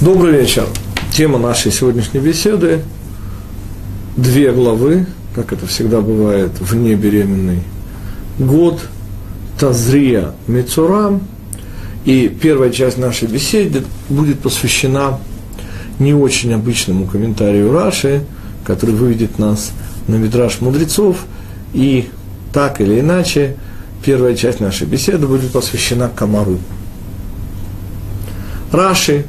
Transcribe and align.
Добрый 0.00 0.32
вечер. 0.42 0.64
Тема 1.10 1.40
нашей 1.40 1.72
сегодняшней 1.72 2.20
беседы– 2.20 2.82
две 4.16 4.52
главы, 4.52 5.06
как 5.34 5.52
это 5.52 5.66
всегда 5.66 6.00
бывает, 6.00 6.52
вне 6.60 6.94
беременной. 6.94 7.64
Год 8.38 8.80
Тазрия 9.58 10.34
Мецурам. 10.46 11.22
И 12.04 12.28
первая 12.28 12.70
часть 12.70 12.96
нашей 12.96 13.26
беседы 13.26 13.82
будет 14.08 14.38
посвящена 14.38 15.18
не 15.98 16.14
очень 16.14 16.54
обычному 16.54 17.08
комментарию 17.08 17.72
Раши, 17.72 18.22
который 18.62 18.94
выведет 18.94 19.40
нас 19.40 19.72
на 20.06 20.14
Мидраш 20.14 20.60
мудрецов. 20.60 21.16
И 21.74 22.08
так 22.52 22.80
или 22.80 23.00
иначе, 23.00 23.56
первая 24.04 24.36
часть 24.36 24.60
нашей 24.60 24.86
беседы 24.86 25.26
будет 25.26 25.50
посвящена 25.50 26.08
Камару. 26.08 26.60
Раши 28.70 29.24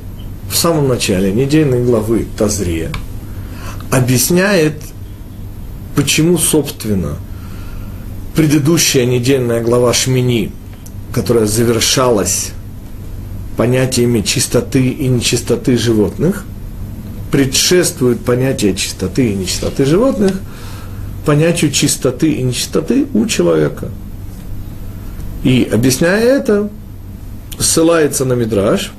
в 0.50 0.56
самом 0.56 0.88
начале 0.88 1.32
недельной 1.32 1.84
главы 1.84 2.28
Тазрия 2.38 2.90
объясняет, 3.92 4.82
почему, 5.96 6.38
собственно, 6.38 7.18
предыдущая 8.36 9.06
недельная 9.06 9.62
глава 9.62 9.94
Шмини, 9.94 10.52
которая 11.14 11.46
завершалась 11.46 12.52
понятиями 13.58 14.22
чистоты 14.22 14.90
и 14.90 15.08
нечистоты 15.08 15.78
животных, 15.78 16.46
предшествует 17.32 18.24
понятие 18.24 18.76
чистоты 18.76 19.32
и 19.32 19.36
нечистоты 19.36 19.86
животных 19.86 20.34
понятию 21.30 21.72
чистоты 21.72 22.32
и 22.32 22.42
нечистоты 22.42 23.06
у 23.14 23.28
человека. 23.28 23.90
И 25.44 25.70
объясняя 25.72 26.20
это, 26.20 26.70
ссылается 27.60 28.26
на 28.26 28.34
Мидраш, 28.34 28.92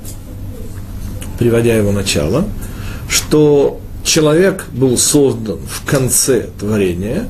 приводя 1.41 1.75
его 1.75 1.91
начало, 1.91 2.45
что 3.09 3.81
человек 4.03 4.65
был 4.71 4.95
создан 4.95 5.57
в 5.67 5.83
конце 5.89 6.49
творения, 6.59 7.27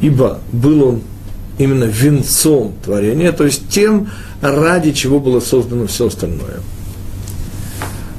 ибо 0.00 0.38
был 0.52 0.82
он 0.88 1.02
именно 1.58 1.84
венцом 1.84 2.72
творения, 2.82 3.30
то 3.30 3.44
есть 3.44 3.68
тем, 3.68 4.08
ради 4.40 4.92
чего 4.92 5.20
было 5.20 5.40
создано 5.40 5.86
все 5.86 6.06
остальное. 6.06 6.60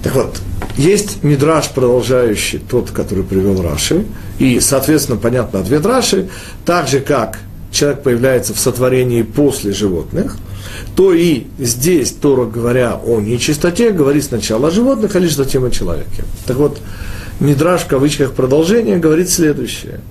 Так 0.03 0.13
вот, 0.13 0.39
есть 0.77 1.23
мидраж, 1.23 1.67
продолжающий 1.69 2.59
тот, 2.59 2.91
который 2.91 3.23
привел 3.23 3.59
Раши, 3.59 4.05
и, 4.37 4.59
соответственно, 4.59 5.17
понятно 5.17 5.61
ответ 5.61 5.83
Раши, 5.83 6.29
так 6.63 6.87
же, 6.87 6.99
как 6.99 7.39
человек 7.73 8.03
появляется 8.03 8.53
в 8.53 8.59
сотворении 8.59 9.23
после 9.23 9.73
животных– 9.73 10.37
то 10.95 11.13
и 11.13 11.45
здесь 11.57 12.11
Тора, 12.11 12.45
говоря 12.45 12.99
о 13.03 13.19
нечистоте, 13.19 13.91
говорит 13.91 14.25
сначала 14.25 14.67
о 14.67 14.71
животных, 14.71 15.15
а 15.15 15.19
лишь 15.19 15.35
затем 15.35 15.65
о 15.65 15.71
человеке. 15.71 16.23
Так 16.45 16.57
вот, 16.57 16.79
Мидраж 17.39 17.81
в 17.81 17.87
кавычках 17.87 18.33
продолжение 18.33 18.97
говорит 18.97 19.29
следующее. 19.29 20.01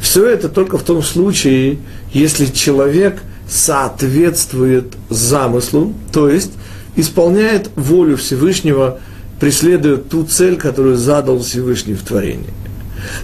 Все 0.00 0.28
это 0.28 0.48
только 0.48 0.78
в 0.78 0.82
том 0.82 1.02
случае, 1.02 1.78
если 2.12 2.46
человек 2.46 3.22
соответствует 3.48 4.94
замыслу, 5.08 5.94
то 6.12 6.28
есть 6.28 6.52
исполняет 6.96 7.70
волю 7.76 8.16
Всевышнего, 8.16 8.98
преследует 9.40 10.08
ту 10.08 10.24
цель, 10.24 10.56
которую 10.56 10.96
задал 10.96 11.40
Всевышний 11.40 11.94
в 11.94 12.02
творении. 12.02 12.52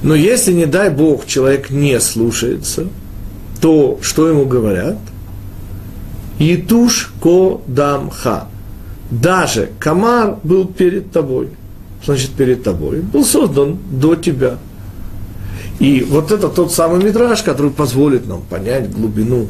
Но 0.03 0.15
если, 0.15 0.53
не 0.53 0.67
дай 0.67 0.91
Бог, 0.91 1.27
человек 1.27 1.71
не 1.71 1.99
слушается, 2.01 2.87
то 3.61 3.99
что 4.03 4.29
ему 4.29 4.47
говорят– 4.47 4.99
Итуш 6.41 7.13
ко 7.23 7.61
дамха. 7.67 8.47
Даже 9.11 9.71
комар 9.79 10.39
был 10.43 10.67
перед 10.67 11.13
тобой. 11.13 11.51
Значит, 12.03 12.31
перед 12.31 12.63
тобой. 12.63 13.01
Был 13.01 13.27
создан 13.27 13.79
до 13.91 14.17
тебя. 14.17 14.57
И 15.79 16.01
вот 16.09 16.33
это 16.33 16.49
тот 16.49 16.73
самый 16.73 17.05
мидраж, 17.05 17.43
который 17.43 17.71
позволит 17.71 18.27
нам 18.27 18.41
понять 18.41 18.91
глубину 18.91 19.49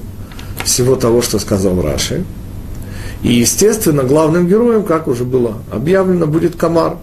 всего 0.65 0.97
того, 0.97 1.23
что 1.23 1.39
сказал 1.39 1.81
Раши. 1.81 2.25
И, 3.23 3.35
естественно, 3.35 4.03
главным 4.03 4.49
героем, 4.49 4.83
как 4.83 5.07
уже 5.07 5.25
было 5.25 5.59
объявлено, 5.71 6.27
будет 6.27 6.57
комар. 6.57 6.97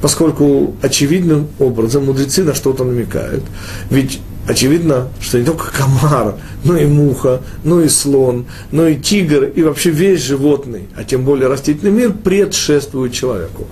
Поскольку 0.00 0.74
очевидным 0.82 1.46
образом 1.60 2.06
мудрецы 2.06 2.42
на 2.42 2.54
что-то 2.54 2.82
намекают. 2.82 3.44
Ведь 3.90 4.20
очевидно, 4.46 5.08
что 5.20 5.38
не 5.38 5.44
только 5.44 5.72
комар, 5.72 6.34
но 6.64 6.76
и 6.76 6.86
муха, 6.86 7.42
но 7.64 7.80
и 7.80 7.88
слон, 7.88 8.46
но 8.70 8.86
и 8.86 8.96
тигр, 8.96 9.44
и 9.44 9.62
вообще 9.62 9.90
весь 9.90 10.22
животный, 10.22 10.88
а 10.96 11.04
тем 11.04 11.24
более 11.24 11.48
растительный 11.48 11.92
мир 11.92 12.12
предшествует 12.12 13.12
человеку. 13.12 13.66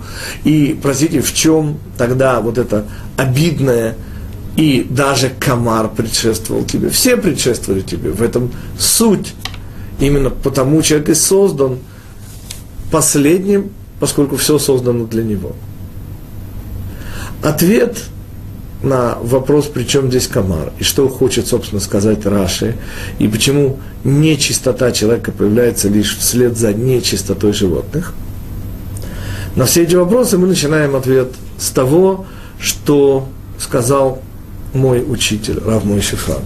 И, 0.45 0.79
простите, 0.81 1.21
в 1.21 1.33
чем 1.35 1.79
тогда 1.99 2.41
вот 2.41 2.59
это 2.59 2.87
обидное, 3.17 3.97
и 4.57 4.87
даже 4.89 5.31
комар 5.31 5.89
предшествовал 5.89 6.65
тебе, 6.65 6.91
все 6.91 7.17
предшествовали 7.17 7.81
тебе, 7.81 8.11
в 8.11 8.23
этом 8.23 8.53
суть. 8.79 9.35
Именно 9.99 10.31
потому 10.31 10.81
человек 10.83 11.11
и 11.11 11.15
создан 11.15 11.79
последним, 12.91 13.71
поскольку 14.01 14.37
все 14.37 14.59
создано 14.59 15.05
для 15.05 15.23
него. 15.23 15.55
Ответ– 17.43 17.99
на 18.83 19.19
вопрос, 19.23 19.67
при 19.67 19.85
чем 19.85 20.09
здесь 20.09 20.27
комар, 20.27 20.73
и 20.79 20.85
что 20.85 21.09
хочет, 21.09 21.47
собственно, 21.47 21.81
сказать 21.81 22.25
Раши, 22.25 22.77
и 23.19 23.29
почему 23.29 23.79
нечистота 24.05 24.91
человека 24.93 25.33
появляется 25.33 25.89
лишь 25.89 26.17
вслед 26.17 26.57
за 26.57 26.73
нечистотой 26.73 27.53
животных. 27.53 28.15
На 29.55 29.67
все 29.67 29.83
эти 29.83 29.97
вопросы 29.97 30.39
мы 30.39 30.47
начинаем 30.47 30.97
ответ 30.97 31.29
с 31.59 31.71
того, 31.71 32.27
что 32.59 33.29
сказал 33.59 34.23
мой 34.73 35.05
учитель, 35.07 35.59
Рав 35.59 35.85
Мой 35.85 36.01
Шифранк, 36.01 36.45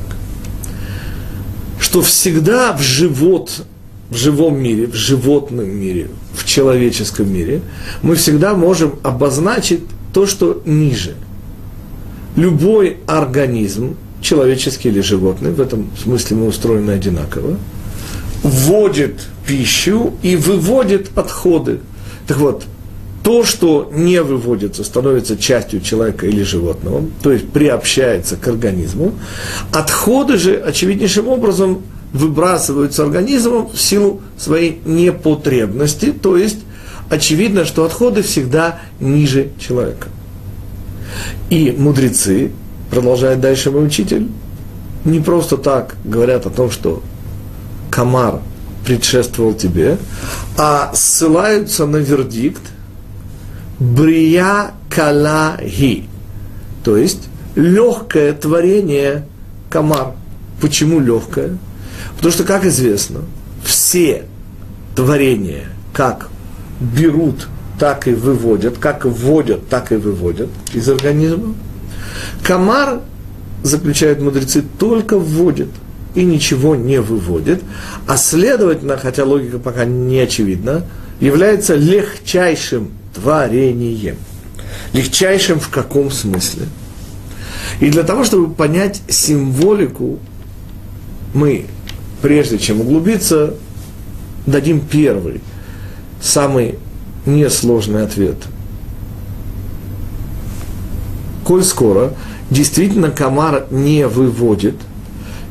что 1.79 2.03
всегда 2.03 2.73
в 2.73 2.81
живот, 2.81 3.63
в 4.11 4.17
живом 4.17 4.59
мире, 4.59 4.87
в 4.87 4.95
животном 4.95 5.69
мире, 5.69 6.09
в 6.33 6.45
человеческом 6.45 7.33
мире, 7.33 7.61
мы 8.03 8.17
всегда 8.17 8.55
можем 8.55 8.99
обозначить 9.05 9.83
то, 10.13 10.27
что 10.27 10.63
ниже– 10.65 11.15
любой 12.37 12.99
организм, 13.07 13.97
человеческий 14.21 14.89
или 14.89 15.01
животный, 15.01 15.53
в 15.53 15.61
этом 15.61 15.91
смысле 16.03 16.37
мы 16.39 16.47
устроены 16.49 16.93
одинаково, 16.93 17.59
вводит 18.43 19.21
пищу 19.47 20.15
и 20.23 20.37
выводит 20.37 21.17
отходы. 21.17 21.81
Так 22.27 22.39
вот, 22.39 22.65
то, 23.23 23.43
что 23.43 23.91
не 23.93 24.23
выводится, 24.23 24.85
становится 24.85 25.37
частью 25.37 25.81
человека 25.81 26.27
или 26.27 26.43
животного, 26.43 27.05
то 27.23 27.33
есть 27.33 27.49
приобщается 27.49 28.37
к 28.37 28.47
организму, 28.47 29.15
отходы 29.73 30.37
же 30.37 30.57
очевиднейшим 30.57 31.29
образом 31.29 31.83
выбрасываются 32.13 33.03
организмом 33.03 33.69
в 33.69 33.81
силу 33.81 34.21
своей 34.39 34.81
непотребности, 34.85 36.13
то 36.13 36.37
есть 36.37 36.59
очевидно, 37.09 37.65
что 37.65 37.85
отходы 37.85 38.23
всегда 38.23 38.81
ниже 39.01 39.49
человека. 39.59 40.09
И 41.51 41.75
мудрецы, 41.77 42.53
продолжает 42.91 43.41
дальше 43.41 43.71
мой 43.71 43.87
учитель, 43.87 44.29
не 45.05 45.21
просто 45.21 45.57
так 45.57 45.97
говорят 46.05 46.47
о 46.47 46.51
том, 46.51 46.71
что 46.71 47.03
комар 47.91 48.41
предшествовал 48.85 49.55
тебе, 49.55 49.99
а 50.57 50.93
ссылаются 50.95 51.87
на 51.87 51.97
вердикт 51.97 52.63
Брия 53.79 54.73
Калаги, 54.91 56.05
то 56.85 56.97
есть 56.97 57.29
легкое 57.55 58.33
творение 58.33 59.27
комар. 59.71 60.13
Почему 60.61 61.01
легкое? 61.01 61.59
Потому 62.17 62.33
что, 62.33 62.45
как 62.45 62.65
известно, 62.65 63.21
все 63.65 64.25
творения, 64.95 65.67
как 65.93 66.29
берут 66.81 67.49
так 67.79 68.07
и 68.09 68.15
выводят, 68.15 68.79
как 68.79 69.05
вводят, 69.05 69.69
так 69.69 69.93
и 69.93 69.97
выводят 69.97 70.49
из 70.73 70.89
организма. 70.89 71.55
Комар, 72.43 73.01
заключают 73.63 74.21
мудрецы, 74.21 74.63
только 74.79 75.19
вводит 75.19 75.69
и 76.15 76.25
ничего 76.25 76.77
не 76.77 77.01
выводит, 77.01 77.63
а 78.07 78.17
следовательно, 78.17 78.97
хотя 78.97 79.25
логика 79.25 79.59
пока 79.59 79.85
не 79.85 80.21
очевидна, 80.21 80.85
является 81.21 81.75
легчайшим 81.75 82.91
творением. 83.15 84.17
Легчайшим 84.93 85.59
в 85.59 85.71
каком 85.71 86.11
смысле? 86.11 86.67
И 87.81 87.91
для 87.91 88.03
того, 88.03 88.25
чтобы 88.25 88.53
понять 88.53 89.03
символику, 89.09 90.19
мы, 91.33 91.67
прежде 92.23 92.59
чем 92.59 92.81
углубиться, 92.81 93.55
дадим 94.47 94.81
первый, 94.81 95.41
самый 96.21 96.77
несложный 97.27 98.05
ответ. 98.05 98.37
Коль 101.45 101.63
скоро 101.63 102.15
действительно 102.51 103.11
комар 103.11 103.67
не 103.71 104.07
выводит, 104.07 104.77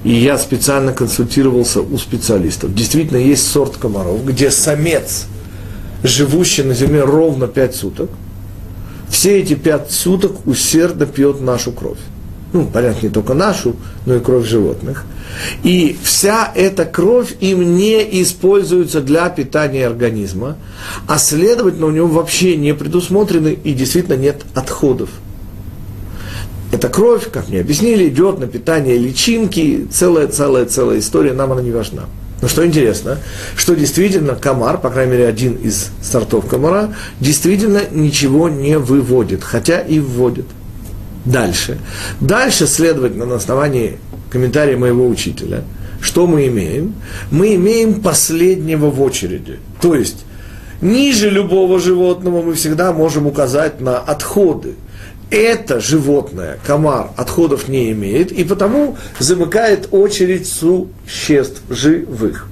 и 0.04 0.14
я 0.14 0.38
специально 0.38 0.92
консультировался 0.92 1.82
у 1.82 1.98
специалистов, 1.98 2.74
действительно 2.74 3.18
есть 3.18 3.48
сорт 3.48 3.78
комаров, 3.78 4.26
где 4.26 4.52
самец 4.52 5.26
живущий 6.04 6.64
на 6.64 6.74
земле 6.74 7.04
ровно 7.04 7.48
пять 7.48 7.76
суток, 7.76 8.10
все 9.10 9.40
эти 9.40 9.54
пять 9.54 9.92
суток 9.92 10.46
усердно 10.48 11.06
пьет 11.06 11.40
нашу 11.42 11.72
кровь. 11.72 12.00
Ну, 12.54 12.68
понятно, 12.68 13.08
не 13.08 13.12
только 13.12 13.34
нашу, 13.34 13.76
но 14.06 14.16
и 14.16 14.20
кровь 14.20 14.48
животных. 14.48 15.06
И 15.64 15.98
вся 16.04 16.52
эта 16.54 16.86
кровь 16.86 17.34
им 17.40 17.76
не 17.76 18.22
используется 18.22 19.02
для 19.02 19.28
питания 19.30 19.88
организма, 19.88 20.58
а 21.08 21.18
следовательно, 21.18 21.88
у 21.88 21.92
него 21.92 22.08
вообще 22.08 22.56
не 22.56 22.76
предусмотрены 22.76 23.58
и 23.64 23.74
действительно 23.74 24.18
нет 24.18 24.46
отходов. 24.54 25.10
Эта 26.72 26.90
кровь, 26.90 27.32
как 27.32 27.50
мне 27.50 27.60
объяснили, 27.60 28.08
идет 28.08 28.40
на 28.40 28.46
питание 28.46 29.00
личинки, 29.00 29.88
целая-целая-целая 29.92 31.00
история, 31.00 31.34
нам 31.34 31.52
она 31.52 31.62
не 31.64 31.72
важна. 31.72 32.04
Но 32.44 32.48
что 32.48 32.64
интересно, 32.66 33.18
что 33.56 33.74
действительно 33.76 34.36
комар, 34.36 34.80
по 34.80 34.92
крайней 34.92 35.14
мере 35.14 35.28
один 35.28 35.56
из 35.56 35.90
сортов 36.04 36.46
комара, 36.46 36.94
действительно 37.20 37.82
ничего 37.90 38.48
не 38.48 38.78
выводит, 38.78 39.44
хотя 39.44 39.80
и 39.80 40.00
вводит. 40.00 40.46
Дальше. 41.26 41.78
Дальше, 42.20 42.68
следовательно, 42.68 43.26
на 43.26 43.36
основании 43.36 43.98
комментария 44.30 44.78
моего 44.78 45.08
учителя, 45.08 45.64
что 46.02 46.28
мы 46.28 46.48
имеем? 46.48 46.96
Мы 47.32 47.56
имеем 47.56 48.02
последнего 48.02 48.90
в 48.90 49.02
очереди. 49.02 49.60
То 49.80 49.96
есть, 49.96 50.26
ниже 50.82 51.30
любого 51.30 51.80
животного 51.80 52.42
мы 52.42 52.56
всегда 52.56 52.92
можем 52.92 53.26
указать 53.26 53.80
на 53.80 54.00
отходы. 54.00 54.74
Это 55.30 55.80
животное, 55.80 56.60
комар, 56.68 57.12
отходов 57.16 57.68
не 57.68 57.92
имеет, 57.92 58.32
и 58.32 58.44
потому 58.44 58.98
замыкает 59.18 59.88
очередь 59.92 60.48
существ 60.48 61.62
живых. 61.70 62.48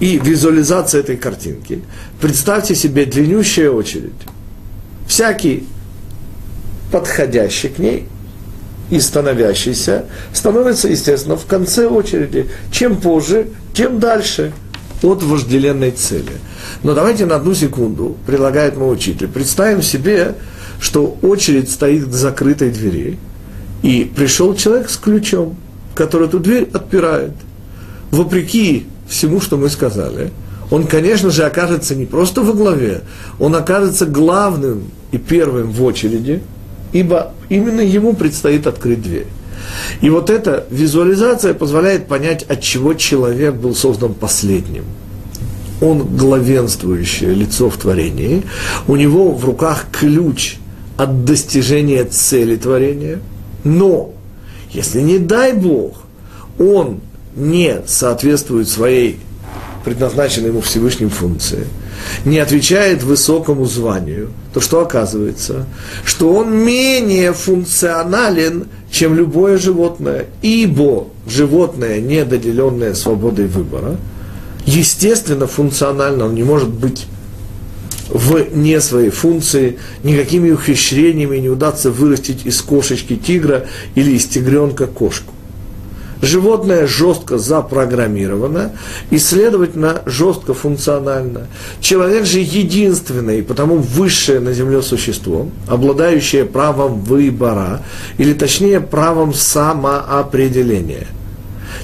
И 0.00 0.18
визуализация 0.18 1.00
этой 1.00 1.16
картинки. 1.16 1.82
Представьте 2.20 2.74
себе 2.74 3.06
длиннющая 3.06 3.70
очередь. 3.70 4.12
Всякий 5.06 5.66
подходящий 6.94 7.70
к 7.70 7.80
ней 7.80 8.06
и 8.88 9.00
становящийся, 9.00 10.04
становится, 10.32 10.86
естественно, 10.86 11.36
в 11.36 11.44
конце 11.44 11.88
очереди. 11.88 12.48
Чем 12.70 13.00
позже, 13.00 13.48
тем 13.74 13.98
дальше 13.98 14.52
от 15.02 15.20
вожделенной 15.24 15.90
цели. 15.90 16.30
Но 16.84 16.94
давайте 16.94 17.26
на 17.26 17.34
одну 17.34 17.52
секунду, 17.52 18.16
предлагает 18.28 18.76
мой 18.76 18.94
учитель, 18.94 19.26
представим 19.26 19.82
себе, 19.82 20.36
что 20.78 21.18
очередь 21.20 21.68
стоит 21.68 22.06
к 22.06 22.12
закрытой 22.12 22.70
двери, 22.70 23.18
и 23.82 24.04
пришел 24.04 24.54
человек 24.54 24.88
с 24.88 24.96
ключом, 24.96 25.56
который 25.96 26.28
эту 26.28 26.38
дверь 26.38 26.70
отпирает. 26.72 27.32
Вопреки 28.12 28.86
всему, 29.08 29.40
что 29.40 29.56
мы 29.56 29.68
сказали, 29.68 30.30
он, 30.70 30.86
конечно 30.86 31.30
же, 31.30 31.42
окажется 31.42 31.96
не 31.96 32.06
просто 32.06 32.42
во 32.42 32.52
главе, 32.52 33.00
он 33.40 33.56
окажется 33.56 34.06
главным 34.06 34.92
и 35.10 35.18
первым 35.18 35.72
в 35.72 35.82
очереди– 35.82 36.40
ибо 36.94 37.32
именно 37.50 37.80
ему 37.82 38.14
предстоит 38.14 38.66
открыть 38.66 39.02
дверь. 39.02 39.26
И 40.00 40.08
вот 40.08 40.30
эта 40.30 40.66
визуализация 40.70 41.52
позволяет 41.52 42.06
понять, 42.06 42.44
от 42.44 42.62
чего 42.62 42.94
человек 42.94 43.54
был 43.54 43.74
создан 43.74 44.14
последним. 44.14 44.84
Он 45.80 46.16
главенствующее 46.16 47.34
лицо 47.34 47.68
в 47.68 47.76
творении, 47.76 48.44
у 48.86 48.96
него 48.96 49.32
в 49.32 49.44
руках 49.44 49.86
ключ 49.92 50.56
от 50.96 51.24
достижения 51.24 52.04
цели 52.04 52.56
творения, 52.56 53.18
но 53.64 54.12
если 54.70 55.00
не 55.00 55.18
дай 55.18 55.52
Бог, 55.52 56.04
он 56.58 57.00
не 57.34 57.78
соответствует 57.86 58.68
своей 58.68 59.18
предназначенной 59.84 60.48
ему 60.48 60.60
Всевышним 60.60 61.10
функции– 61.10 61.66
не 62.24 62.38
отвечает 62.38 63.02
высокому 63.02 63.64
званию, 63.66 64.30
то 64.52 64.60
что 64.60 64.80
оказывается? 64.80 65.66
Что 66.04 66.32
он 66.32 66.54
менее 66.54 67.32
функционален, 67.32 68.68
чем 68.90 69.14
любое 69.14 69.58
животное, 69.58 70.26
ибо 70.42 71.08
животное, 71.26 72.00
недоделенное 72.00 72.94
свободой 72.94 73.46
выбора, 73.46 73.96
естественно, 74.66 75.46
функционально, 75.46 76.26
он 76.26 76.34
не 76.34 76.42
может 76.42 76.68
быть 76.68 77.06
в 78.08 78.54
не 78.54 78.80
своей 78.80 79.10
функции, 79.10 79.78
никакими 80.02 80.50
ухищрениями 80.50 81.38
не 81.38 81.48
удастся 81.48 81.90
вырастить 81.90 82.44
из 82.44 82.60
кошечки 82.60 83.16
тигра 83.16 83.66
или 83.94 84.12
из 84.12 84.26
тигренка 84.26 84.86
кошку. 84.86 85.32
Животное 86.22 86.86
жестко 86.86 87.38
запрограммировано 87.38 88.72
и, 89.10 89.18
следовательно, 89.18 90.02
жестко 90.06 90.54
функционально. 90.54 91.48
Человек 91.80 92.24
же 92.24 92.38
единственный, 92.38 93.42
потому 93.42 93.76
высшее 93.76 94.40
на 94.40 94.52
Земле 94.52 94.82
существо, 94.82 95.48
обладающее 95.68 96.44
правом 96.44 97.00
выбора, 97.00 97.82
или 98.16 98.32
точнее 98.32 98.80
правом 98.80 99.34
самоопределения. 99.34 101.06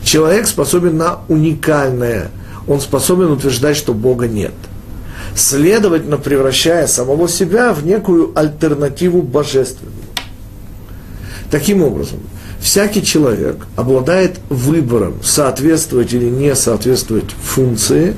Человек 0.02 0.46
способен 0.46 0.96
на 0.96 1.20
уникальное, 1.28 2.30
он 2.66 2.80
способен 2.80 3.30
утверждать, 3.32 3.76
что 3.76 3.92
Бога 3.92 4.28
нет 4.28 4.52
следовательно, 5.34 6.16
превращая 6.16 6.86
самого 6.86 7.28
себя 7.28 7.72
в 7.72 7.84
некую 7.84 8.32
альтернативу 8.34 9.22
божественному. 9.22 9.96
Таким 11.50 11.82
образом, 11.82 12.20
всякий 12.60 13.02
человек 13.02 13.66
обладает 13.76 14.38
выбором, 14.48 15.14
соответствовать 15.22 16.12
или 16.12 16.26
не 16.26 16.54
соответствовать 16.54 17.30
функции. 17.42 18.14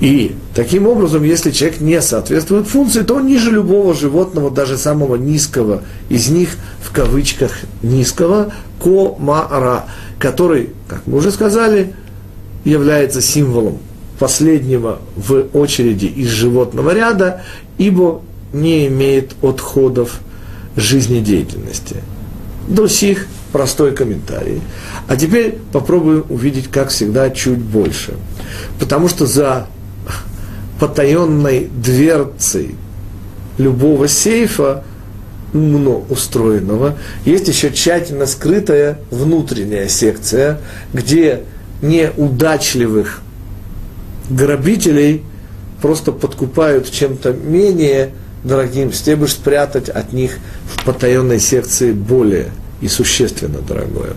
И 0.00 0.34
таким 0.54 0.86
образом, 0.86 1.22
если 1.22 1.50
человек 1.50 1.80
не 1.80 2.00
соответствует 2.00 2.66
функции, 2.66 3.02
то 3.02 3.16
он 3.16 3.26
ниже 3.26 3.50
любого 3.50 3.94
животного, 3.94 4.50
даже 4.50 4.78
самого 4.78 5.16
низкого 5.16 5.82
из 6.08 6.28
них, 6.28 6.56
в 6.80 6.90
кавычках 6.92 7.52
низкого, 7.82 8.52
комара, 8.82 9.84
который, 10.18 10.70
как 10.88 11.06
мы 11.06 11.18
уже 11.18 11.30
сказали, 11.30 11.94
является 12.64 13.20
символом 13.20 13.78
последнего 14.18 15.00
в 15.16 15.46
очереди 15.52 16.06
из 16.06 16.28
животного 16.28 16.94
ряда, 16.94 17.42
ибо 17.76 18.22
не 18.52 18.86
имеет 18.86 19.34
отходов 19.42 20.20
жизнедеятельности. 20.76 21.96
До 22.68 22.86
сих 22.86 23.26
простой 23.52 23.92
комментарий. 23.94 24.60
А 25.06 25.16
теперь 25.16 25.58
попробуем 25.72 26.24
увидеть, 26.28 26.68
как 26.68 26.88
всегда, 26.88 27.30
чуть 27.30 27.58
больше. 27.58 28.14
Потому 28.80 29.08
что 29.08 29.26
за 29.26 29.66
потаенной 30.80 31.68
дверцей 31.72 32.74
любого 33.58 34.08
сейфа, 34.08 34.82
умно 35.52 36.04
устроенного, 36.08 36.96
есть 37.24 37.46
еще 37.46 37.70
тщательно 37.70 38.26
скрытая 38.26 38.98
внутренняя 39.10 39.86
секция, 39.88 40.58
где 40.94 41.42
неудачливых 41.82 43.20
грабителей 44.30 45.22
просто 45.82 46.12
подкупают 46.12 46.90
чем-то 46.90 47.32
менее 47.32 48.10
дорогим, 48.44 48.92
с 48.92 49.00
чтобы 49.00 49.28
спрятать 49.28 49.88
от 49.88 50.12
них 50.12 50.38
в 50.64 50.84
потаенной 50.84 51.38
секции 51.38 51.92
более 51.92 52.50
и 52.82 52.88
существенно 52.88 53.60
дорогое. 53.60 54.12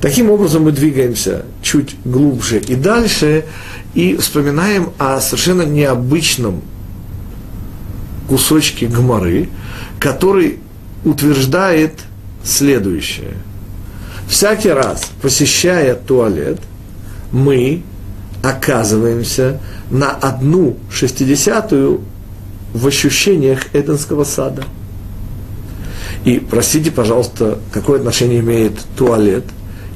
Таким 0.00 0.30
образом 0.30 0.64
мы 0.64 0.72
двигаемся 0.72 1.44
чуть 1.62 1.96
глубже 2.04 2.58
и 2.60 2.76
дальше 2.76 3.46
и 3.94 4.16
вспоминаем 4.16 4.90
о 4.98 5.20
совершенно 5.20 5.62
необычном 5.62 6.62
кусочке 8.28 8.86
гморы, 8.86 9.48
который 9.98 10.58
утверждает 11.04 11.92
следующее. 12.44 13.34
Всякий 14.28 14.70
раз, 14.70 15.10
посещая 15.22 15.94
туалет, 15.94 16.60
мы 17.32 17.82
оказываемся 18.42 19.58
на 19.90 20.10
одну 20.10 20.76
шестидесятую 20.92 22.02
в 22.74 22.86
ощущениях 22.86 23.74
Эденского 23.74 24.24
сада– 24.24 24.64
и 26.26 26.40
простите, 26.40 26.90
пожалуйста, 26.90 27.60
какое 27.70 28.00
отношение 28.00 28.40
имеет 28.40 28.72
туалет 28.96 29.44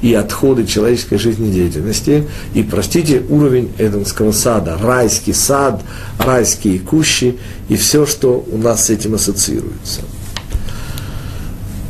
и 0.01 0.15
отходы 0.15 0.65
человеческой 0.65 1.19
жизнедеятельности, 1.19 2.29
и 2.55 2.63
простите 2.63 3.25
уровень 3.29 3.73
Эденского 3.79 4.31
сада, 4.31 4.79
райский 4.81 5.33
сад, 5.33 5.83
райские 6.21 6.79
кущи 6.79 7.37
и 7.69 7.75
все, 7.75 8.07
что 8.07 8.47
у 8.49 8.59
нас 8.59 8.87
с 8.87 8.91
этим 8.91 9.15
ассоциируется. 9.15 10.03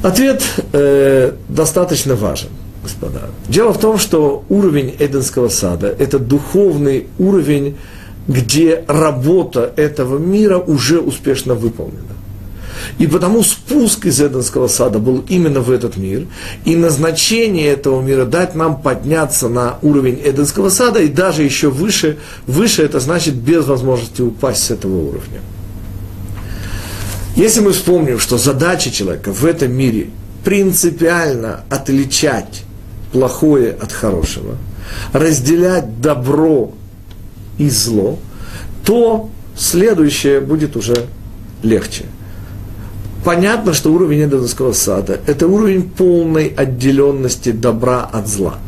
Ответ 0.03 0.43
э, 0.73 1.35
достаточно 1.51 2.17
важен, 2.17 2.49
господа. 2.83 3.29
Дело 3.47 3.75
в 3.75 3.79
том, 3.79 3.99
что 3.99 4.43
уровень 4.49 4.97
Эденского 4.99 5.51
сада– 5.51 5.95
это 5.99 6.19
духовный 6.19 7.09
уровень, 7.19 7.77
где 8.27 8.85
работа 8.89 9.71
этого 9.77 10.17
мира 10.17 10.57
уже 10.57 10.99
успешно 10.99 11.55
выполнена. 11.55 12.15
И 12.99 13.07
потому 13.07 13.43
спуск 13.71 14.07
из 14.07 14.21
Эденского 14.21 14.67
сада 14.67 14.99
был 14.99 15.25
именно 15.29 15.61
в 15.61 15.71
этот 15.71 15.97
мир, 15.97 16.27
и 16.65 16.75
назначение 16.75 17.69
этого 17.69 18.03
мира 18.03 18.25
дать 18.25 18.57
нам 18.57 18.83
подняться 18.83 19.49
на 19.49 19.79
уровень 19.83 20.21
Эденского 20.25 20.71
сада, 20.71 21.01
и 21.01 21.09
даже 21.09 21.45
еще 21.45 21.71
выше, 21.71 22.19
выше 22.49 22.83
это 22.83 22.99
значит 22.99 23.35
без 23.35 23.67
возможности 23.67 24.23
упасть 24.23 24.65
с 24.65 24.71
этого 24.73 24.97
уровня. 24.97 25.41
Если 27.37 27.61
мы 27.61 27.71
вспомним, 27.71 28.19
что 28.19 28.39
задача 28.39 28.91
человека 28.91 29.33
в 29.33 29.47
этом 29.47 29.73
мире 29.73 30.11
принципиально 30.45 31.61
отличать 31.71 32.65
плохое 33.13 33.71
от 33.71 33.93
хорошего, 33.93 34.57
разделять 35.13 36.01
добро 36.01 36.73
и 37.57 37.71
зло, 37.71 38.19
то 38.85 39.31
следующее 39.57 40.41
будет 40.41 40.77
уже 40.77 41.07
легче. 41.63 42.07
Понятно, 43.25 43.75
что 43.75 43.93
уровень 43.93 44.27
Эдемского 44.27 44.73
сада– 44.73 45.21
это 45.27 45.47
уровень 45.47 45.83
полной 45.83 46.47
отделенности 46.47 47.53
добра 47.53 48.03
от 48.05 48.27
зла. 48.27 48.59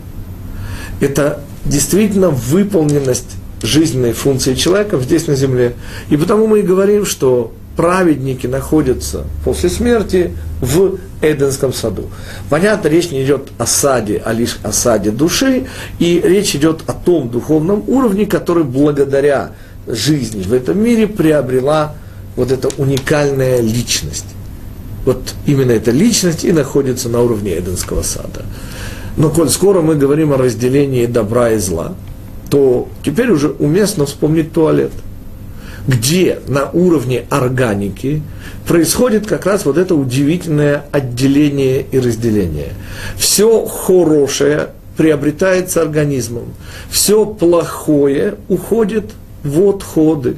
Это 1.01 1.41
действительно 1.65 2.29
выполненность 2.29 3.37
жизненной 3.63 4.13
функции 4.13 4.55
человека 4.55 4.99
здесь 4.99 5.27
на 5.27 5.37
земле. 5.37 5.75
И 6.11 6.17
потому 6.17 6.47
мы 6.47 6.61
и 6.61 6.63
говорим, 6.63 7.07
что 7.07 7.53
праведники 7.77 8.47
находятся 8.47 9.25
после 9.45 9.71
смерти 9.71 10.33
в 10.61 10.99
Эденском 11.23 11.73
саду. 11.73 12.11
Понятно, 12.51 12.89
речь 12.89 13.11
не 13.11 13.25
идет 13.25 13.49
о 13.57 13.67
саде, 13.67 14.21
а 14.23 14.33
лишь 14.33 14.59
о 14.63 14.73
саде 14.73 15.11
души, 15.11 15.67
и 15.99 16.21
речь 16.23 16.55
идет 16.55 16.83
о 16.87 16.93
том 16.93 17.31
духовном 17.31 17.85
уровне, 17.87 18.27
который 18.27 18.65
благодаря 18.65 19.53
жизни 19.87 20.43
в 20.43 20.53
этом 20.53 20.79
мире 20.79 21.07
приобрела 21.07 21.95
вот 22.37 22.53
эта 22.53 22.69
уникальная 22.77 23.61
личность. 23.61 24.27
Вот 25.05 25.35
именно 25.47 25.73
эта 25.73 25.91
личность 25.91 26.45
и 26.45 26.53
находится 26.53 27.09
на 27.09 27.21
уровне 27.21 27.59
Эденского 27.59 28.03
сада. 28.03 28.45
Но 29.17 29.31
коль 29.31 29.51
скоро 29.51 29.83
мы 29.83 29.97
говорим 29.97 30.33
о 30.33 30.37
разделении 30.37 31.07
добра 31.07 31.51
и 31.51 31.59
зла, 31.59 31.95
то 32.51 32.89
теперь 33.05 33.31
уже 33.31 33.49
уместно 33.51 34.07
вспомнить 34.07 34.53
туалет– 34.53 34.93
где 35.87 36.41
на 36.47 36.71
уровне 36.71 37.25
органики 37.31 38.23
происходит 38.67 39.27
как 39.27 39.47
раз 39.47 39.65
вот 39.65 39.79
это 39.79 39.95
удивительное 39.95 40.85
отделение 40.93 41.85
и 41.91 41.99
разделение. 41.99 42.73
Все 43.17 43.67
хорошее 43.67 44.71
приобретается 44.97 45.83
организмом, 45.83 46.55
все 46.91 47.27
плохое 47.27 48.37
уходит 48.49 49.11
в 49.43 49.61
отходы. 49.69 50.37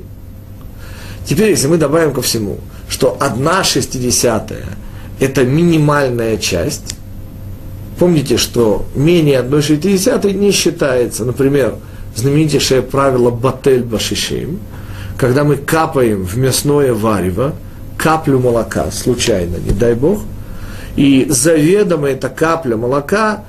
Теперь, 1.26 1.50
если 1.50 1.68
мы 1.68 1.76
добавим 1.76 2.12
ко 2.12 2.22
всему, 2.22 2.58
что 2.88 3.16
одна 3.20 3.64
шестидесятая– 3.64 4.66
это 5.20 5.44
минимальная 5.44 6.36
часть, 6.36 6.96
помните, 7.98 8.36
что 8.36 8.86
менее 8.94 9.38
одной 9.38 9.62
шестидесятой 9.62 10.32
не 10.32 10.50
считается, 10.50 11.24
например, 11.24 11.76
знаменитейшее 12.16 12.82
правило 12.82 13.30
Батель 13.30 13.82
Башишим– 13.82 14.58
когда 15.16 15.44
мы 15.44 15.56
капаем 15.56 16.24
в 16.24 16.36
мясное 16.36 16.92
варево 16.92 17.54
каплю 17.96 18.40
молока, 18.40 18.90
случайно, 18.90 19.56
не 19.56 19.70
дай 19.70 19.94
бог, 19.94 20.20
и 20.96 21.26
заведомо 21.28 22.08
эта 22.08 22.28
капля 22.28 22.76
молока 22.76 23.44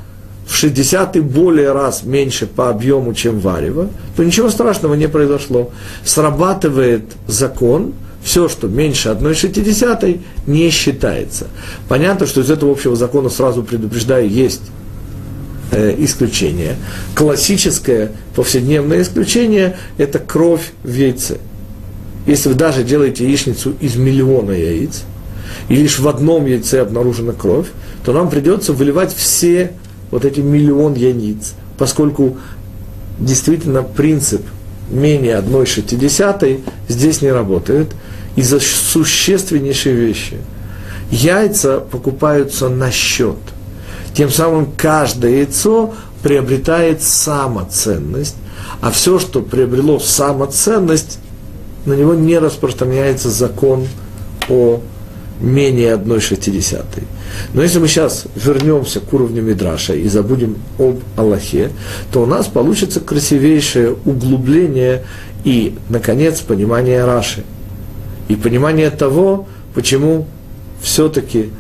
в 0.48 0.56
60 0.56 1.16
и 1.16 1.20
более 1.22 1.72
раз 1.72 2.04
меньше 2.04 2.46
по 2.46 2.70
объему, 2.70 3.14
чем 3.14 3.40
варево, 3.40 3.90
то 4.16 4.24
ничего 4.24 4.50
страшного 4.50 4.94
не 4.94 5.08
произошло. 5.08 5.72
Срабатывает 6.04 7.04
закон, 7.28 7.94
все, 8.26 8.50
что 8.50 8.68
меньше 8.68 9.08
1,60, 9.10 10.20
не 10.48 10.70
считается. 10.70 11.48
Понятно, 11.88 12.28
что 12.28 12.42
из 12.42 12.52
этого 12.52 12.74
общего 12.74 12.98
закона 12.98 13.30
сразу 13.30 13.64
предупреждаю, 13.64 14.30
есть 14.30 14.64
э, 15.72 15.96
исключение. 16.00 16.76
Классическое 17.14 18.12
повседневное 18.36 19.02
исключение– 19.04 19.78
это 19.98 20.20
кровь 20.20 20.74
в 20.84 20.94
яйце– 20.94 21.38
если 22.26 22.50
вы 22.50 22.56
даже 22.56 22.84
делаете 22.84 23.26
яичницу 23.26 23.76
из 23.80 23.96
миллиона 23.96 24.52
яиц, 24.52 25.04
и 25.70 25.76
лишь 25.76 26.00
в 26.00 26.08
одном 26.08 26.46
яйце 26.46 26.82
обнаружена 26.82 27.34
кровь, 27.34 27.68
то 28.04 28.14
нам 28.14 28.30
придется 28.30 28.74
выливать 28.74 29.14
все 29.14 29.74
вот 30.12 30.26
эти 30.26 30.40
миллион 30.40 30.96
яиц, 30.96 31.54
поскольку 31.78 32.38
действительно 33.20 33.84
принцип 33.84 34.42
менее 34.90 35.36
одной 35.36 35.66
шестидесятой 35.66 36.62
здесь 36.88 37.22
не 37.22 37.32
работает 37.32 37.92
из-за 38.36 38.60
существеннейшей 38.60 39.94
вещи. 39.94 40.38
Яйца 41.12 41.80
покупаются 41.80 42.70
на 42.70 42.92
счет. 42.92 43.38
Тем 44.14 44.30
самым 44.30 44.72
каждое 44.78 45.40
яйцо 45.40 45.94
приобретает 46.24 47.04
самоценность, 47.04 48.36
а 48.82 48.92
все, 48.92 49.20
что 49.20 49.42
приобрело 49.42 50.00
самоценность, 50.00 51.20
на 51.86 51.94
него 51.94 52.16
не 52.16 52.40
распространяется 52.40 53.30
закон 53.30 53.88
о 54.50 54.82
менее 55.40 55.94
одной 55.94 56.22
шестидесятой. 56.22 57.04
Но 57.54 57.62
если 57.62 57.80
мы 57.80 57.88
сейчас 57.88 58.26
вернемся 58.36 59.02
к 59.02 59.14
уровню 59.14 59.42
Мидраша 59.42 59.94
и 59.94 60.08
забудем 60.08 60.58
об 60.80 61.02
Аллахе, 61.18 61.72
то 62.12 62.24
у 62.24 62.26
нас 62.26 62.48
получится 62.48 63.02
красивейшее 63.02 63.96
углубление 64.06 65.04
и, 65.44 65.78
наконец, 65.90 66.40
понимание 66.40 67.04
Раши. 67.06 67.44
И 68.28 68.36
понимание 68.36 68.90
того, 68.90 69.48
почему 69.74 70.26
все-таки 70.82 71.52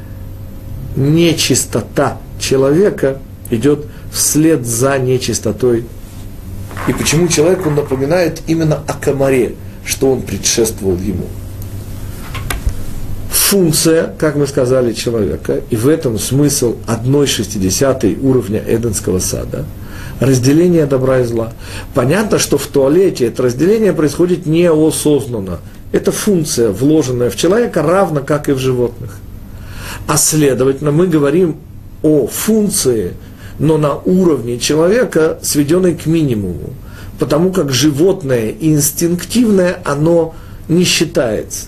нечистота 0.95 2.17
человека 2.39 3.19
идет 3.49 3.85
вслед 4.11 4.65
за 4.65 4.97
нечистотой. 4.97 5.85
И 6.87 6.93
почему 6.93 7.27
человеку 7.27 7.69
напоминает 7.69 8.41
именно 8.47 8.81
о 8.87 8.93
комаре– 8.93 9.55
что 9.85 10.11
он 10.11 10.21
предшествовал 10.21 10.97
ему. 10.97 11.25
Функция, 13.29 14.13
как 14.17 14.35
мы 14.35 14.47
сказали, 14.47 14.93
человека, 14.93 15.61
и 15.69 15.75
в 15.75 15.87
этом 15.87 16.17
смысл 16.17 16.77
одной 16.87 17.27
шестидесятой 17.27 18.17
уровня 18.19 18.61
Эденского 18.65 19.19
сада, 19.19 19.65
разделение 20.19 20.87
добра 20.87 21.19
и 21.19 21.23
зла. 21.25 21.53
Понятно, 21.93 22.39
что 22.39 22.57
в 22.57 22.65
туалете 22.65 23.27
это 23.27 23.43
разделение 23.43 23.93
происходит 23.93 24.47
неосознанно. 24.47 25.59
Это 25.91 26.11
функция, 26.11 26.71
вложенная 26.71 27.29
в 27.29 27.35
человека, 27.35 27.81
равно 27.81 28.21
как 28.21 28.49
и 28.49 28.51
в 28.51 28.59
животных. 28.59 29.17
А 30.07 30.17
следовательно, 30.17 30.91
мы 30.91 31.07
говорим 31.07 31.57
о 32.01 32.27
функции, 32.27 33.13
но 33.59 33.77
на 33.77 33.95
уровне 33.95 34.59
человека, 34.59 35.39
сведенной 35.41 35.95
к 35.95 36.05
минимуму 36.05 36.73
потому 37.19 37.51
как 37.51 37.71
животное 37.71 38.53
инстинктивное, 38.59 39.79
оно 39.85 40.35
не 40.67 40.83
считается. 40.83 41.67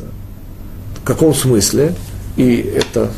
В 1.02 1.06
каком 1.06 1.34
смысле? 1.34 1.96
И 2.36 2.58
это 2.76 3.12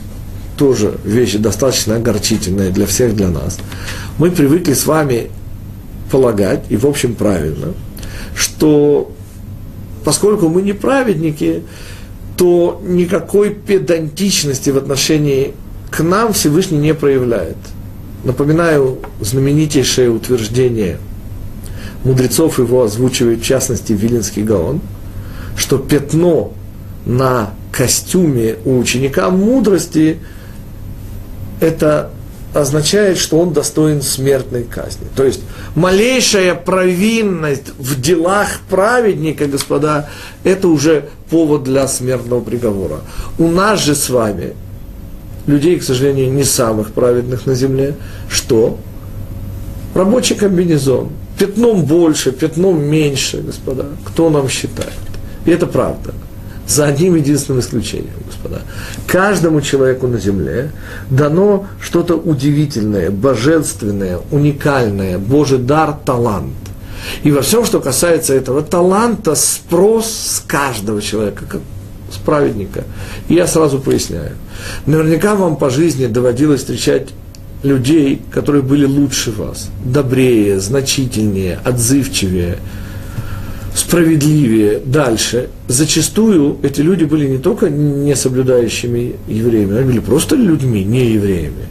тоже 0.57 0.97
вещь 1.03 1.35
достаточно 1.35 1.95
огорчительная 1.95 2.69
для 2.69 2.85
всех, 2.85 3.15
для 3.15 3.29
нас. 3.29 3.57
Мы 4.17 4.31
привыкли 4.31 4.73
с 4.73 4.85
вами 4.85 5.31
полагать, 6.11 6.65
и 6.69 6.77
в 6.77 6.85
общем 6.85 7.15
правильно, 7.15 7.73
что 8.35 9.11
поскольку 10.03 10.49
мы 10.49 10.61
не 10.61 10.73
праведники, 10.73 11.63
то 12.37 12.81
никакой 12.85 13.49
педантичности 13.51 14.69
в 14.69 14.77
отношении 14.77 15.53
к 15.89 16.01
нам 16.01 16.33
Всевышний 16.33 16.77
не 16.77 16.93
проявляет. 16.93 17.57
Напоминаю 18.23 18.99
знаменитейшее 19.21 20.09
утверждение– 20.09 20.97
мудрецов 22.03 22.59
его 22.59 22.83
озвучивает, 22.83 23.41
в 23.41 23.45
частности, 23.45 23.93
Вилинский 23.93 24.43
Гаон, 24.43 24.81
что 25.55 25.77
пятно 25.77 26.53
на 27.05 27.51
костюме 27.71 28.55
у 28.65 28.79
ученика 28.79 29.29
мудрости 29.29 30.19
это 31.59 32.11
означает, 32.53 33.17
что 33.17 33.39
он 33.39 33.53
достоин 33.53 34.01
смертной 34.01 34.63
казни. 34.63 35.07
То 35.15 35.23
есть 35.23 35.41
малейшая 35.75 36.55
провинность 36.55 37.73
в 37.77 37.99
делах 37.99 38.59
праведника, 38.69 39.45
господа, 39.45 40.09
это 40.43 40.67
уже 40.67 41.09
повод 41.29 41.63
для 41.63 41.87
смертного 41.87 42.41
приговора. 42.41 43.01
У 43.37 43.47
нас 43.47 43.81
же 43.81 43.95
с 43.95 44.09
вами, 44.09 44.55
людей, 45.47 45.79
к 45.79 45.83
сожалению, 45.83 46.31
не 46.31 46.43
самых 46.43 46.91
праведных 46.91 47.45
на 47.45 47.53
земле, 47.53 47.95
что? 48.29 48.79
Рабочий 49.93 50.35
комбинезон– 50.35 51.09
Пятном 51.39 51.85
больше, 51.85 52.33
пятном 52.33 52.83
меньше, 52.83 53.41
господа. 53.41 53.85
Кто 54.05 54.29
нам 54.29 54.49
считает? 54.49 54.91
И 55.45 55.51
это 55.51 55.67
правда. 55.67 56.13
За 56.69 56.85
одним 56.85 57.15
единственным 57.15 57.61
исключением, 57.61 58.13
господа. 58.27 58.61
Каждому 59.07 59.59
человеку 59.59 60.05
на 60.05 60.19
земле 60.19 60.69
дано 61.09 61.65
что-то 61.81 62.13
удивительное, 62.15 63.09
божественное, 63.09 64.19
уникальное, 64.29 65.17
Божий 65.17 65.57
дар, 65.57 65.97
талант. 66.05 66.53
И 67.23 67.31
во 67.31 67.41
всем, 67.41 67.65
что 67.65 67.79
касается 67.79 68.35
этого 68.35 68.61
таланта, 68.61 69.33
спрос 69.33 70.11
с 70.11 70.43
каждого 70.45 71.01
человека, 71.01 71.45
как 71.49 71.61
с 72.11 72.17
праведника. 72.17 72.83
И 73.29 73.33
я 73.33 73.47
сразу 73.47 73.79
поясняю, 73.79 74.33
Наверняка 74.85 75.33
вам 75.33 75.55
по 75.55 75.71
жизни 75.71 76.05
доводилось 76.05 76.61
встречать 76.61 77.09
людей, 77.63 78.21
которые 78.31 78.61
были 78.61 78.85
лучше 78.85 79.31
вас, 79.31 79.69
добрее, 79.83 80.59
значительнее, 80.59 81.59
отзывчивее, 81.63 82.59
справедливее, 83.89 84.79
дальше. 84.85 85.49
Зачастую 85.67 86.57
эти 86.61 86.81
люди 86.81 87.05
были 87.05 87.27
не 87.27 87.39
только 87.39 87.71
не 87.71 88.15
соблюдающими 88.15 89.15
евреями, 89.27 89.77
они 89.77 89.85
были 89.87 89.99
просто 89.99 90.35
людьми, 90.35 90.83
не 90.83 91.13
евреями. 91.13 91.65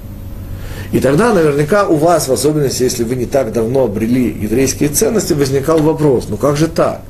И 0.90 0.98
тогда 0.98 1.32
наверняка 1.32 1.86
у 1.86 1.94
вас, 1.94 2.26
в 2.26 2.32
особенности, 2.32 2.82
если 2.82 3.04
вы 3.04 3.14
не 3.14 3.26
так 3.26 3.52
давно 3.52 3.84
обрели 3.84 4.36
еврейские 4.42 4.88
ценности, 4.88 5.32
возникал 5.32 5.78
вопрос, 5.78 6.26
ну 6.28 6.36
как 6.36 6.56
же 6.56 6.66
так? 6.66 7.02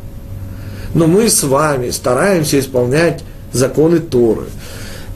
Но 0.92 1.06
мы 1.06 1.30
с 1.30 1.42
вами 1.42 1.88
стараемся 1.88 2.60
исполнять 2.60 3.24
законы 3.50 4.00
Торы. 4.00 4.44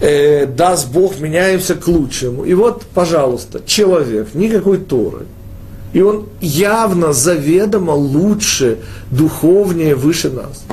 Э, 0.00 0.46
даст 0.46 0.88
Бог, 0.90 1.20
меняемся 1.20 1.75
к 1.75 1.87
лучшему. 1.87 2.44
И 2.44 2.54
вот, 2.54 2.84
пожалуйста, 2.94 3.61
человек, 3.66 4.28
никакой 4.32 4.78
Торы. 4.78 5.26
И 5.92 6.00
он 6.00 6.26
явно, 6.40 7.12
заведомо 7.12 7.92
лучше, 7.92 8.78
духовнее, 9.11 9.94
выше 9.94 10.30
нас. 10.30 10.64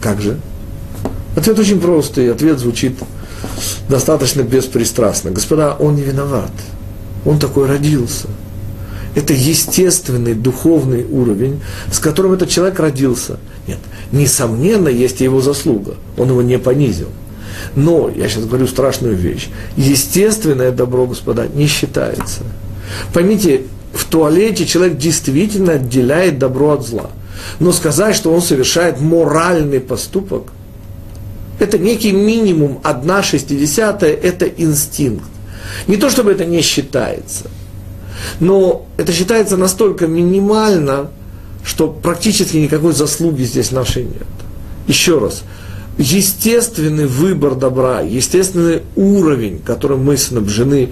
Как 0.00 0.20
же? 0.20 0.38
Ответ 1.36 1.58
очень 1.58 1.80
простый, 1.80 2.32
ответ 2.32 2.58
звучит 2.58 2.96
достаточно 3.88 4.42
беспристрастно. 4.42 5.30
Господа, 5.30 5.76
он 5.78 5.96
не 5.96 6.02
виноват. 6.02 6.50
Он 7.24 7.38
такой 7.38 7.66
родился. 7.66 8.28
Это 9.14 9.32
естественный 9.32 10.34
духовный 10.34 11.04
уровень, 11.04 11.60
с 11.90 11.98
которым 11.98 12.32
этот 12.32 12.50
человек 12.50 12.78
родился. 12.80 13.38
Нет, 13.66 13.78
несомненно, 14.12 14.88
есть 14.88 15.20
его 15.20 15.40
заслуга. 15.40 15.94
Он 16.18 16.28
его 16.28 16.42
не 16.42 16.58
понизил. 16.58 17.08
Но, 17.74 18.10
я 18.14 18.28
сейчас 18.28 18.44
говорю 18.44 18.66
страшную 18.66 19.16
вещь, 19.16 19.48
естественное 19.76 20.70
добро, 20.70 21.06
господа, 21.06 21.46
не 21.46 21.66
считается. 21.66 22.42
Поймите, 23.12 23.62
в 23.96 24.04
туалете 24.04 24.66
человек 24.66 24.98
действительно 24.98 25.72
отделяет 25.72 26.38
добро 26.38 26.72
от 26.72 26.86
зла. 26.86 27.10
Но 27.60 27.72
сказать, 27.72 28.14
что 28.14 28.32
он 28.32 28.42
совершает 28.42 29.00
моральный 29.00 29.80
поступок, 29.80 30.52
это 31.58 31.78
некий 31.78 32.12
минимум, 32.12 32.80
одна 32.82 33.22
шестидесятая, 33.22 34.12
это 34.12 34.46
инстинкт. 34.46 35.28
Не 35.86 35.96
то, 35.96 36.10
чтобы 36.10 36.32
это 36.32 36.44
не 36.44 36.60
считается, 36.60 37.46
но 38.40 38.86
это 38.96 39.12
считается 39.12 39.56
настолько 39.56 40.06
минимально, 40.06 41.10
что 41.64 41.88
практически 41.88 42.56
никакой 42.56 42.92
заслуги 42.92 43.42
здесь 43.42 43.72
нашей 43.72 44.04
нет. 44.04 44.26
Еще 44.86 45.18
раз, 45.18 45.42
естественный 45.98 47.06
выбор 47.06 47.54
добра, 47.54 48.00
естественный 48.02 48.82
уровень, 48.94 49.60
которым 49.60 50.04
мы 50.04 50.16
снабжены 50.16 50.90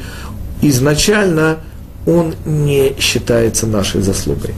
изначально, 0.62 1.58
он 2.06 2.34
не 2.44 2.94
считается 2.98 3.66
нашей 3.66 4.02
заслугой. 4.02 4.54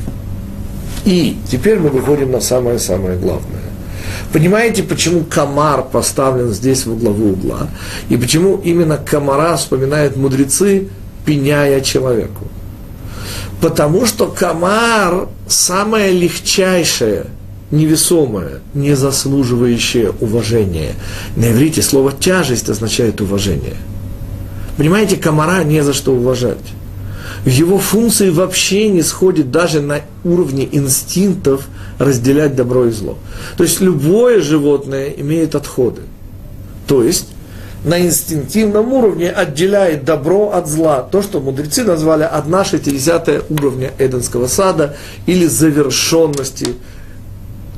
И 1.04 1.36
теперь 1.48 1.78
мы 1.78 1.90
выходим 1.90 2.32
на 2.32 2.40
самое-самое 2.40 3.16
главное. 3.16 3.62
Понимаете, 4.32 4.82
почему 4.82 5.24
комар 5.24 5.84
поставлен 5.84 6.52
здесь 6.52 6.84
в 6.84 6.98
главу 6.98 7.30
угла? 7.30 7.68
И 8.08 8.16
почему 8.16 8.60
именно 8.62 8.96
комара 8.96 9.56
вспоминают 9.56 10.16
мудрецы, 10.16 10.88
пеняя 11.24 11.80
человеку? 11.80 12.48
Потому 13.60 14.04
что 14.04 14.26
комар 14.26 15.28
самое 15.48 16.12
легчайшее, 16.12 17.26
невесомое, 17.70 18.60
не 18.74 18.94
заслуживающее 18.94 20.12
уважения. 20.20 20.94
На 21.36 21.50
иврите 21.52 21.82
слово 21.82 22.12
тяжесть 22.12 22.68
означает 22.68 23.20
уважение. 23.20 23.76
Понимаете, 24.76 25.16
комара 25.16 25.64
не 25.64 25.82
за 25.82 25.94
что 25.94 26.12
уважать. 26.12 26.58
Его 27.44 27.78
функции 27.78 28.30
вообще 28.30 28.88
не 28.88 29.02
сходит 29.02 29.50
даже 29.50 29.80
на 29.80 30.00
уровне 30.24 30.68
инстинктов 30.70 31.68
разделять 31.98 32.56
добро 32.56 32.86
и 32.86 32.90
зло. 32.90 33.18
То 33.56 33.64
есть 33.64 33.80
любое 33.80 34.40
животное 34.40 35.10
имеет 35.10 35.54
отходы. 35.54 36.02
То 36.86 37.02
есть 37.02 37.28
на 37.84 38.00
инстинктивном 38.00 38.92
уровне 38.92 39.30
отделяет 39.30 40.04
добро 40.04 40.52
от 40.52 40.68
зла. 40.68 41.02
То, 41.02 41.22
что 41.22 41.40
мудрецы 41.40 41.84
назвали 41.84 42.24
одна 42.24 42.64
шестидесятая 42.64 43.42
уровня 43.48 43.92
Эденского 43.98 44.48
сада 44.48 44.96
или 45.26 45.46
завершенности 45.46 46.74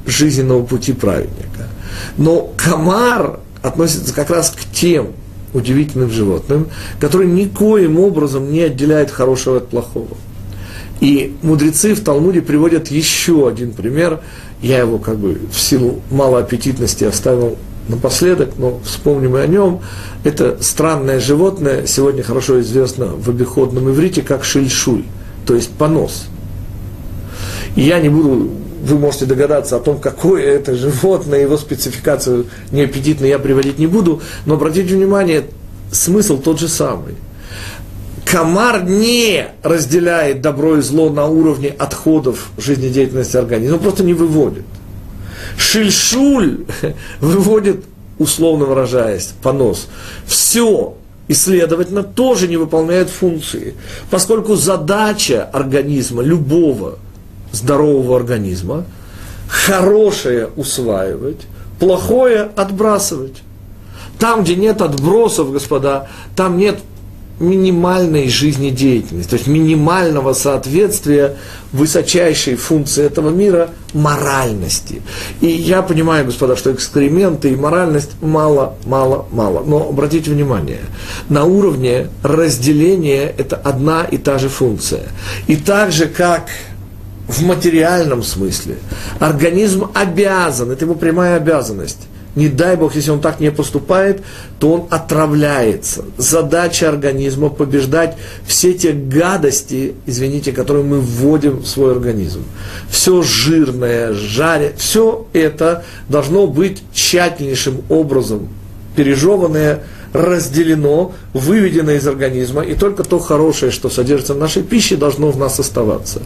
жизненного 0.07 0.65
пути 0.65 0.95
праведника. 0.95 1.69
Но 2.17 2.53
комар 2.57 3.41
относится 3.63 4.15
как 4.15 4.31
раз 4.31 4.51
к 4.51 4.61
тем 4.73 5.13
удивительным 5.55 6.11
животным, 6.11 6.69
которые 7.01 7.31
никоим 7.31 7.99
образом 7.99 8.53
не 8.53 8.61
отделяют 8.61 9.11
хорошего 9.11 9.59
от 9.59 9.69
плохого. 9.69 10.17
И 11.01 11.37
мудрецы 11.43 11.95
в 11.95 12.03
Талмуде 12.03 12.43
приводят 12.43 12.89
еще 12.89 13.49
один 13.49 13.73
пример. 13.73 14.21
Я 14.61 14.79
его 14.79 14.99
как 14.99 15.19
бы 15.19 15.39
в 15.53 15.59
силу 15.59 16.01
малоаппетитности 16.11 17.05
оставил 17.05 17.57
напоследок, 17.89 18.51
но 18.59 18.81
вспомним 18.85 19.37
и 19.37 19.41
о 19.41 19.47
нем. 19.47 19.81
Это 20.25 20.59
странное 20.61 21.21
животное, 21.21 21.87
сегодня 21.87 22.23
хорошо 22.23 22.61
известно 22.61 23.07
в 23.07 23.29
обиходном 23.31 23.91
иврите, 23.91 24.23
как 24.23 24.45
шильшуй, 24.45 25.05
то 25.47 25.55
есть 25.55 25.71
понос. 25.71 26.27
И 27.77 27.83
я 27.83 28.01
не 28.01 28.09
буду, 28.09 28.51
вы 28.83 28.99
можете 28.99 29.27
догадаться 29.27 29.77
о 29.77 29.81
том, 29.81 29.99
какое 29.99 30.43
это 30.45 30.75
животное, 30.75 31.41
его 31.41 31.57
спецификацию 31.57 32.47
неаппетитно 32.71 33.27
я 33.27 33.39
приводить 33.39 33.79
не 33.79 33.87
буду, 33.87 34.23
но 34.47 34.55
обратите 34.55 34.95
внимание, 34.95 35.45
смысл 35.93 36.39
тот 36.39 36.61
же 36.61 36.69
самый– 36.69 37.15
Комар 38.31 38.85
не 38.85 39.47
разделяет 39.63 40.43
добро 40.43 40.77
и 40.77 40.81
зло 40.83 41.09
на 41.09 41.27
уровне 41.27 41.69
отходов 41.69 42.51
жизнедеятельности 42.59 43.39
организма, 43.39 43.77
он 43.77 43.81
просто 43.81 44.05
не 44.05 44.13
выводит. 44.13 44.65
Шильшуль 45.57 46.67
выводит, 47.21 47.85
условно 48.19 48.67
выражаясь, 48.67 49.33
понос. 49.43 49.89
Все, 50.27 50.95
и, 51.27 51.33
следовательно, 51.33 52.03
тоже 52.03 52.49
не 52.49 52.59
выполняет 52.59 53.09
функции, 53.09 53.75
поскольку 54.11 54.57
задача 54.57 55.45
организма, 55.45 56.23
любого 56.23 56.99
здорового 57.53 58.17
организма, 58.17 58.85
хорошее 59.49 60.51
усваивать, 60.57 61.47
плохое 61.79 62.51
отбрасывать. 62.57 63.43
Там, 64.19 64.43
где 64.43 64.57
нет 64.57 64.83
отбросов, 64.83 65.53
господа, 65.53 66.09
там 66.35 66.59
нет 66.59 66.81
минимальной 67.41 68.29
жизнедеятельности, 68.29 69.31
то 69.31 69.37
есть 69.37 69.47
минимального 69.47 70.33
соответствия 70.33 71.37
высочайшей 71.73 72.57
функции 72.57 73.05
этого 73.05 73.31
мира 73.31 73.71
моральности. 73.93 75.03
И 75.41 75.47
я 75.47 75.83
понимаю, 75.83 76.25
господа, 76.25 76.57
что 76.57 76.73
экскременты 76.73 77.53
и 77.53 77.57
моральность 77.57 78.11
мало, 78.21 78.75
мало, 78.87 79.27
мало. 79.31 79.63
Но 79.65 79.89
обратите 79.89 80.31
внимание, 80.31 80.81
на 81.29 81.45
уровне 81.45 82.09
разделения 82.23 83.33
это 83.37 83.57
одна 83.57 84.05
и 84.05 84.19
та 84.19 84.39
же 84.39 84.49
функция. 84.49 85.05
И 85.47 85.57
так 85.57 85.93
же, 85.93 86.07
как 86.07 86.49
в 87.29 87.43
материальном 87.43 88.23
смысле 88.23 88.77
организм 89.21 89.91
обязан, 89.95 90.71
это 90.73 90.85
его 90.85 90.95
прямая 90.95 91.37
обязанность, 91.37 92.09
не 92.35 92.49
дай 92.49 92.77
Бог, 92.77 92.95
если 92.95 93.11
он 93.11 93.21
так 93.21 93.41
не 93.41 93.51
поступает, 93.51 94.23
то 94.61 94.73
он 94.73 94.87
отравляется. 94.91 96.05
Задача 96.17 96.89
организма 96.89 97.49
побеждать 97.49 98.17
все 98.47 98.75
те 98.75 98.93
гадости, 98.93 99.95
извините, 100.07 100.53
которые 100.53 100.85
мы 100.85 101.01
вводим 101.01 101.59
в 101.59 101.67
свой 101.67 101.93
организм. 101.93 102.45
Все 102.89 103.23
жирное, 103.23 104.13
жаре, 104.13 104.73
все 104.77 105.27
это 105.33 105.85
должно 106.09 106.47
быть 106.47 106.83
тщательнейшим 106.93 107.83
образом 107.89 108.49
пережеванное, 108.95 109.85
разделено, 110.13 111.13
выведено 111.33 111.93
из 111.93 112.07
организма, 112.07 112.63
и 112.63 112.75
только 112.75 113.05
то 113.05 113.19
хорошее, 113.19 113.71
что 113.73 113.91
содержится 113.91 114.35
в 114.35 114.39
нашей 114.39 114.63
пище, 114.63 114.97
должно 114.97 115.31
в 115.31 115.39
нас 115.39 115.61
оставаться. 115.61 116.23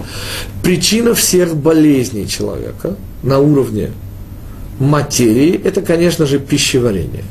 Причина 0.62 1.14
всех 1.14 1.56
болезней 1.56 2.28
человека 2.28 2.96
на 3.22 3.38
уровне 3.38 3.90
материи, 4.78 5.60
это, 5.62 5.82
конечно 5.82 6.26
же, 6.26 6.38
пищеварение. 6.38 7.24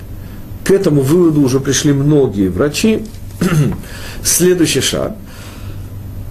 К 0.64 0.72
этому 0.72 1.02
выводу 1.02 1.42
уже 1.42 1.60
пришли 1.60 1.94
многие 1.94 2.50
врачи. 2.50 3.04
Следующий 4.24 4.82
шаг. 4.82 5.16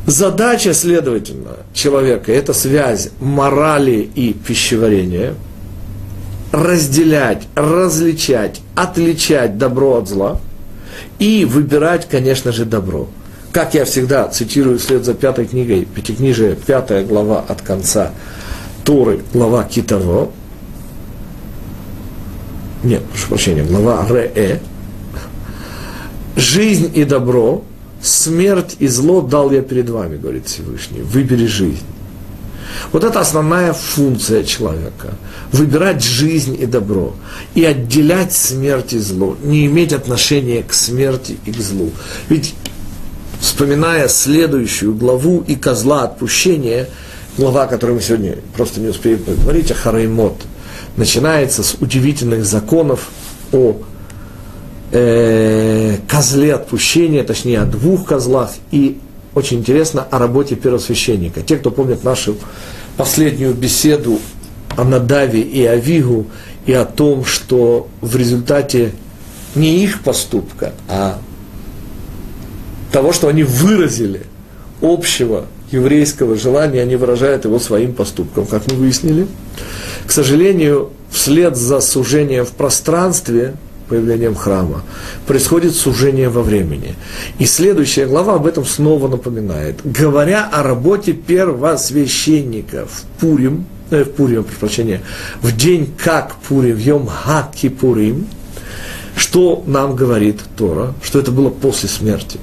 Задача, 0.06 0.72
следовательно, 0.72 1.59
человека– 1.74 2.33
это 2.35 2.52
связь 2.52 3.11
морали 3.20 4.09
и 4.14 4.33
пищеварения, 4.33 5.35
разделять, 6.53 7.47
различать, 7.55 8.61
отличать 8.75 9.59
добро 9.59 9.99
от 9.99 10.09
зла 10.09 10.41
и 11.19 11.45
выбирать, 11.45 12.09
конечно 12.09 12.53
же, 12.53 12.65
добро. 12.65 13.09
Как 13.53 13.75
я 13.75 13.85
всегда 13.85 14.29
цитирую 14.29 14.79
вслед 14.79 15.05
за 15.05 15.15
пятой 15.15 15.47
книгой, 15.47 15.85
пятикнижие, 15.85 16.55
пятая 16.55 17.05
глава 17.05 17.45
от 17.47 17.63
конца 17.63 18.13
Торы, 18.85 19.21
глава 19.33 19.65
Китово, 19.65 20.31
нет, 22.83 23.05
прошу 23.05 23.29
прощения, 23.29 23.63
глава 23.63 24.07
Ре, 24.09 24.61
Жизнь 26.37 26.91
и 26.95 27.05
добро, 27.05 27.63
смерть 28.03 28.77
и 28.79 28.87
зло 28.87 29.21
дал 29.21 29.51
я 29.51 29.61
перед 29.61 29.91
вами, 29.91 30.17
говорит 30.17 30.47
Всевышний. 30.47 31.03
Выбери 31.03 31.47
жизнь. 31.47 31.85
Вот 32.92 33.04
это 33.04 33.20
основная 33.20 33.72
функция 33.72 34.44
человека. 34.44 35.14
Выбирать 35.52 36.02
жизнь 36.02 36.56
и 36.61 36.66
добро. 36.66 37.14
И 37.54 37.64
отделять 37.64 38.33
смерть 38.33 38.92
и 38.92 38.98
зло. 38.98 39.37
Не 39.42 39.66
иметь 39.66 39.92
отношения 39.92 40.62
к 40.62 40.72
смерти 40.72 41.38
и 41.44 41.52
к 41.52 41.61
злу. 41.61 41.90
Ведь, 42.28 42.54
вспоминая 43.40 44.09
следующую 44.09 44.94
главу 44.94 45.44
и 45.46 45.54
козла 45.54 46.04
отпущения, 46.04 46.88
глава, 47.37 47.64
о 47.64 47.66
которой 47.66 47.92
мы 47.92 48.00
сегодня 48.00 48.37
просто 48.56 48.80
не 48.80 48.88
успеем 48.88 49.20
поговорить, 49.20 49.70
о 49.70 49.74
Хараймот, 49.74 50.40
начинается 50.96 51.62
с 51.62 51.74
удивительных 51.80 52.44
законов 52.44 53.09
о 53.52 53.76
э, 54.92 55.96
козле 56.09 56.54
отпущения, 56.54 57.24
точнее 57.24 57.61
о 57.61 57.64
двух 57.64 58.06
козлах, 58.06 58.50
и 58.70 58.98
очень 59.35 59.59
интересно 59.59 60.03
о 60.03 60.19
работе 60.19 60.57
первосвященника. 60.57 61.43
Те, 61.43 61.57
кто 61.57 61.71
помнит 61.71 62.05
нашу 62.05 62.37
последнюю 62.97 63.55
беседу 63.55 64.19
о 64.77 64.85
Надаве 64.85 65.40
и 65.40 65.64
Авигу, 65.64 66.27
и 66.66 66.73
о 66.73 66.85
том, 66.85 67.25
что 67.25 67.88
в 68.01 68.16
результате 68.16 68.93
не 69.55 69.83
их 69.83 70.03
поступка, 70.03 70.73
а 70.88 71.19
того, 72.93 73.12
что 73.12 73.29
они 73.29 73.43
выразили 73.43 74.23
общего 74.81 75.47
еврейского 75.71 76.37
желания, 76.37 76.83
они 76.83 76.97
выражают 76.97 77.45
его 77.45 77.59
своим 77.59 77.95
поступком, 77.95 78.47
как 78.47 78.71
мы 78.71 78.77
выяснили. 78.77 79.27
К 80.07 80.11
сожалению, 80.11 80.90
вслед 81.11 81.57
за 81.57 81.81
сужением 81.81 82.45
в 82.45 82.51
пространстве, 82.51 83.55
появлением 83.90 84.37
храма, 84.37 84.83
происходит 85.26 85.74
сужение 85.74 86.29
во 86.29 86.42
времени. 86.42 86.94
И 87.40 87.46
следующая 87.46 88.07
глава 88.07 88.37
об 88.37 88.46
этом 88.46 88.64
снова 88.64 89.09
напоминает. 89.09 89.81
Говоря 89.85 90.48
о 90.50 90.62
работе 90.62 91.12
первосвященника 91.12 92.87
в 92.87 93.20
Пурим, 93.20 93.66
э, 93.90 94.05
в 94.05 94.12
Пурим, 94.12 94.46
прощения, 94.61 95.03
в 95.42 95.55
день 95.55 95.92
как 95.98 96.37
Пурим, 96.37 96.76
в 96.76 96.79
Йом 96.79 97.07
Хаки 97.09 97.68
Пурим, 97.68 98.29
что 99.16 99.64
нам 99.66 99.96
говорит 99.96 100.40
Тора, 100.57 100.94
что 101.03 101.18
это 101.18 101.33
было 101.33 101.50
после 101.50 101.88
смерти. 101.88 102.38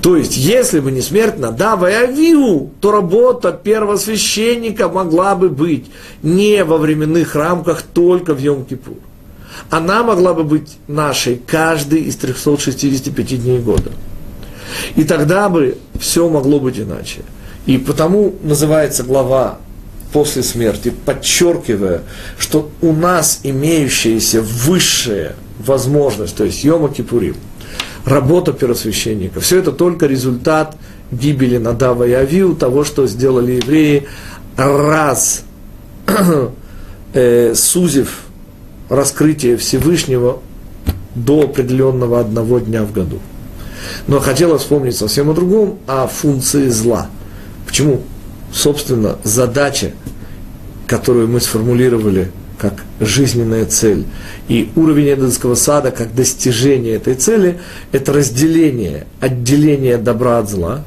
То 0.00 0.16
есть, 0.16 0.38
если 0.38 0.80
бы 0.80 0.90
не 0.90 1.02
смерть 1.02 1.38
Надава 1.38 1.90
и 1.90 1.94
Авиу, 1.94 2.70
то 2.80 2.92
работа 2.92 3.52
первосвященника 3.52 4.88
могла 4.88 5.34
бы 5.34 5.50
быть 5.50 5.84
не 6.22 6.64
во 6.64 6.78
временных 6.78 7.34
рамках 7.34 7.82
только 7.82 8.32
в 8.32 8.38
Йом-Кипур 8.38 8.96
она 9.70 10.02
могла 10.02 10.34
бы 10.34 10.44
быть 10.44 10.78
нашей 10.88 11.40
каждый 11.46 12.02
из 12.02 12.16
365 12.16 13.42
дней 13.42 13.58
года. 13.58 13.92
И 14.96 15.04
тогда 15.04 15.48
бы 15.48 15.78
все 15.98 16.28
могло 16.28 16.60
быть 16.60 16.78
иначе. 16.78 17.20
И 17.66 17.78
потому 17.78 18.34
называется 18.42 19.02
глава 19.02 19.58
после 20.12 20.42
смерти, 20.42 20.92
подчеркивая, 21.04 22.02
что 22.38 22.70
у 22.80 22.92
нас 22.92 23.40
имеющаяся 23.42 24.40
высшая 24.40 25.34
возможность, 25.58 26.36
то 26.36 26.44
есть 26.44 26.62
Йома 26.64 26.88
Кипурим, 26.88 27.36
работа 28.04 28.52
первосвященника, 28.52 29.40
все 29.40 29.58
это 29.58 29.72
только 29.72 30.06
результат 30.06 30.76
гибели 31.10 31.58
Надава 31.58 32.04
и 32.04 32.12
Авиу, 32.12 32.54
того, 32.54 32.84
что 32.84 33.06
сделали 33.06 33.52
евреи, 33.52 34.06
раз 34.56 35.44
э, 37.12 37.54
сузив 37.54 38.25
раскрытие 38.88 39.56
Всевышнего 39.56 40.40
до 41.14 41.42
определенного 41.42 42.20
одного 42.20 42.58
дня 42.58 42.84
в 42.84 42.92
году. 42.92 43.18
Но 44.06 44.20
хотела 44.20 44.58
вспомнить 44.58 44.96
совсем 44.96 45.30
о 45.30 45.34
другом, 45.34 45.78
о 45.86 46.06
функции 46.06 46.68
зла. 46.68 47.08
Почему? 47.66 48.02
Собственно, 48.52 49.16
задача, 49.24 49.92
которую 50.86 51.28
мы 51.28 51.40
сформулировали 51.40 52.30
как 52.58 52.84
жизненная 53.00 53.66
цель, 53.66 54.06
и 54.48 54.70
уровень 54.76 55.12
Эденского 55.12 55.56
сада 55.56 55.90
как 55.90 56.14
достижение 56.14 56.94
этой 56.94 57.14
цели, 57.14 57.60
это 57.92 58.12
разделение, 58.12 59.06
отделение 59.20 59.98
добра 59.98 60.38
от 60.38 60.48
зла. 60.48 60.84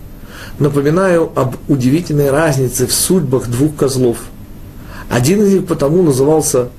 Напоминаю 0.57 1.31
об 1.35 1.55
удивительной 1.67 2.31
разнице 2.31 2.87
в 2.87 2.93
судьбах 2.93 3.47
двух 3.47 3.75
козлов. 3.75 4.17
Один 5.09 5.43
из 5.43 5.53
них 5.53 5.67
потому 5.67 6.01
назывался 6.01 6.69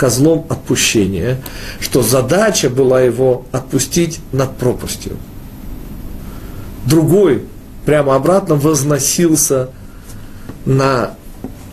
козлом 0.00 0.46
отпущения, 0.48 1.42
что 1.78 2.02
задача 2.02 2.70
была 2.70 3.02
его 3.02 3.44
отпустить 3.52 4.18
над 4.32 4.56
пропастью. 4.56 5.12
Другой 6.86 7.42
прямо 7.84 8.14
обратно 8.14 8.54
возносился 8.54 9.68
на 10.64 11.16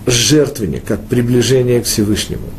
жертвенник, 0.05 0.83
как 0.83 1.05
приближение 1.05 1.79
к 1.79 1.85
Всевышнему. 1.85 2.49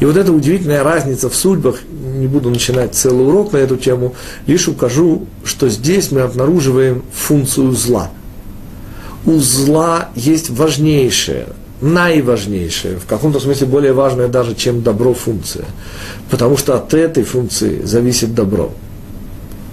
И 0.00 0.06
вот 0.06 0.16
эта 0.16 0.32
удивительная 0.32 0.82
разница 0.82 1.28
в 1.28 1.36
судьбах, 1.36 1.76
не 1.90 2.26
буду 2.26 2.48
начинать 2.48 2.94
целый 2.94 3.26
урок 3.26 3.52
на 3.52 3.58
эту 3.58 3.76
тему, 3.76 4.14
лишь 4.46 4.66
укажу, 4.66 5.26
что 5.44 5.68
здесь 5.68 6.10
мы 6.10 6.22
обнаруживаем 6.22 7.02
функцию 7.12 7.72
зла. 7.72 8.10
У 9.26 9.38
зла 9.40 10.08
есть 10.14 10.48
важнейшее, 10.48 11.48
наиважнейшая, 11.80 12.98
в 12.98 13.06
каком-то 13.06 13.40
смысле 13.40 13.66
более 13.66 13.92
важная 13.92 14.28
даже, 14.28 14.54
чем 14.54 14.82
добро 14.82 15.14
функция. 15.14 15.64
Потому 16.30 16.56
что 16.56 16.74
от 16.74 16.94
этой 16.94 17.22
функции 17.22 17.82
зависит 17.82 18.34
добро. 18.34 18.72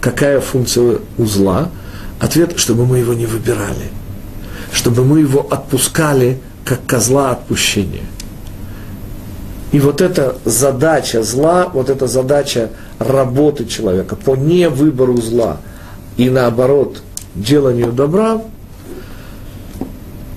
Какая 0.02 0.39
функция 0.39 1.00
узла? 1.18 1.70
Ответ, 2.20 2.58
чтобы 2.58 2.86
мы 2.86 3.00
его 3.00 3.13
не 3.13 3.26
выбирали. 3.26 3.89
Чтобы 4.72 5.04
мы 5.04 5.20
его 5.20 5.48
отпускали, 5.50 6.39
как 6.63 6.86
козла 6.86 7.32
отпущения. 7.32 8.06
И 9.72 9.80
вот 9.80 10.02
эта 10.02 10.38
задача 10.46 11.24
зла, 11.24 11.70
вот 11.74 11.89
эта 11.89 12.08
задача 12.08 12.70
работы 13.00 13.65
человека 13.65 14.15
по 14.15 14.36
невыбору 14.36 15.18
зла 15.22 15.58
и 16.18 16.30
наоборот 16.30 17.02
деланию 17.36 17.91
добра– 17.91 18.41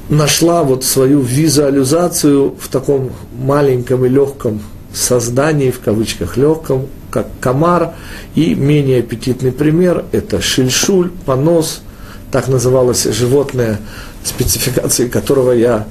нашла 0.09 0.63
вот 0.63 0.85
свою 0.85 1.21
визуализацию 1.21 2.55
в 2.59 2.69
таком 2.69 3.11
маленьком 3.39 4.05
и 4.05 4.09
легком 4.09 4.61
создании, 4.93 5.71
в 5.71 5.81
кавычках 5.81 6.37
легком, 6.37 6.89
как 7.11 7.27
комар, 7.41 7.95
и 8.35 8.55
менее 8.55 9.01
аппетитный 9.01 9.53
пример– 9.53 10.05
это 10.13 10.41
шильшуль, 10.41 11.11
понос, 11.27 11.83
так 12.31 12.49
называлось 12.49 13.05
животное, 13.05 13.81
спецификации 14.25 15.09
которого 15.09 15.53
я 15.53 15.87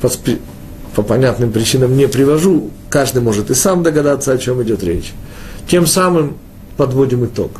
по, 0.00 0.10
по 0.94 1.02
понятным 1.02 1.52
причинам 1.52 1.96
не 1.96 2.08
привожу, 2.08 2.70
каждый 2.90 3.22
может 3.22 3.50
и 3.50 3.54
сам 3.54 3.82
догадаться, 3.82 4.32
о 4.32 4.38
чем 4.38 4.62
идет 4.62 4.82
речь. 4.82 5.12
Тем 5.68 5.86
самым 5.86 6.36
подводим 6.76 7.24
итог. 7.24 7.52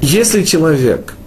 Если 0.00 0.42
человек– 0.42 1.14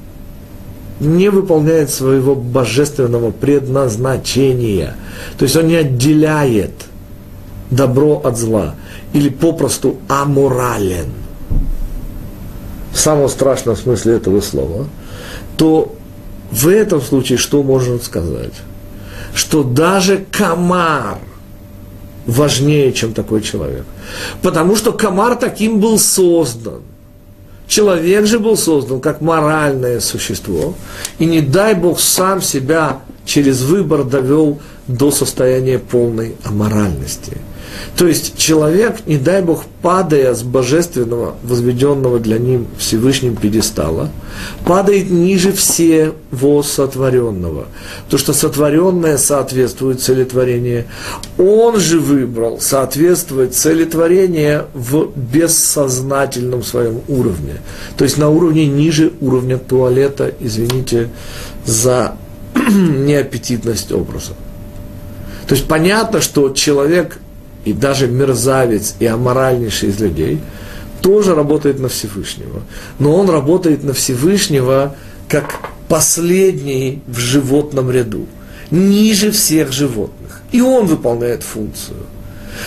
не 1.04 1.30
выполняет 1.30 1.90
своего 1.90 2.36
божественного 2.36 3.32
предназначения. 3.32 4.96
То 5.38 5.44
есть 5.44 5.56
он 5.56 5.68
не 5.68 5.76
отделяет 5.76 6.72
добро 7.72 8.22
от 8.24 8.38
зла. 8.38 8.76
Или 9.14 9.30
попросту 9.30 9.98
аморален. 10.08 11.12
В 12.92 13.00
самом 13.00 13.30
страшном 13.30 13.76
смысле 13.76 14.16
этого 14.16 14.42
слова. 14.42 14.88
То 15.58 15.96
в 16.52 16.68
этом 16.68 17.02
случае 17.02 17.38
что 17.38 17.64
можно 17.64 17.98
сказать? 18.00 18.54
Что 19.34 19.64
даже 19.64 20.26
комар 20.32 21.18
важнее, 22.26 22.94
чем 22.94 23.14
такой 23.14 23.42
человек. 23.42 23.86
Потому 24.42 24.76
что 24.76 24.92
комар 24.92 25.36
таким 25.36 25.80
был 25.80 25.98
создан. 25.98 26.82
Человек 27.74 28.28
же 28.28 28.38
был 28.38 28.56
создан 28.56 29.02
как 29.02 29.20
моральное 29.20 30.00
существо, 30.00 30.76
и 31.18 31.26
не 31.26 31.42
дай 31.42 31.74
Бог 31.74 32.00
сам 32.00 32.40
себя 32.40 33.00
через 33.26 33.62
выбор 33.62 34.04
довел 34.04 34.60
до 34.88 35.10
состояния 35.10 35.80
полной 35.80 36.36
аморальности– 36.44 37.36
то 37.96 38.08
есть 38.08 38.38
человек, 38.38 39.06
не 39.06 39.18
дай 39.18 39.42
Бог, 39.42 39.66
падая 39.82 40.34
с 40.34 40.42
божественного, 40.44 41.36
возведенного 41.44 42.20
для 42.20 42.40
ним 42.40 42.68
Всевышним 42.78 43.36
пьедестала, 43.36 44.10
падает 44.66 45.12
ниже 45.12 45.52
всего 45.52 46.64
сотворенного. 46.64 47.68
То, 48.10 48.18
что 48.18 48.34
сотворенное 48.34 49.18
соответствует 49.18 50.02
цели 50.02 50.24
творения. 50.24 50.88
Он 51.38 51.80
же 51.80 52.00
выбрал 52.00 52.60
соответствовать 52.60 53.54
цели 53.56 53.86
творения 53.86 54.66
в 54.74 55.10
бессознательном 55.16 56.64
своем 56.64 57.02
уровне. 57.08 57.62
То 57.98 58.06
есть 58.06 58.18
на 58.18 58.30
уровне 58.30 58.66
ниже 58.66 59.14
уровня 59.22 59.58
туалета, 59.58 60.34
извините 60.40 61.10
за 61.66 62.16
неаппетитность 62.56 63.92
образа. 63.92 64.32
То 65.48 65.56
есть 65.56 65.68
понятно, 65.68 66.22
что 66.22 66.50
человек 66.50 67.20
и 67.66 67.74
даже 67.74 68.08
мерзавец 68.08 68.96
и 69.00 69.06
аморальнейший 69.06 69.90
из 69.90 70.00
людей 70.00 70.40
тоже 71.02 71.36
работает 71.36 71.80
на 71.80 71.90
Всевышнего. 71.90 72.62
Но 73.00 73.16
он 73.16 73.30
работает 73.30 73.84
на 73.84 73.94
Всевышнего 73.94 74.96
как 75.28 75.60
последний 75.88 77.02
в 77.08 77.18
животном 77.18 77.92
ряду, 77.92 78.26
ниже 78.72 79.32
всех 79.32 79.72
животных. 79.72 80.42
И 80.52 80.62
он 80.62 80.86
выполняет 80.86 81.44
функцию. 81.44 82.06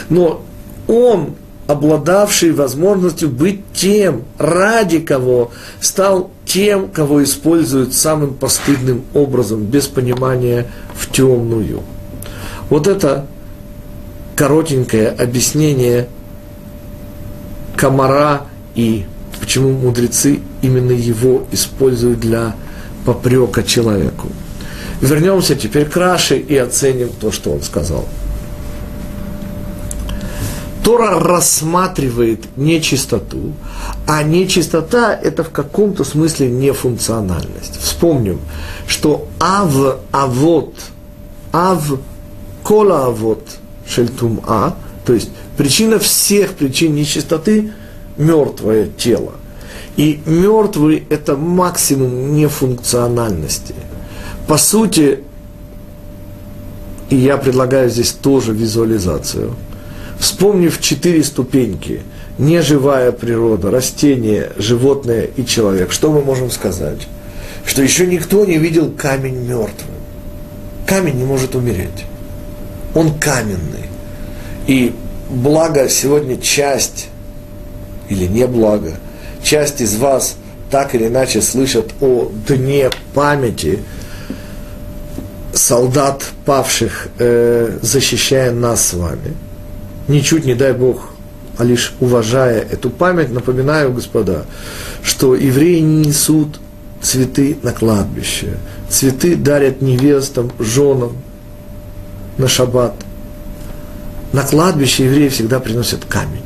Но 0.09 0.45
он, 0.87 1.35
обладавший 1.67 2.53
возможностью 2.53 3.29
быть 3.29 3.61
тем, 3.75 4.25
ради 4.39 4.99
кого 4.99 5.51
стал 5.81 6.31
тем, 6.45 6.89
кого 6.89 7.25
используют 7.25 7.95
самым 7.95 8.35
постыдным 8.35 9.05
образом, 9.15 9.65
без 9.65 9.87
понимания 9.87 10.67
в 10.95 11.11
темную. 11.11 11.83
Вот 12.69 12.87
это 12.87 13.27
коротенькое 14.37 15.09
объяснение 15.09 16.09
комара 17.77 18.43
и 18.75 19.07
почему 19.41 19.73
мудрецы 19.73 20.41
именно 20.63 20.93
его 20.93 21.47
используют 21.51 22.21
для 22.21 22.55
попрека 23.05 23.63
человеку. 23.63 24.29
Вернемся 25.01 25.57
теперь 25.57 25.87
к 25.87 25.97
Раше 25.97 26.39
и 26.39 26.57
оценим 26.57 27.11
то, 27.21 27.33
что 27.33 27.51
он 27.51 27.63
сказал. 27.63 28.07
Тора 30.83 31.19
рассматривает 31.19 32.57
нечистоту, 32.57 33.55
а 34.07 34.23
нечистота– 34.23 35.19
это 35.23 35.43
в 35.43 35.51
каком-то 35.51 36.05
смысле 36.05 36.49
нефункциональность. 36.49 37.81
Вспомним, 37.81 38.41
что 38.87 39.27
ав, 39.41 39.99
авот, 40.13 40.75
ав, 41.53 41.99
кола 42.63 43.07
авот, 43.07 43.43
шельтум 43.89 44.41
а, 44.47 44.77
то 45.05 45.13
есть 45.13 45.31
причина 45.57 45.99
всех 45.99 46.55
причин 46.55 46.95
нечистоты– 46.95 47.73
мертвое 48.17 48.89
тело. 48.97 49.33
И 49.97 50.21
мертвый– 50.27 51.05
это 51.11 51.37
максимум 51.37 52.35
нефункциональности. 52.35 53.75
По 54.47 54.59
сути, 54.59 55.21
и 57.09 57.17
я 57.17 57.37
предлагаю 57.37 57.89
здесь 57.91 58.13
тоже 58.13 58.53
визуализацию– 58.53 59.55
Вспомнив 60.19 60.81
четыре 60.81 61.23
ступеньки, 61.23 62.01
неживая 62.39 63.13
природа, 63.13 63.71
растение, 63.71 64.53
животное 64.57 65.29
и 65.37 65.45
человек, 65.45 65.93
что 65.93 66.11
мы 66.11 66.23
можем 66.23 66.51
сказать? 66.51 67.07
Что 67.65 67.83
еще 67.83 68.07
никто 68.07 68.45
не 68.45 68.59
видел 68.59 68.91
камень 68.91 69.47
мертвым. 69.47 69.95
Камень 70.87 71.17
не 71.17 71.25
может 71.25 71.55
умереть. 71.55 72.07
Он 72.97 73.17
каменный. 73.19 73.89
И 74.67 74.93
благо 75.31 75.89
сегодня 75.89 76.37
часть, 76.37 77.07
или 78.09 78.27
не 78.27 78.47
благо, 78.47 78.95
часть 79.43 79.81
из 79.81 79.97
вас 79.97 80.37
так 80.71 80.97
или 80.97 81.07
иначе 81.07 81.41
слышат 81.41 81.93
о 82.01 82.33
дне 82.49 82.91
памяти 83.15 83.79
солдат 85.53 86.25
павших, 86.45 87.09
э, 87.19 87.79
защищая 87.81 88.51
нас 88.51 88.87
с 88.87 88.95
вами– 88.95 89.35
ничуть 90.09 90.45
не 90.45 90.55
дай 90.55 90.73
Бог, 90.73 91.11
а 91.59 91.65
лишь 91.65 91.95
уважая 92.01 92.61
эту 92.61 92.91
память, 92.91 93.31
напоминаю, 93.31 93.93
господа, 93.93 94.45
что 95.03 95.35
евреи 95.35 95.81
не 95.81 96.07
несут 96.07 96.61
цветы 97.03 97.57
на 97.63 97.73
кладбище. 97.73 98.59
Цветы 98.89 99.37
дарят 99.37 99.81
невестам, 99.83 100.51
женам 100.59 101.17
на 102.39 102.49
шаббат. 102.49 102.95
На 104.33 104.43
кладбище 104.43 105.05
евреи 105.05 105.29
всегда 105.29 105.61
приносят 105.61 106.05
камень. 106.05 106.43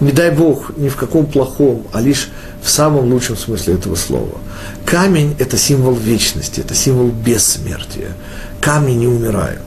Не 0.00 0.10
дай 0.10 0.30
Бог, 0.30 0.76
ни 0.76 0.88
в 0.88 0.96
каком 0.96 1.26
плохом, 1.26 1.86
а 1.92 2.00
лишь 2.00 2.30
в 2.62 2.70
самом 2.70 3.12
лучшем 3.12 3.36
смысле 3.36 3.74
этого 3.74 3.94
слова. 3.94 4.38
Камень– 4.84 5.36
это 5.38 5.56
символ 5.56 5.94
вечности, 5.94 6.60
это 6.60 6.74
символ 6.74 7.08
бессмертия. 7.08 8.12
Камни 8.60 8.92
не 8.92 9.06
умирают. 9.06 9.60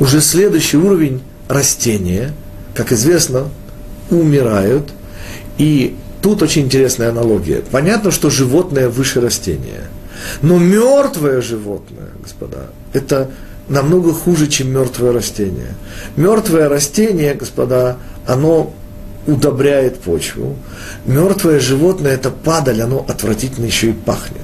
Уже 0.00 0.20
следующий 0.20 0.76
уровень– 0.76 1.22
растения, 1.48 2.32
как 2.74 2.92
известно, 2.92 3.48
умирают. 4.10 4.90
И 5.58 5.96
тут 6.20 6.42
очень 6.42 6.62
интересная 6.62 7.10
аналогия. 7.10 7.62
Понятно, 7.70 8.10
что 8.10 8.30
животное 8.30 8.88
выше 8.88 9.20
растения. 9.20 9.84
Но 10.42 10.58
мертвое 10.58 11.40
животное, 11.40 12.08
господа, 12.22 12.70
это 12.92 13.30
намного 13.68 14.12
хуже, 14.12 14.46
чем 14.46 14.72
мертвое 14.72 15.12
растение. 15.12 15.74
Мертвое 16.16 16.68
растение, 16.68 17.34
господа, 17.34 17.96
оно 18.26 18.72
удобряет 19.26 20.00
почву. 20.00 20.56
Мертвое 21.06 21.60
животное– 21.60 22.12
это 22.14 22.30
падаль, 22.30 22.82
оно 22.82 23.04
отвратительно 23.08 23.66
еще 23.66 23.90
и 23.90 23.92
пахнет. 23.92 24.40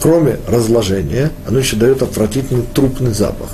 Кроме 0.00 0.38
разложения, 0.48 1.30
оно 1.46 1.58
еще 1.58 1.76
дает 1.76 2.02
отвратительный 2.02 2.64
трупный 2.74 3.12
запах 3.12 3.50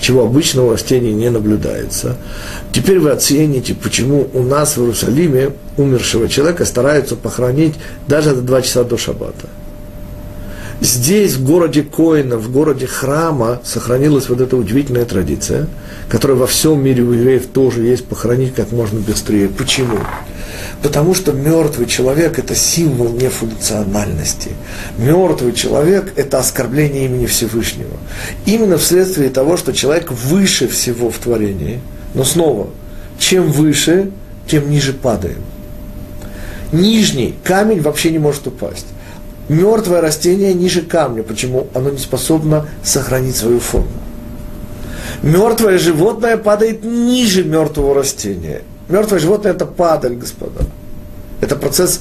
чего 0.00 0.24
обычно 0.24 0.64
у 0.64 0.70
растений 0.70 1.12
не 1.12 1.30
наблюдается. 1.30 2.16
Теперь 2.72 2.98
вы 2.98 3.10
оцените, 3.10 3.74
почему 3.74 4.28
у 4.34 4.42
нас 4.42 4.76
в 4.76 4.82
Иерусалиме 4.82 5.52
умершего 5.76 6.28
человека 6.28 6.64
стараются 6.64 7.16
похоронить 7.16 7.74
даже 8.06 8.34
до 8.34 8.42
два 8.42 8.62
часа 8.62 8.84
до 8.84 8.98
шаббата. 8.98 9.48
Здесь, 10.80 11.34
в 11.34 11.44
городе 11.44 11.82
Коина, 11.82 12.36
в 12.36 12.50
городе 12.50 12.86
храма, 12.86 13.60
сохранилась 13.64 14.28
вот 14.28 14.40
эта 14.40 14.56
удивительная 14.56 15.04
традиция, 15.04 15.66
которая 16.08 16.36
во 16.36 16.46
всем 16.46 16.82
мире 16.82 17.02
у 17.02 17.12
евреев 17.12 17.46
тоже 17.46 17.82
есть, 17.82 18.04
похоронить 18.04 18.54
как 18.54 18.72
можно 18.72 19.00
быстрее. 19.00 19.48
Почему? 19.48 19.98
Потому 20.82 21.14
что 21.14 21.32
мертвый 21.32 21.86
человек– 21.86 22.38
это 22.40 22.54
символ 22.54 23.08
нефункциональности. 23.10 24.50
Мертвый 24.98 25.52
человек– 25.52 26.12
это 26.16 26.38
оскорбление 26.38 27.06
имени 27.06 27.26
Всевышнего. 27.26 27.96
Именно 28.44 28.76
вследствие 28.76 29.30
того, 29.30 29.56
что 29.56 29.72
человек 29.72 30.10
выше 30.10 30.68
всего 30.68 31.08
в 31.08 31.16
творении. 31.18 31.80
Но 32.12 32.24
снова, 32.24 32.68
чем 33.18 33.50
выше, 33.50 34.10
тем 34.46 34.70
ниже 34.70 34.92
падаем. 34.92 35.42
Нижний 36.72 37.34
камень 37.44 37.80
вообще 37.80 38.10
не 38.10 38.18
может 38.18 38.46
упасть. 38.46 38.86
Мертвое 39.48 40.00
растение 40.00 40.54
ниже 40.54 40.82
камня. 40.82 41.22
Почему? 41.22 41.68
Оно 41.74 41.90
не 41.90 41.98
способно 41.98 42.66
сохранить 42.82 43.36
свою 43.36 43.60
форму. 43.60 43.88
Мертвое 45.22 45.78
животное 45.78 46.36
падает 46.36 46.84
ниже 46.84 47.44
мертвого 47.44 47.94
растения. 47.94 48.62
Мертвое 48.88 49.18
животное– 49.18 49.52
это 49.54 49.66
падаль, 49.66 50.14
господа. 50.14 50.64
Это 51.40 51.56
процесс 51.56 52.00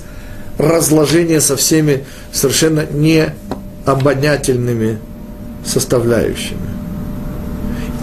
разложения 0.58 1.42
со 1.42 1.58
всеми 1.58 2.06
совершенно 2.32 2.86
необонятельными 2.92 5.00
составляющими. 5.66 6.60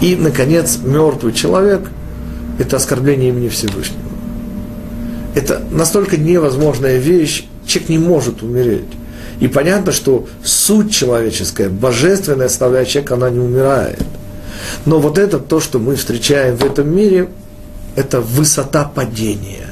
И, 0.01 0.15
наконец, 0.15 0.77
мертвый 0.83 1.33
человек– 1.33 1.81
это 2.59 2.77
оскорбление 2.77 3.29
имени 3.29 3.49
Всевышнего. 3.49 4.01
Это 5.35 5.61
настолько 5.71 6.17
невозможная 6.17 6.97
вещь, 6.97 7.45
человек 7.65 7.89
не 7.89 7.99
может 7.99 8.43
умереть. 8.43 8.85
И 9.41 9.47
понятно, 9.47 9.91
что 9.91 10.27
суть 10.43 10.93
человеческая, 10.93 11.69
божественная 11.69 12.47
составляющая 12.47 12.93
человека, 12.93 13.15
она 13.15 13.29
не 13.31 13.39
умирает. 13.39 14.03
Но 14.85 14.99
вот 14.99 15.17
это 15.17 15.39
то, 15.39 15.59
что 15.59 15.79
мы 15.79 15.95
встречаем 15.95 16.55
в 16.55 16.63
этом 16.63 16.95
мире, 16.95 17.27
это 17.95 18.21
высота 18.21 18.83
падения. 18.83 19.67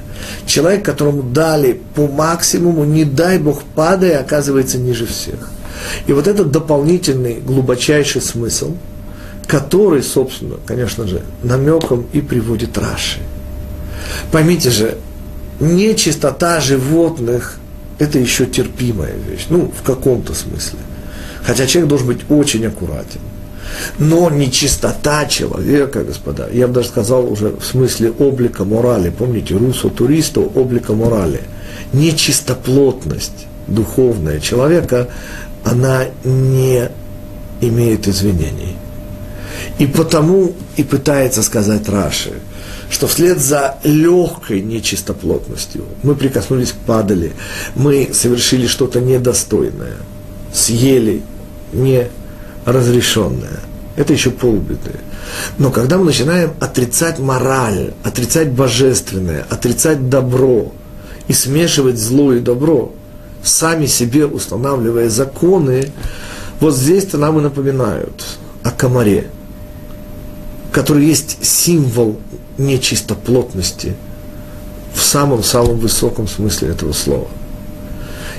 Человек, 0.48 0.84
которому 0.84 1.22
дали 1.22 1.80
по 1.94 2.08
максимуму, 2.08 2.84
не 2.84 3.06
дай 3.06 3.38
Бог, 3.38 3.62
падая, 3.76 4.20
оказывается 4.20 4.80
ниже 4.80 5.06
всех. 5.06 5.52
И 6.08 6.14
вот 6.14 6.28
этот 6.28 6.50
дополнительный, 6.50 7.40
глубочайший 7.40 8.22
смысл, 8.22 8.76
который, 9.48 10.02
собственно, 10.02 10.56
конечно 10.66 11.08
же, 11.08 11.22
намеком 11.44 12.08
и 12.12 12.22
приводит 12.22 12.76
Раши. 12.78 13.20
Поймите 14.32 14.72
же, 14.72 14.98
нечистота 15.60 16.60
животных– 16.60 17.60
это 18.00 18.18
еще 18.18 18.46
терпимая 18.46 19.14
вещь, 19.30 19.48
ну, 19.50 19.72
в 19.78 19.84
каком-то 19.84 20.34
смысле. 20.34 20.80
Хотя 21.44 21.68
человек 21.68 21.90
должен 21.90 22.08
быть 22.08 22.22
очень 22.30 22.66
аккуратен. 22.66 23.20
Но 24.00 24.30
нечистота 24.30 25.26
человека, 25.26 26.04
господа, 26.04 26.48
я 26.52 26.68
бы 26.68 26.74
даже 26.74 26.88
сказал 26.88 27.32
уже 27.32 27.50
в 27.50 27.64
смысле 27.64 28.12
облика 28.12 28.64
морали, 28.64 29.10
помните, 29.10 29.56
русо 29.56 29.90
туристу 29.90 30.52
облика 30.56 30.94
морали, 30.94 31.42
нечистоплотность 31.94 33.46
духовная 33.68 34.40
человека, 34.40 35.10
она 35.64 36.06
не 36.24 36.90
имеет 37.62 38.08
извинений. 38.08 38.76
И 39.78 39.86
потому 39.86 40.54
и 40.78 40.84
пытается 40.84 41.44
сказать 41.44 41.88
Раши, 41.90 42.34
что 42.90 43.08
вслед 43.08 43.40
за 43.40 43.78
легкой 43.84 44.62
нечистоплотностью 44.62 45.86
мы 46.04 46.16
прикоснулись 46.16 46.72
к 46.72 46.76
падали, 46.76 47.34
мы 47.76 48.10
совершили 48.14 48.68
что-то 48.68 49.00
недостойное, 49.00 49.98
съели 50.54 51.22
не 51.72 52.08
разрешенное. 52.66 53.60
Это 53.96 54.14
еще 54.14 54.32
полбеды. 54.32 54.94
Но 55.58 55.72
когда 55.72 55.98
мы 55.98 56.06
начинаем 56.06 56.52
отрицать 56.60 57.20
мораль, 57.20 57.94
отрицать 58.04 58.50
божественное, 58.50 59.46
отрицать 59.50 60.10
добро, 60.10 60.72
и 61.28 61.34
смешивать 61.34 62.00
зло 62.00 62.34
и 62.34 62.40
добро, 62.40 62.92
сами 63.44 63.86
себе 63.86 64.26
устанавливая 64.26 65.10
законы, 65.10 65.92
вот 66.60 66.76
здесь-то 66.76 67.18
нам 67.18 67.38
и 67.38 67.42
напоминают 67.42 68.26
о 68.64 68.72
комаре, 68.72 69.30
который 70.72 71.06
есть 71.06 71.46
символ 71.46 72.20
нечистоплотности 72.60 73.96
в 74.94 75.02
самом-самом 75.02 75.80
высоком 75.80 76.28
смысле 76.28 76.70
этого 76.70 76.94
слова. 76.94 77.28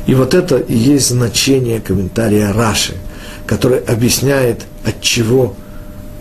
И 0.07 0.15
вот 0.15 0.35
это 0.35 0.59
и 0.59 0.77
есть 0.77 1.09
значение 1.09 1.81
комментария 1.81 2.53
Раши, 2.53 2.95
который 3.47 3.79
объясняет, 3.79 4.65
от 4.85 5.01
чего 5.01 5.55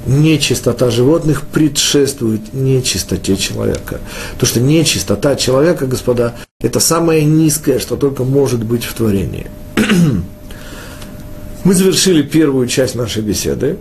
нечистота 0.06 0.90
животных 0.90 1.44
предшествует 1.44 2.54
нечистоте 2.54 3.38
человека. 3.38 4.00
То, 4.38 4.46
что 4.46 4.60
нечистота 4.60 5.36
человека, 5.36 5.86
господа, 5.86 6.36
это 6.60 6.80
самое 6.80 7.24
низкое, 7.24 7.80
что 7.80 7.96
только 7.96 8.24
может 8.24 8.64
быть 8.64 8.84
в 8.84 8.94
творении. 8.94 9.48
Мы 11.64 11.74
завершили 11.74 12.22
первую 12.22 12.68
часть 12.68 12.96
нашей 12.96 13.22
беседы, 13.22 13.78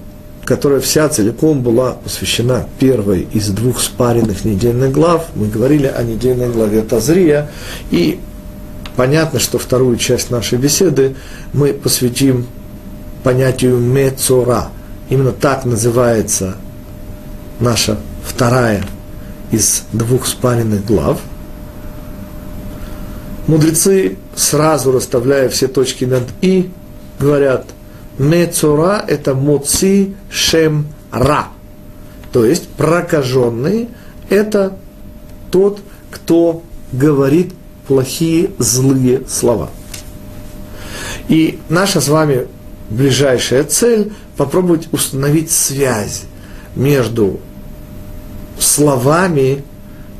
которая 0.49 0.81
вся 0.81 1.09
целиком 1.09 1.63
была 1.63 1.93
посвящена 1.93 2.67
первой 2.79 3.29
из 3.33 3.51
двух 3.51 3.81
спаренных 3.81 4.45
недельных 4.45 4.93
глав. 4.93 5.27
Мы 5.35 5.47
говорили 5.47 5.87
о 5.87 6.03
недельной 6.03 6.49
главе 6.49 6.81
Тазрия, 6.83 7.51
и 7.91 8.19
понятно, 8.97 9.39
что 9.39 9.59
вторую 9.59 9.97
часть 9.99 10.31
нашей 10.31 10.59
беседы 10.59 11.15
мы 11.53 11.73
посвятим 11.73 12.47
понятию 13.23 13.77
мецора– 13.79 14.69
Именно 15.09 15.33
так 15.33 15.65
называется 15.65 16.57
наша 17.61 17.99
вторая 18.25 18.85
из 19.51 19.85
двух 19.93 20.27
спаренных 20.27 20.85
глав. 20.85 21.21
Мудрецы, 23.47 24.19
сразу 24.37 24.93
расставляя 24.93 25.49
все 25.49 25.69
точки 25.69 26.05
над 26.05 26.25
«и», 26.43 26.71
говорят, 27.19 27.65
«Мецора»– 28.19 29.05
это 29.07 29.35
«моци 29.35 30.15
шем 30.31 30.89
ра», 31.13 31.49
то 32.33 32.45
есть 32.45 32.69
прокаженный– 32.71 33.89
это 34.29 34.77
тот, 35.51 35.81
кто 36.11 36.63
говорит 36.93 37.55
плохие, 37.87 38.51
злые 38.59 39.23
слова. 39.29 39.71
И 41.29 41.59
наша 41.69 42.01
с 42.01 42.09
вами 42.09 42.47
ближайшая 42.91 43.65
цель– 43.65 44.13
попробовать 44.37 44.89
установить 44.93 45.51
связь 45.51 46.25
между 46.77 47.41
словами 48.59 49.65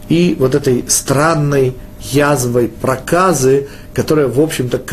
и 0.09 0.37
вот 0.39 0.55
этой 0.55 0.85
странной 0.89 1.75
язвой 2.01 2.69
проказы, 2.69 3.69
которая, 3.95 4.29
в 4.29 4.41
общем-то, 4.41 4.79
к 4.79 4.93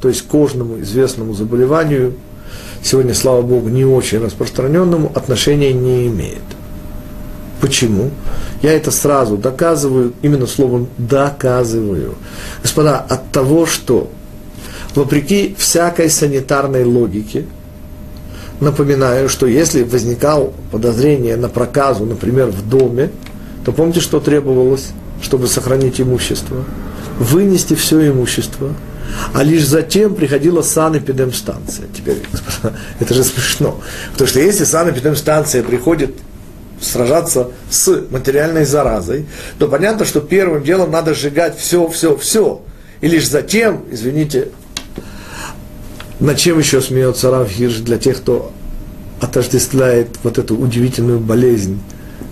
то 0.00 0.08
есть 0.08 0.26
кожному 0.26 0.80
известному 0.80 1.34
заболеванию, 1.34 2.14
сегодня, 2.82 3.14
слава 3.14 3.42
Богу, 3.42 3.68
не 3.68 3.84
очень 3.84 4.18
распространенному, 4.18 5.10
отношения 5.14 5.72
не 5.72 6.06
имеет. 6.08 6.42
Почему? 7.60 8.10
Я 8.62 8.72
это 8.72 8.90
сразу 8.90 9.36
доказываю, 9.36 10.12
именно 10.22 10.46
словом 10.46 10.88
доказываю. 10.96 12.14
Господа, 12.62 12.98
от 12.98 13.30
того, 13.32 13.66
что 13.66 14.10
вопреки 14.94 15.56
всякой 15.58 16.08
санитарной 16.08 16.84
логике, 16.84 17.46
напоминаю, 18.60 19.28
что 19.28 19.46
если 19.46 19.82
возникало 19.82 20.52
подозрение 20.70 21.36
на 21.36 21.48
проказу, 21.48 22.04
например, 22.04 22.46
в 22.46 22.68
доме, 22.68 23.10
то 23.64 23.72
помните, 23.72 24.00
что 24.00 24.20
требовалось, 24.20 24.88
чтобы 25.20 25.46
сохранить 25.48 26.00
имущество? 26.00 26.64
Вынести 27.18 27.74
все 27.74 28.08
имущество, 28.08 28.74
а 29.34 29.42
лишь 29.42 29.66
затем 29.66 30.14
приходила 30.14 30.62
санэпидемстанция. 30.62 31.86
Теперь, 31.94 32.22
это 33.00 33.14
же 33.14 33.24
смешно. 33.24 33.80
Потому 34.12 34.28
что 34.28 34.40
если 34.40 34.64
санэпидемстанция 34.64 35.62
приходит 35.62 36.14
сражаться 36.80 37.50
с 37.70 38.04
материальной 38.10 38.64
заразой, 38.64 39.26
то 39.58 39.68
понятно, 39.68 40.04
что 40.04 40.20
первым 40.20 40.62
делом 40.62 40.90
надо 40.90 41.14
сжигать 41.14 41.58
все, 41.58 41.88
все, 41.88 42.16
все. 42.16 42.62
И 43.00 43.08
лишь 43.08 43.28
затем, 43.28 43.84
извините, 43.90 44.48
над 46.20 46.36
чем 46.36 46.58
еще 46.58 46.80
смеется 46.80 47.30
Рав 47.30 47.48
Хирш 47.48 47.76
для 47.76 47.98
тех, 47.98 48.18
кто 48.18 48.52
отождествляет 49.20 50.08
вот 50.22 50.38
эту 50.38 50.56
удивительную 50.56 51.20
болезнь 51.20 51.80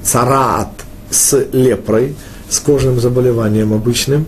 цараат 0.03 0.69
с 1.11 1.47
лепрой, 1.53 2.15
с 2.49 2.61
кожным 2.61 3.01
заболеванием 3.01 3.73
обычным. 3.73 4.27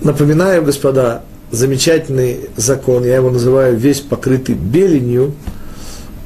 Напоминаю, 0.00 0.64
господа, 0.64 1.22
замечательный 1.50 2.48
закон, 2.56 3.04
я 3.04 3.16
его 3.16 3.30
называю 3.30 3.76
весь 3.76 4.00
покрытый 4.00 4.54
беленью, 4.54 5.34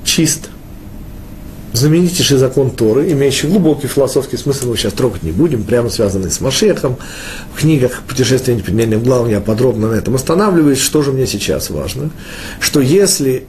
чист. 0.05 0.51
Знаменитейший 1.75 2.39
закон 2.39 2.71
Торы, 2.71 3.13
имеющий 3.13 3.47
глубокий 3.47 3.89
философский 3.89 4.39
смысл, 4.39 4.71
мы 4.71 4.77
сейчас 4.77 4.95
трогать 4.95 5.23
не 5.23 5.33
будем, 5.33 5.65
прямо 5.65 5.91
связанный 5.91 6.31
с 6.31 6.41
Машехом. 6.41 6.97
В 7.55 7.61
книгах 7.61 8.03
«Путешествие 8.09 8.57
непредменным 8.57 9.03
главам» 9.03 9.29
я 9.29 9.41
подробно 9.41 9.89
на 9.89 9.95
этом 9.95 10.15
останавливаюсь. 10.15 10.81
Что 10.81 11.03
же 11.03 11.13
мне 11.13 11.27
сейчас 11.27 11.69
важно? 11.69 12.11
Что 12.59 12.81
если 12.81 13.47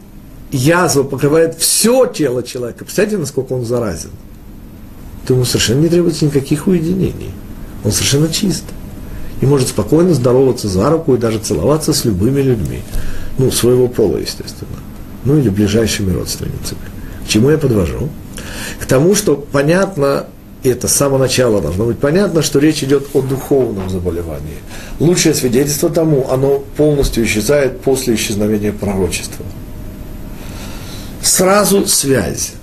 язва 0.51 1.03
покрывает 1.03 1.55
все 1.57 2.05
тело 2.07 2.43
человека, 2.43 2.83
представьте, 2.83 3.17
насколько 3.17 3.53
он 3.53 3.65
заразен, 3.65 4.11
то 5.25 5.33
ему 5.33 5.45
совершенно 5.45 5.81
не 5.81 5.89
требуется 5.89 6.25
никаких 6.25 6.67
уединений. 6.67 7.31
Он 7.85 7.91
совершенно 7.91 8.27
чист. 8.27 8.65
И 9.41 9.45
может 9.45 9.69
спокойно 9.69 10.13
здороваться 10.13 10.67
за 10.67 10.89
руку 10.89 11.15
и 11.15 11.17
даже 11.17 11.39
целоваться 11.39 11.93
с 11.93 12.05
любыми 12.05 12.41
людьми. 12.41 12.81
Ну, 13.37 13.51
своего 13.51 13.87
пола, 13.87 14.17
естественно. 14.17 14.79
Ну, 15.23 15.37
или 15.37 15.49
ближайшими 15.49 16.11
родственницами. 16.13 16.81
К 17.25 17.27
чему 17.27 17.49
я 17.49 17.57
подвожу? 17.57 18.09
К 18.79 18.85
тому, 18.85 19.15
что 19.15 19.35
понятно, 19.35 20.25
это 20.63 20.87
с 20.87 20.95
самого 20.95 21.19
начала 21.19 21.61
должно 21.61 21.85
быть 21.85 21.99
понятно, 21.99 22.41
что 22.41 22.59
речь 22.59 22.83
идет 22.83 23.07
о 23.13 23.21
духовном 23.21 23.89
заболевании. 23.89 24.57
Лучшее 24.99 25.33
свидетельство 25.33 25.89
тому, 25.89 26.29
оно 26.29 26.63
полностью 26.75 27.23
исчезает 27.23 27.79
после 27.81 28.15
исчезновения 28.15 28.73
пророчества. 28.73 29.45
Сразу 31.21 31.87
связь. 31.87 32.53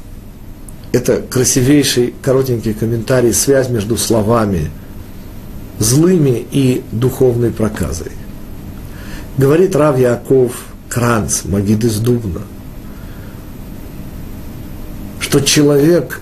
Это 0.92 1.22
красивейший 1.22 2.14
коротенький 2.22 2.74
комментарий, 2.74 3.32
связь 3.32 3.68
между 3.68 3.96
словами 3.96 4.70
злыми 5.78 6.46
и 6.50 6.82
духовной 6.92 7.50
проказой. 7.50 8.12
Говорит 9.38 9.76
Рав 9.76 9.98
Яков 9.98 10.52
Кранц, 10.88 11.44
Магид 11.44 11.84
из 11.84 11.98
Дубна– 11.98 12.42
что 15.36 15.40
человек, 15.40 16.20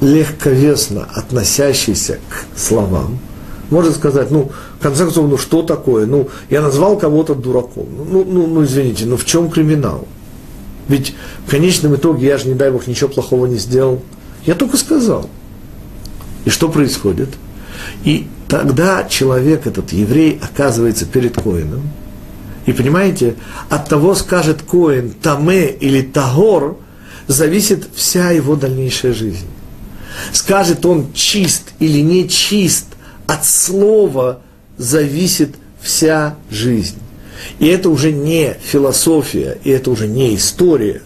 легковесно 0.00 1.04
относящийся 1.04 2.18
к 2.28 2.58
словам, 2.58 3.18
может 3.70 3.96
сказать, 3.96 4.30
ну, 4.30 4.50
в 4.78 4.82
конце 4.82 5.04
концов, 5.04 5.28
ну 5.28 5.38
что 5.38 5.62
такое? 5.62 6.06
Ну, 6.06 6.28
я 6.50 6.62
назвал 6.62 6.98
кого-то 6.98 7.34
дураком. 7.34 7.86
Ну, 8.10 8.24
ну, 8.24 8.46
ну, 8.46 8.64
извините, 8.64 9.06
ну 9.06 9.16
в 9.16 9.24
чем 9.24 9.50
криминал? 9.50 10.08
Ведь 10.88 11.14
в 11.46 11.50
конечном 11.50 11.94
итоге 11.94 12.26
я 12.26 12.38
же, 12.38 12.48
не 12.48 12.54
дай 12.54 12.70
Бог, 12.70 12.86
ничего 12.86 13.08
плохого 13.08 13.46
не 13.46 13.56
сделал. 13.56 14.00
Я 14.44 14.54
только 14.54 14.76
сказал. 14.76 15.28
И 16.46 16.50
что 16.50 16.70
происходит? 16.70 17.28
И 18.04 18.26
тогда 18.48 19.04
человек, 19.04 19.66
этот 19.66 19.92
еврей, 19.92 20.40
оказывается 20.40 21.04
перед 21.04 21.34
Коином. 21.34 21.90
И 22.64 22.72
понимаете, 22.72 23.34
от 23.68 23.88
того 23.88 24.14
скажет 24.14 24.62
Коин 24.62 25.10
Таме 25.10 25.68
или 25.68 26.00
Тагор, 26.00 26.78
зависит 27.26 27.86
вся 27.94 28.30
его 28.30 28.56
дальнейшая 28.56 29.12
жизнь. 29.12 29.46
Скажет 30.32 30.86
он 30.86 31.12
чист 31.12 31.72
или 31.80 32.00
не 32.00 32.28
чист, 32.28 32.86
от 33.26 33.44
слова 33.44 34.40
зависит 34.78 35.56
вся 35.80 36.36
жизнь. 36.50 36.98
И 37.58 37.66
это 37.66 37.90
уже 37.90 38.12
не 38.12 38.56
философия, 38.62 39.58
и 39.64 39.70
это 39.70 39.90
уже 39.90 40.06
не 40.06 40.36
история, 40.36 41.02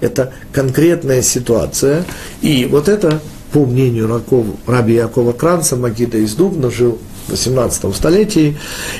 это 0.00 0.32
конкретная 0.52 1.22
ситуация. 1.22 2.04
И 2.40 2.64
вот 2.64 2.88
это, 2.88 3.20
по 3.52 3.64
мнению 3.64 4.08
Раков, 4.08 4.46
раби 4.66 4.94
Якова 4.94 5.32
Кранца, 5.32 5.76
Магида 5.76 6.18
из 6.18 6.34
Дубна, 6.34 6.70
жил 6.70 6.98
в 7.26 7.30
18 7.30 7.94
столетии, 7.94 8.56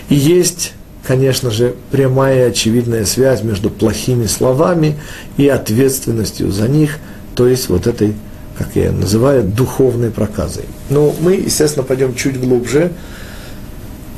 и 0.09 0.15
есть 0.15 0.73
конечно 1.09 1.51
же, 1.51 1.75
прямая 1.91 2.51
очевидная 2.51 3.07
связь 3.07 3.43
между 3.43 3.71
плохими 3.71 4.27
словами 4.27 4.97
и 5.39 5.49
ответственностью 5.49 6.53
за 6.53 6.69
них, 6.69 6.99
то 7.35 7.49
есть 7.49 7.71
вот 7.71 7.87
этой, 7.87 8.15
как 8.59 8.77
я 8.77 8.93
называю, 8.93 9.43
духовной 9.43 10.11
проказой. 10.11 10.65
Но 10.91 11.15
мы, 11.21 11.37
естественно, 11.37 11.83
пойдем 11.83 12.15
чуть 12.15 12.39
глубже, 12.39 12.93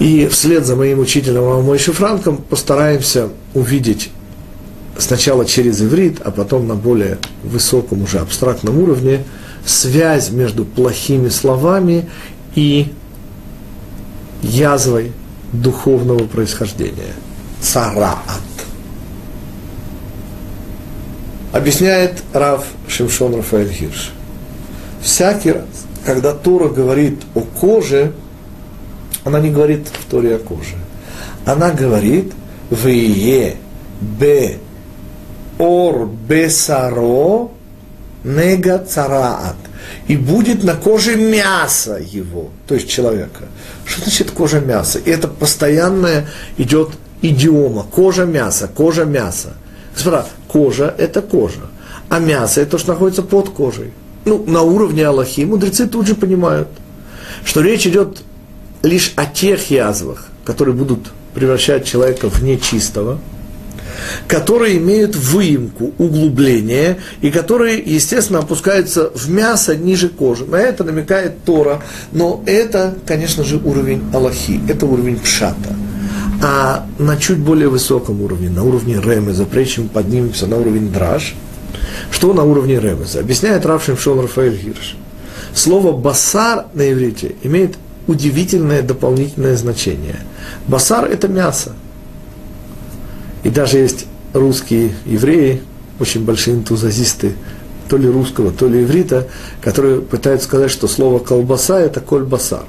и 0.01 0.27
вслед 0.27 0.67
за 0.67 0.75
моим 0.75 0.99
учителем 0.99 1.63
Мойши 1.63 1.93
Франком 1.93 2.39
постараемся 2.39 3.29
увидеть 3.55 4.11
сначала 4.99 5.45
через 5.47 5.81
иврит, 5.81 6.17
а 6.25 6.33
потом 6.33 6.67
на 6.67 6.75
более 6.75 7.19
высоком 7.45 8.03
уже 8.03 8.19
абстрактном 8.19 8.79
уровне 8.79 9.25
связь 9.65 10.31
между 10.31 10.65
плохими 10.65 11.29
словами 11.29 12.09
и 12.55 12.93
язвой 14.43 15.13
духовного 15.53 16.27
происхождения. 16.27 17.15
Цараат. 17.61 18.41
Объясняет 21.53 22.23
Рав 22.33 22.65
Шимшон 22.89 23.35
Рафаэль 23.35 23.73
Хирш. 23.73 24.13
Всякий 25.03 25.53
раз, 25.53 25.65
когда 26.05 26.33
Тора 26.33 26.69
говорит 26.69 27.23
о 27.35 27.41
коже, 27.41 28.13
она 29.25 29.41
не 29.41 29.51
говорит 29.51 29.89
в 29.89 30.11
Торе 30.11 30.37
о 30.37 30.39
коже. 30.39 30.77
Она 31.45 31.71
говорит 31.71 32.33
«Вие 32.71 33.57
бе 34.01 34.59
ор 35.59 36.07
бесаро 36.07 37.51
нега 38.25 38.79
цараат» 38.79 39.57
и 40.07 40.17
будет 40.17 40.65
на 40.65 40.75
коже 40.75 41.17
мясо 41.17 41.97
его, 41.97 42.51
то 42.67 42.75
есть 42.75 42.89
человека. 42.89 43.45
Что 43.85 44.03
значит 44.03 44.31
кожа 44.31 44.61
мяса? 44.61 44.99
И 44.99 45.11
это 45.11 45.29
постоянная 45.29 46.29
идет 46.57 46.91
идиома. 47.23 47.85
Кожа 47.85 48.25
мяса, 48.25 48.69
кожа 48.69 49.05
мяса. 49.05 49.55
Господа, 49.95 50.27
кожа– 50.49 50.95
это 50.99 51.21
кожа, 51.23 51.69
а 52.09 52.21
мясо– 52.21 52.61
это 52.63 52.73
то, 52.73 52.79
что 52.79 52.93
находится 52.93 53.23
под 53.23 53.51
кожей. 53.51 53.93
Ну, 54.25 54.45
на 54.47 54.63
уровне 54.63 55.07
Аллахи 55.07 55.41
мудрецы 55.43 55.87
тут 55.87 56.07
же 56.07 56.15
понимают, 56.15 56.69
что 57.45 57.61
речь 57.61 57.87
идет 57.87 58.23
лишь 58.83 59.13
о 59.17 59.27
тех 59.27 59.71
язвах, 59.71 60.29
которые 60.45 60.75
будут 60.75 61.11
превращать 61.35 61.85
человека 61.85 62.29
в 62.29 62.43
нечистого, 62.43 63.19
которые 64.27 64.79
имеют 64.79 65.17
выемку, 65.17 65.93
углубление, 65.99 66.99
и 67.21 67.31
которые, 67.31 67.79
естественно, 67.79 68.41
опускаются 68.41 69.11
в 69.15 69.31
мясо 69.31 69.77
ниже 69.77 70.09
кожи. 70.09 70.45
На 70.45 70.57
это 70.57 70.85
намекает 70.85 71.45
Тора, 71.45 71.83
но 72.13 72.43
это, 72.47 72.95
конечно 73.07 73.45
же, 73.45 73.59
уровень 73.59 74.03
Аллахи, 74.13 74.61
это 74.69 74.87
уровень 74.87 75.19
Пшата– 75.19 75.75
а 76.43 76.87
на 76.99 77.17
чуть 77.17 77.39
более 77.39 77.69
высоком 77.69 78.23
уровне, 78.23 78.49
на 78.49 78.65
уровне 78.65 78.95
Ремеза, 78.95 79.45
прежде 79.45 79.75
чем 79.75 79.89
поднимемся 79.89 80.47
на 80.47 80.57
уровень 80.57 80.91
Драж, 80.91 81.35
что 82.11 82.33
на 82.33 82.45
уровне 82.45 82.81
Ремеза? 82.81 83.21
Объясняет 83.21 83.67
Равшим 83.67 83.99
Шон 83.99 84.21
Рафаэль 84.21 84.57
Гирш. 84.57 84.97
Слово 85.53 85.93
«басар» 85.93 86.67
на 86.75 86.91
иврите 86.91 87.35
имеет 87.43 87.77
удивительное 88.07 88.83
дополнительное 88.83 89.57
значение. 89.57 90.17
Басар– 90.67 91.05
это 91.11 91.29
мясо. 91.29 91.73
И 93.43 93.51
даже 93.51 93.79
есть 93.79 94.07
русские 94.33 94.93
евреи, 95.05 95.63
очень 95.99 96.25
большие 96.25 96.57
энтузиасты, 96.57 97.35
то 97.89 97.97
ли 97.97 98.09
русского, 98.09 98.53
то 98.53 98.69
ли 98.69 98.83
иврита, 98.83 99.27
которые 99.61 100.01
пытаются 100.01 100.47
сказать, 100.47 100.71
что 100.71 100.87
слово 100.87 101.19
«колбаса»– 101.19 101.81
это 101.81 102.01
«коль-басар». 102.01 102.65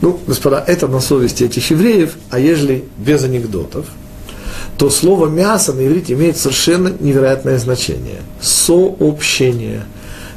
Ну, 0.00 0.18
господа, 0.26 0.62
это 0.66 0.88
на 0.88 1.00
совести 1.00 1.44
этих 1.44 1.70
евреев, 1.70 2.16
а 2.30 2.38
ежели 2.38 2.84
без 2.98 3.24
анекдотов, 3.24 3.86
то 4.78 4.90
слово 4.90 5.28
мясо 5.28 5.72
на 5.72 5.86
иврите 5.86 6.14
имеет 6.14 6.36
совершенно 6.36 6.92
невероятное 7.00 7.58
значение. 7.58 8.22
Сообщение. 8.40 9.84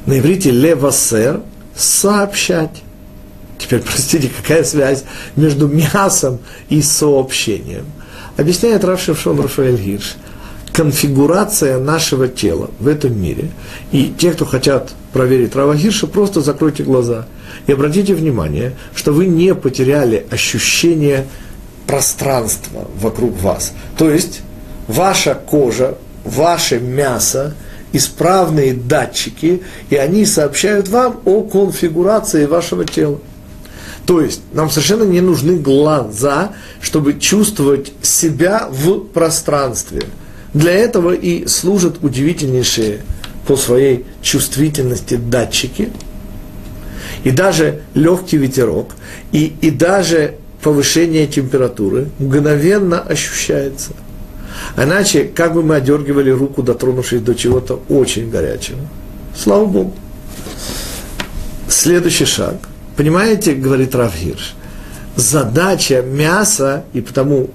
На 0.05 0.19
иврите 0.19 0.51
левасер– 0.51 1.41
сообщать. 1.75 2.83
Теперь, 3.57 3.81
простите, 3.81 4.29
какая 4.29 4.63
связь 4.63 5.03
между 5.35 5.67
мясом 5.67 6.39
и 6.69 6.81
сообщением? 6.81 7.85
Объясняет 8.37 8.83
Рав 8.83 9.01
Шевшон 9.01 9.39
Рафаэль 9.39 9.77
Гирш. 9.77 10.15
Конфигурация 10.73 11.79
нашего 11.79 12.27
тела 12.27 12.69
в 12.79 12.87
этом 12.87 13.19
мире. 13.19 13.49
И 13.91 14.13
те, 14.17 14.31
кто 14.31 14.45
хотят 14.45 14.91
проверить 15.13 15.55
Рава 15.55 15.75
Гирша, 15.75 16.07
просто 16.07 16.41
закройте 16.41 16.83
глаза– 16.83 17.27
и 17.67 17.71
обратите 17.71 18.13
внимание, 18.13 18.73
что 18.93 19.11
вы 19.11 19.27
не 19.27 19.55
потеряли 19.55 20.25
ощущение 20.29 21.25
пространства 21.87 22.87
вокруг 22.99 23.39
вас. 23.41 23.73
То 23.97 24.09
есть 24.09 24.41
ваша 24.87 25.35
кожа, 25.35 25.97
ваше 26.23 26.79
мясо, 26.79 27.55
исправные 27.91 28.73
датчики, 28.73 29.61
и 29.89 29.95
они 29.95 30.25
сообщают 30.25 30.89
вам 30.89 31.21
о 31.25 31.41
конфигурации 31.43 32.45
вашего 32.45 32.85
тела. 32.85 33.19
То 34.05 34.21
есть 34.21 34.41
нам 34.53 34.69
совершенно 34.69 35.03
не 35.03 35.21
нужны 35.21 35.57
глаза, 35.57 36.51
чтобы 36.81 37.19
чувствовать 37.19 37.91
себя 38.01 38.67
в 38.69 38.99
пространстве. 38.99 40.03
Для 40.53 40.71
этого 40.71 41.13
и 41.13 41.47
служат 41.47 42.03
удивительнейшие 42.03 43.01
по 43.47 43.55
своей 43.55 44.05
чувствительности 44.21 45.15
датчики– 45.15 45.89
и 47.25 47.31
даже 47.31 47.81
легкий 47.95 48.37
ветерок, 48.37 48.91
и, 49.31 49.53
и 49.59 49.71
даже 49.71 50.35
повышение 50.61 51.27
температуры 51.27 52.09
мгновенно 52.19 53.01
ощущается. 53.01 53.91
Иначе, 54.77 55.25
как 55.25 55.53
бы 55.53 55.63
мы 55.63 55.75
одергивали 55.75 56.29
руку, 56.29 56.61
дотронувшись 56.61 57.21
до 57.21 57.33
чего-то 57.33 57.81
очень 57.89 58.29
горячего. 58.29 58.79
Слава 59.35 59.65
Богу. 59.65 59.93
Следующий 61.67 62.25
шаг. 62.25 62.55
Понимаете, 62.95 63.53
говорит 63.53 63.93
Равгирш, 63.93 64.55
задача 65.15 66.01
мяса, 66.01 66.85
и 66.93 67.01
потому 67.01 67.49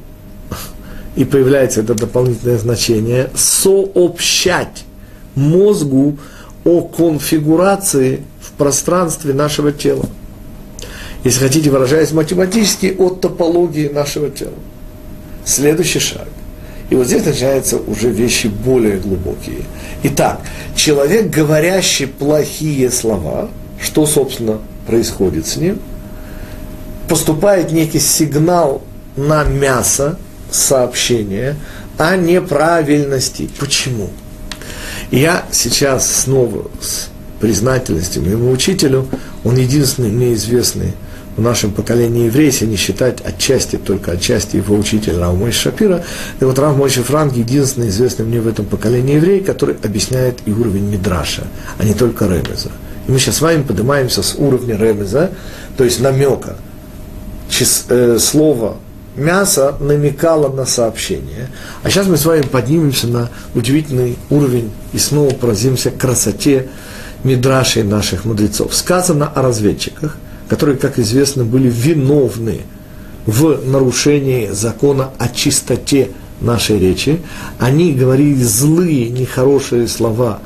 и 1.16 1.24
появляется 1.24 1.80
это 1.80 1.94
дополнительное 1.94 2.58
значение, 2.58 3.30
сообщать 3.34 4.84
мозгу 5.34 6.18
о 6.64 6.82
конфигурации 6.82 8.22
в 8.40 8.52
пространстве 8.52 9.34
нашего 9.34 9.72
тела. 9.72 10.06
Если 11.24 11.40
хотите, 11.40 11.70
выражаясь 11.70 12.12
математически, 12.12 12.94
от 12.98 13.20
топологии 13.20 13.88
нашего 13.88 14.30
тела. 14.30 14.54
Следующий 15.44 15.98
шаг. 15.98 16.28
И 16.90 16.94
вот 16.94 17.06
здесь 17.06 17.24
начинаются 17.24 17.76
уже 17.76 18.10
вещи 18.10 18.46
более 18.46 18.98
глубокие. 18.98 19.62
Итак, 20.02 20.40
человек, 20.74 21.30
говорящий 21.30 22.06
плохие 22.06 22.90
слова, 22.90 23.48
что, 23.80 24.06
собственно, 24.06 24.58
происходит 24.90 25.46
с 25.46 25.56
ним? 25.56 25.78
Поступает 27.08 27.70
некий 27.70 28.00
сигнал 28.00 28.82
на 29.16 29.44
мясо, 29.44 30.18
сообщение 30.50 31.56
о 31.96 32.16
неправильности. 32.16 33.48
Почему? 33.60 34.10
Я 35.12 35.44
сейчас 35.52 36.10
снова 36.22 36.68
с 36.80 37.08
признательностью 37.40 38.22
моему 38.22 38.50
учителю, 38.50 39.06
он 39.44 39.56
единственный 39.56 40.10
мне 40.10 40.34
известный 40.34 40.92
в 41.36 41.40
нашем 41.40 41.70
поколении 41.70 42.26
еврей, 42.26 42.46
если 42.46 42.66
не 42.66 42.76
считать 42.76 43.20
отчасти, 43.20 43.76
только 43.76 44.12
отчасти 44.12 44.56
его 44.56 44.74
учителя 44.74 45.20
Рав 45.20 45.36
Мойши 45.36 45.60
Шапира. 45.60 46.04
И 46.40 46.44
вот 46.44 46.58
Рав 46.58 46.76
Мойши 46.76 47.04
Франк 47.04 47.36
единственный 47.36 47.88
известный 47.88 48.24
мне 48.24 48.40
в 48.40 48.48
этом 48.48 48.66
поколении 48.66 49.14
еврей, 49.14 49.40
который 49.40 49.76
объясняет 49.84 50.40
и 50.46 50.50
уровень 50.50 50.90
Мидраша, 50.90 51.44
а 51.78 51.84
не 51.84 51.94
только 51.94 52.26
Ремеза. 52.26 52.70
Мы 53.10 53.18
сейчас 53.18 53.38
с 53.38 53.40
вами 53.40 53.62
поднимаемся 53.62 54.22
с 54.22 54.36
уровня 54.36 54.76
Ремеза, 54.76 55.32
то 55.76 55.82
есть 55.82 56.00
намека, 56.00 56.54
чис, 57.48 57.86
э, 57.88 58.18
слова 58.20 58.76
мясо 59.16 59.74
намекало 59.80 60.48
на 60.48 60.64
сообщение. 60.64 61.48
А 61.82 61.90
сейчас 61.90 62.06
мы 62.06 62.16
с 62.16 62.24
вами 62.24 62.42
поднимемся 62.42 63.08
на 63.08 63.28
удивительный 63.56 64.16
уровень 64.30 64.70
и 64.92 64.98
снова 64.98 65.30
поразимся 65.34 65.90
красоте 65.90 66.68
мидрашей 67.24 67.82
наших 67.82 68.24
мудрецов. 68.26 68.72
Сказано 68.76 69.26
о 69.26 69.42
разведчиках, 69.42 70.16
которые, 70.48 70.78
как 70.78 71.00
известно, 71.00 71.44
были 71.44 71.68
виновны 71.68 72.60
в 73.26 73.66
нарушении 73.66 74.50
закона 74.52 75.10
о 75.18 75.28
чистоте 75.30 76.10
нашей 76.40 76.78
речи. 76.78 77.20
Они 77.58 77.92
говорили 77.92 78.40
злые, 78.40 79.10
нехорошие 79.10 79.88
слова, 79.88 80.38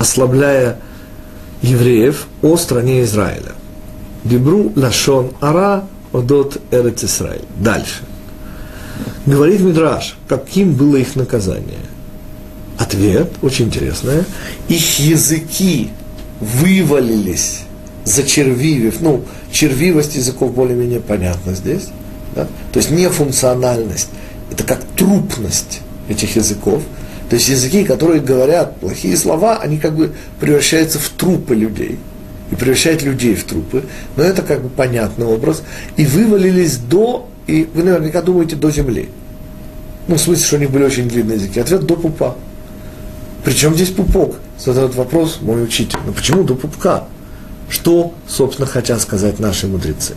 ослабляя 0.00 0.78
евреев 1.62 2.26
о 2.42 2.56
стране 2.56 3.02
Израиля. 3.02 3.52
Дебру 4.24 4.72
лашон 4.76 5.32
ара 5.40 5.84
Одот 6.12 6.60
Эрец 6.70 7.04
Исраиль. 7.04 7.44
Дальше. 7.58 8.02
Говорит 9.26 9.60
Мидраш, 9.60 10.16
каким 10.26 10.72
было 10.72 10.96
их 10.96 11.16
наказание? 11.16 11.80
Ответ 12.78 13.30
очень 13.42 13.66
интересный. 13.66 14.24
Их 14.68 14.98
языки 14.98 15.90
вывалились, 16.40 17.60
зачервивив. 18.04 19.00
Ну, 19.00 19.24
червивость 19.52 20.14
языков 20.14 20.54
более-менее 20.54 21.00
понятна 21.00 21.54
здесь. 21.54 21.88
Да? 22.34 22.46
То 22.72 22.78
есть 22.78 22.90
нефункциональность. 22.90 24.08
Это 24.50 24.64
как 24.64 24.82
трупность 24.96 25.80
этих 26.08 26.36
языков. 26.36 26.82
То 27.28 27.36
есть 27.36 27.48
языки, 27.48 27.84
которые 27.84 28.20
говорят 28.20 28.80
плохие 28.80 29.16
слова, 29.16 29.58
они 29.58 29.78
как 29.78 29.94
бы 29.94 30.14
превращаются 30.40 30.98
в 30.98 31.08
трупы 31.10 31.54
людей– 31.54 31.98
и 32.50 32.54
превращать 32.54 33.02
людей 33.02 33.34
в 33.34 33.44
трупы, 33.44 33.84
но 34.16 34.22
это 34.22 34.42
как 34.42 34.62
бы 34.62 34.68
понятный 34.68 35.26
образ, 35.26 35.62
и 35.96 36.06
вывалились 36.06 36.78
до, 36.78 37.28
и 37.46 37.68
вы 37.74 37.82
наверняка 37.82 38.22
думаете, 38.22 38.56
до 38.56 38.70
земли. 38.70 39.08
Ну, 40.06 40.14
в 40.14 40.20
смысле, 40.20 40.44
что 40.44 40.56
у 40.56 40.58
них 40.58 40.70
были 40.70 40.84
очень 40.84 41.08
длинные 41.08 41.36
языки. 41.36 41.60
Ответ 41.60 41.84
до 41.84 41.96
пупа. 41.96 42.36
Причем 43.44 43.74
здесь 43.74 43.90
пупок? 43.90 44.36
Задает 44.58 44.94
вопрос 44.94 45.38
мой 45.42 45.62
учитель. 45.62 45.98
Ну 46.06 46.12
почему 46.12 46.42
до 46.44 46.54
пупка? 46.54 47.04
Что, 47.68 48.14
собственно, 48.26 48.66
хотят 48.66 49.00
сказать 49.02 49.38
наши 49.38 49.66
мудрецы? 49.66 50.14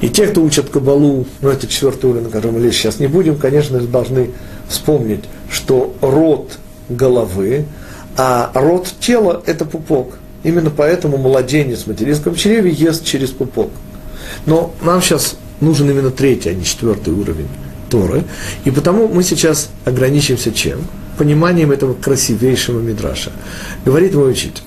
И 0.00 0.08
те, 0.08 0.28
кто 0.28 0.42
учат 0.42 0.70
Кабалу, 0.70 1.26
ну 1.40 1.48
это 1.48 1.66
четвертый 1.66 2.10
уровень, 2.10 2.24
на 2.24 2.30
котором 2.30 2.54
мы 2.54 2.60
лезть 2.60 2.78
сейчас 2.78 3.00
не 3.00 3.08
будем, 3.08 3.36
конечно 3.36 3.80
должны 3.80 4.30
вспомнить, 4.72 5.24
что 5.50 5.94
рот 6.00 6.58
головы, 6.88 7.66
а 8.16 8.50
рот 8.54 8.92
тела– 9.00 9.42
это 9.46 9.64
пупок. 9.64 10.18
Именно 10.42 10.70
поэтому 10.70 11.16
младенец 11.18 11.84
в 11.84 11.86
материнском 11.86 12.34
чреве 12.34 12.70
ест 12.70 13.04
через 13.04 13.30
пупок. 13.30 13.70
Но 14.46 14.74
нам 14.82 15.00
сейчас 15.00 15.36
нужен 15.60 15.88
именно 15.90 16.10
третий, 16.10 16.50
а 16.50 16.54
не 16.54 16.64
четвертый 16.64 17.14
уровень 17.14 17.48
Торы. 17.88 18.24
И 18.64 18.70
потому 18.70 19.06
мы 19.06 19.22
сейчас 19.22 19.70
ограничимся 19.84 20.50
чем? 20.52 20.80
Пониманием 21.18 21.70
этого 21.70 21.94
красивейшего 21.94 22.80
мидраша. 22.80 23.30
Говорит 23.84 24.14
мой 24.14 24.32
учитель. 24.32 24.62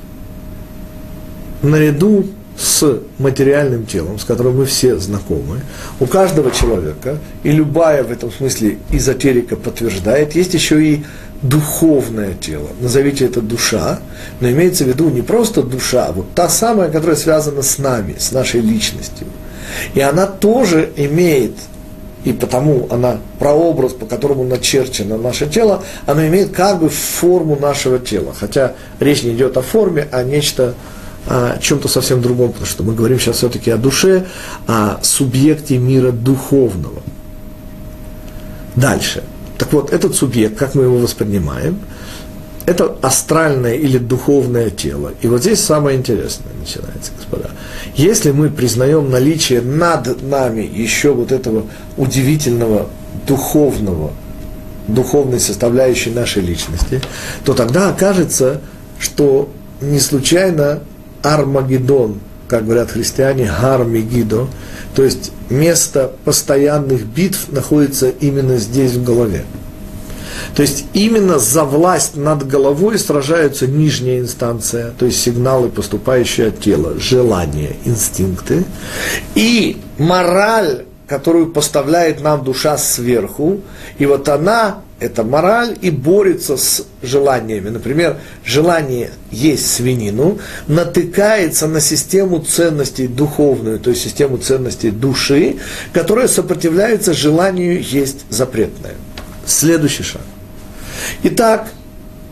Наряду 1.62 2.28
с 2.58 2.99
материальным 3.20 3.86
телом, 3.86 4.18
с 4.18 4.24
которым 4.24 4.58
мы 4.58 4.66
все 4.66 4.97
знакомы, 4.97 5.62
у 5.99 6.06
каждого 6.06 6.51
человека, 6.51 7.18
и 7.43 7.51
любая 7.51 8.03
в 8.03 8.12
этом 8.12 8.32
смысле 8.32 8.78
эзотерика 8.91 9.56
подтверждает, 9.56 10.36
есть 10.36 10.53
еще 10.53 10.84
и 10.84 11.03
духовное 11.41 12.34
тело. 12.34 12.70
Назовите 12.80 13.26
это 13.26 13.41
душа, 13.41 13.99
но 14.39 14.49
имеется 14.49 14.86
в 14.86 14.88
виду 14.88 15.10
не 15.10 15.22
просто 15.22 15.64
душа, 15.64 16.08
а 16.08 16.12
вот 16.12 16.28
та 16.34 16.49
самая, 16.49 16.89
которая 16.89 17.18
связана 17.18 17.62
с 17.62 17.78
нами, 17.78 18.16
с 18.18 18.32
нашей 18.32 18.62
личностью. 18.62 19.28
И 19.93 19.99
она 19.99 20.26
тоже 20.26 20.91
имеет, 20.95 21.53
и 22.24 22.32
потому 22.32 22.88
она 22.89 23.20
прообраз, 23.38 23.93
по 23.93 24.06
которому 24.06 24.43
начерчено 24.43 25.18
наше 25.18 25.47
тело, 25.47 25.84
она 26.06 26.28
имеет 26.28 26.51
как 26.51 26.80
бы 26.80 26.89
форму 26.89 27.58
нашего 27.60 27.99
тела. 27.99 28.34
Хотя 28.38 28.74
речь 28.99 29.24
не 29.24 29.32
идет 29.32 29.58
о 29.58 29.62
форме, 29.62 30.08
а 30.12 30.24
нечто 30.24 30.74
о 31.28 31.57
чем-то 31.59 31.88
совсем 31.88 32.21
другом, 32.21 32.49
потому 32.49 32.67
что 32.67 32.84
мы 32.84 32.93
говорим 32.93 33.19
сейчас 33.19 33.38
все-таки 33.38 33.71
о 33.71 33.78
душе, 33.78 34.26
о 34.67 34.99
субъекте 35.01 35.78
мира 35.78 36.11
духовного. 36.11 37.01
Дальше. 38.76 39.23
Так 39.57 39.71
вот, 39.73 39.91
этот 39.93 40.15
субъект, 40.15 40.57
как 40.57 40.76
мы 40.76 40.84
его 40.84 40.97
воспринимаем, 40.97 41.80
это 42.65 42.97
астральное 43.01 43.76
или 43.76 43.97
духовное 43.97 44.69
тело. 44.69 45.13
И 45.21 45.28
вот 45.28 45.41
здесь 45.41 45.63
самое 45.63 45.97
интересное 45.97 46.51
начинается, 46.59 47.11
господа. 47.15 47.51
Если 47.95 48.32
мы 48.32 48.49
признаем 48.49 49.09
наличие 49.09 49.61
над 49.61 50.23
нами 50.23 50.61
еще 50.61 51.13
вот 51.13 51.32
этого 51.32 51.65
удивительного 51.95 52.88
духовного, 53.28 54.11
духовной 54.88 55.39
составляющей 55.39 56.11
нашей 56.11 56.41
личности, 56.41 57.01
то 57.43 57.53
тогда 57.53 57.89
окажется, 57.89 58.61
что 58.99 59.49
не 59.82 59.99
случайно 59.99 60.82
Армагеддон, 61.26 62.19
как 62.47 62.65
говорят 62.65 62.91
христиане, 62.91 63.51
Гармегидо, 63.59 64.47
то 64.93 65.03
есть 65.03 65.32
место 65.49 66.11
постоянных 66.23 67.05
битв 67.05 67.51
находится 67.51 68.09
именно 68.09 68.57
здесь 68.57 68.93
в 68.93 69.03
голове. 69.03 69.43
То 70.55 70.61
есть 70.61 70.86
именно 70.93 71.39
за 71.39 71.63
власть 71.63 72.15
над 72.15 72.45
головой 72.45 72.99
сражаются 72.99 73.67
нижняя 73.67 74.19
инстанция, 74.19 74.91
то 74.97 75.05
есть 75.05 75.21
сигналы, 75.21 75.69
поступающие 75.69 76.47
от 76.47 76.59
тела, 76.59 76.99
желания, 76.99 77.76
инстинкты, 77.86 78.63
и 79.34 79.82
мораль, 79.97 80.86
которую 81.07 81.47
поставляет 81.47 82.21
нам 82.21 82.43
душа 82.43 82.78
сверху, 82.78 83.61
и 83.97 84.05
вот 84.05 84.30
она 84.30 84.82
это 85.00 85.24
мораль 85.24 85.78
и 85.82 85.89
борется 85.89 86.56
с 86.56 86.86
желаниями. 87.02 87.70
Например, 87.70 88.18
желание 88.46 89.12
есть 89.30 89.70
свинину 89.70 90.39
натыкается 90.68 91.68
на 91.68 91.82
систему 91.82 92.39
ценностей 92.39 93.08
духовную, 93.08 93.80
то 93.80 93.89
есть 93.89 94.04
систему 94.04 94.38
ценностей 94.38 94.91
души, 94.91 95.58
которая 95.91 96.28
сопротивляется 96.28 97.14
желанию 97.14 97.82
есть 97.82 98.26
запретное. 98.30 98.96
Следующий 99.46 100.04
шаг. 100.04 100.22
Итак, 101.24 101.68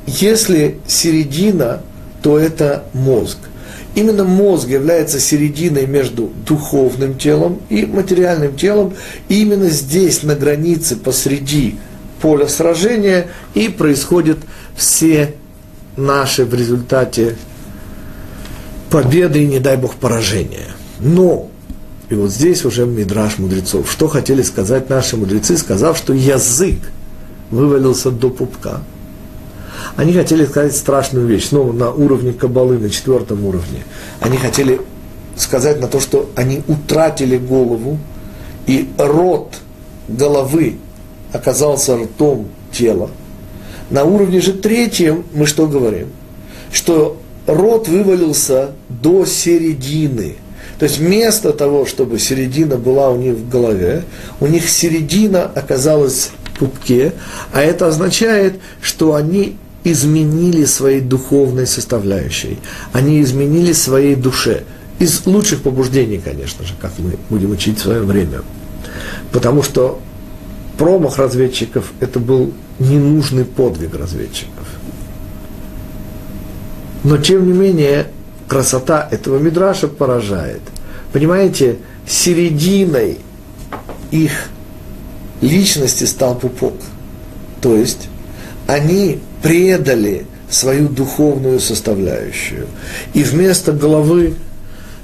если 0.07 0.80
середина, 0.88 1.82
то 2.22 2.39
это 2.39 2.86
мозг. 2.93 3.38
Именно 3.95 4.24
мозг 4.24 4.70
является 4.70 5.20
серединой 5.20 5.86
между 5.86 6.32
духовным 6.47 7.18
телом 7.18 7.61
и 7.70 7.86
материальным 7.86 8.55
телом. 8.55 8.93
И 9.30 9.41
именно 9.41 9.70
здесь, 9.70 10.24
на 10.24 10.36
границе, 10.36 10.95
посреди 10.95 11.76
поля 12.24 12.47
сражения, 12.47 13.28
и 13.53 13.67
происходят 13.67 14.38
все 14.78 15.36
наши 15.97 16.45
в 16.45 16.53
результате 16.53 17.36
победы 18.89 19.43
и, 19.43 19.47
не 19.47 19.59
дай 19.59 19.76
бог, 19.76 19.95
поражения. 19.95 20.69
Но, 21.01 21.49
и 22.07 22.15
вот 22.15 22.32
здесь 22.32 22.63
уже 22.63 22.86
мидраж 22.86 23.39
мудрецов, 23.39 23.91
что 23.91 24.07
хотели 24.07 24.41
сказать 24.41 24.89
наши 24.89 25.17
мудрецы, 25.17 25.57
сказав, 25.57 25.97
что 25.97 26.13
язык 26.13 26.80
вывалился 27.51 28.09
до 28.09 28.30
пупка. 28.30 28.80
Они 29.97 30.13
хотели 30.13 30.45
сказать 30.45 30.78
страшную 30.78 31.28
вещь, 31.28 31.49
снова 31.49 31.74
на 31.74 31.91
уровне 31.91 32.32
кабалы, 32.32 32.78
на 32.78 32.89
четвертом 32.89 33.43
уровне. 33.43 33.84
Они 34.21 34.38
хотели 34.38 34.80
сказать 35.36 35.82
на 35.82 35.89
то, 35.89 35.99
что 35.99 36.30
они 36.36 36.63
утратили 36.69 37.38
голову, 37.38 37.99
и 38.65 38.89
рот 38.97 39.55
головы 40.07 40.78
оказался 41.34 41.97
ртом 41.97 42.47
тела. 42.71 43.09
На 43.89 44.05
уровне 44.05 44.39
же 44.39 44.53
третьем 44.53 45.25
мы 45.34 45.45
что 45.45 45.67
говорим? 45.67 46.07
Что 46.71 47.17
рот 47.45 47.88
вывалился 47.88 48.71
до 48.89 49.25
середины. 49.25 50.36
То 50.79 50.86
есть 50.86 50.97
вместо 50.97 51.51
того, 51.51 51.86
чтобы 51.86 52.19
середина 52.19 52.77
была 52.77 53.09
у 53.09 53.17
них 53.17 53.36
в 53.36 53.49
голове, 53.49 54.03
у 54.39 54.47
них 54.47 54.69
середина 54.69 55.43
оказалась 55.43 56.31
в 56.45 56.59
пупке, 56.59 57.13
а 57.51 57.61
это 57.61 57.88
означает, 57.88 58.59
что 58.81 59.15
они 59.15 59.57
изменили 59.84 60.65
своей 60.65 61.01
духовной 61.01 61.67
составляющей, 61.67 62.59
они 62.93 63.21
изменили 63.21 63.73
своей 63.73 64.15
душе. 64.15 64.63
Из 64.99 65.25
лучших 65.25 65.61
побуждений, 65.61 66.21
конечно 66.23 66.65
же, 66.65 66.73
как 66.79 66.91
мы 66.97 67.17
будем 67.29 67.51
учить 67.51 67.79
в 67.79 67.81
свое 67.81 68.01
время. 68.01 68.41
Потому 69.31 69.63
что 69.63 69.99
промах 70.78 71.17
разведчиков– 71.17 71.91
это 71.99 72.19
был 72.19 72.53
ненужный 72.80 73.45
подвиг 73.45 73.95
разведчиков. 73.95 74.67
Но, 77.03 77.17
тем 77.17 77.45
не 77.45 77.53
менее, 77.53 78.07
красота 78.47 79.07
этого 79.11 79.38
мидраша 79.38 79.88
поражает. 79.88 80.61
Понимаете, 81.11 81.78
серединой 82.07 83.19
их 84.11 84.32
личности 85.41 86.05
стал 86.05 86.36
пупок. 86.36 86.76
То 87.61 87.76
есть, 87.76 88.09
они 88.67 89.19
предали 89.41 90.26
свою 90.49 90.88
духовную 90.88 91.59
составляющую. 91.59 92.67
И 93.13 93.24
вместо 93.24 93.74
головы 93.74 94.36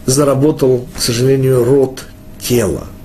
заработал, 0.05 0.87
к 0.95 1.01
сожалению, 1.01 1.63
рот 1.63 2.05
тела– 2.39 2.87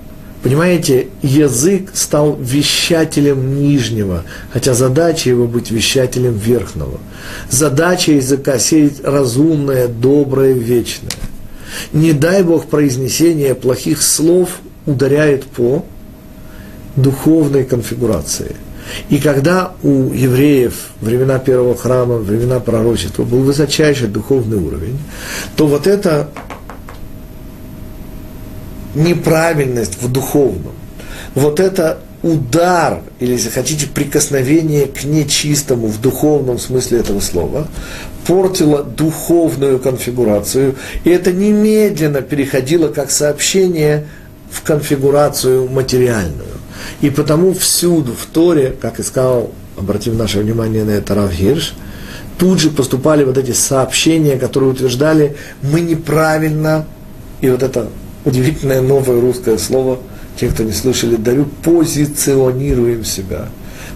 Понимаете, 0.45 1.07
язык 1.23 1.89
стал 1.95 2.37
вещателем 2.39 3.55
нижнего, 3.55 4.25
хотя 4.53 4.75
задача 4.75 5.31
его 5.31 5.47
быть 5.47 5.71
вещателем 5.71 6.37
верхнего. 6.37 6.99
Задача 7.49 8.11
языка 8.11 8.59
сеять 8.59 9.03
разумное, 9.03 9.87
доброе, 9.87 10.53
вечное. 10.53 11.09
Не 11.93 12.13
дай 12.13 12.43
Бог 12.43 12.67
произнесение 12.67 13.55
плохих 13.55 14.03
слов 14.03 14.59
ударяет 14.85 15.45
по 15.45 15.83
духовной 16.95 17.63
конфигурации. 17.63 18.55
И 19.09 19.17
когда 19.17 19.73
у 19.81 20.13
евреев 20.13 20.75
времена 21.01 21.39
первого 21.39 21.75
храма, 21.75 22.17
времена 22.17 22.59
пророчества 22.59 23.23
был 23.23 23.39
высочайший 23.39 24.09
духовный 24.09 24.59
уровень, 24.59 24.99
то 25.55 25.65
вот 25.65 25.87
это 25.87 26.29
неправильность 28.95 30.01
в 30.01 30.11
духовном, 30.11 30.73
вот 31.33 31.59
это 31.59 31.99
удар, 32.23 33.01
или, 33.19 33.33
если 33.33 33.49
хотите, 33.49 33.87
прикосновение 33.87 34.87
к 34.87 35.03
нечистому 35.03 35.87
в 35.87 36.01
духовном 36.01 36.57
смысле 36.57 36.99
этого 36.99 37.19
слова, 37.19 37.67
портило 38.25 38.83
духовную 38.83 39.77
конфигурацию, 39.77 40.75
и 41.03 41.09
это 41.11 41.31
немедленно 41.31 42.21
переходило 42.21 42.87
как 42.87 43.11
сообщение 43.11 44.07
в 44.49 44.63
конфигурацию 44.63 45.69
материальную. 45.69 46.55
И 47.01 47.11
потому 47.11 47.53
всюду 47.53 48.13
в 48.13 48.25
Торе, 48.25 48.75
как 48.81 48.99
и 48.99 49.03
сказал, 49.03 49.51
обратим 49.77 50.17
наше 50.17 50.39
внимание 50.39 50.83
на 50.83 50.91
это 50.91 51.13
Рав 51.13 51.31
Гирш, 51.31 51.75
тут 52.39 52.59
же 52.59 52.71
поступали 52.71 53.23
вот 53.23 53.37
эти 53.37 53.51
сообщения, 53.51 54.37
которые 54.37 54.71
утверждали, 54.71 55.35
мы 55.61 55.81
неправильно, 55.81 56.85
и 57.41 57.49
вот 57.49 57.61
это 57.61 57.87
удивительное 58.25 58.81
новое 58.81 59.21
русское 59.21 59.57
слово, 59.57 59.99
те, 60.39 60.49
кто 60.49 60.63
не 60.63 60.73
слышали, 60.73 61.15
дарю, 61.15 61.47
позиционируем 61.63 63.05
себя. 63.05 63.47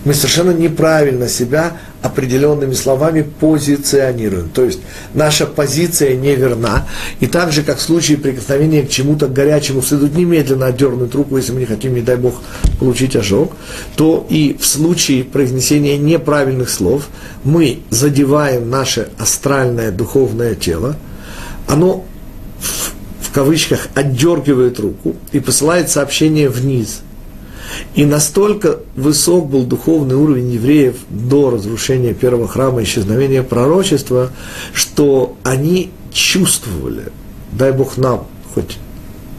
мы 0.06 0.14
совершенно 0.14 0.52
неправильно 0.52 1.28
себя 1.28 1.74
определенными 2.02 2.74
словами 2.74 3.22
позиционируем. 3.22 4.50
То 4.50 4.64
есть 4.64 4.80
наша 5.14 5.46
позиция 5.46 6.16
неверна. 6.16 6.88
И 7.20 7.28
так 7.28 7.52
же, 7.52 7.64
как 7.64 7.80
в 7.80 7.82
случае 7.82 8.18
прикосновения 8.18 8.84
к 8.84 8.90
чему-то 8.90 9.28
горячему 9.28 9.82
следует 9.82 10.16
немедленно 10.16 10.68
отдернуть 10.68 11.14
руку, 11.14 11.36
если 11.36 11.52
мы 11.52 11.60
не 11.60 11.66
хотим, 11.66 11.94
не 11.94 12.02
дай 12.02 12.16
Бог, 12.16 12.36
получить 12.80 13.18
ожог, 13.18 13.52
то 13.98 14.26
и 14.30 14.56
в 14.58 14.66
случае 14.66 15.26
произнесения 15.26 15.98
неправильных 15.98 16.70
слов 16.70 17.08
мы 17.44 17.80
задеваем 17.90 18.70
наше 18.70 19.10
астральное 19.18 19.92
духовное 19.92 20.56
тело, 20.56 20.96
оно 21.68 22.06
в, 23.30 23.32
кавычках 23.32 23.88
отдергивает 23.94 24.80
руку 24.80 25.16
и 25.32 25.40
посылает 25.40 25.90
сообщение 25.90 26.50
вниз– 26.50 27.02
и 27.96 28.06
настолько 28.06 28.80
высок 28.96 29.50
был 29.50 29.64
духовный 29.64 30.16
уровень 30.16 30.52
евреев 30.52 30.96
до 31.10 31.50
разрушения 31.50 32.14
первого 32.14 32.48
храма, 32.48 32.84
исчезновения 32.84 33.44
пророчества, 33.44 34.32
что 34.74 35.36
они 35.44 35.92
чувствовали, 36.12 37.12
дай 37.52 37.72
Бог 37.72 37.98
нам 37.98 38.28
хоть 38.54 38.78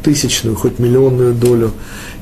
тысячную, 0.02 0.56
хоть 0.56 0.78
миллионную 0.78 1.34
долю 1.34 1.72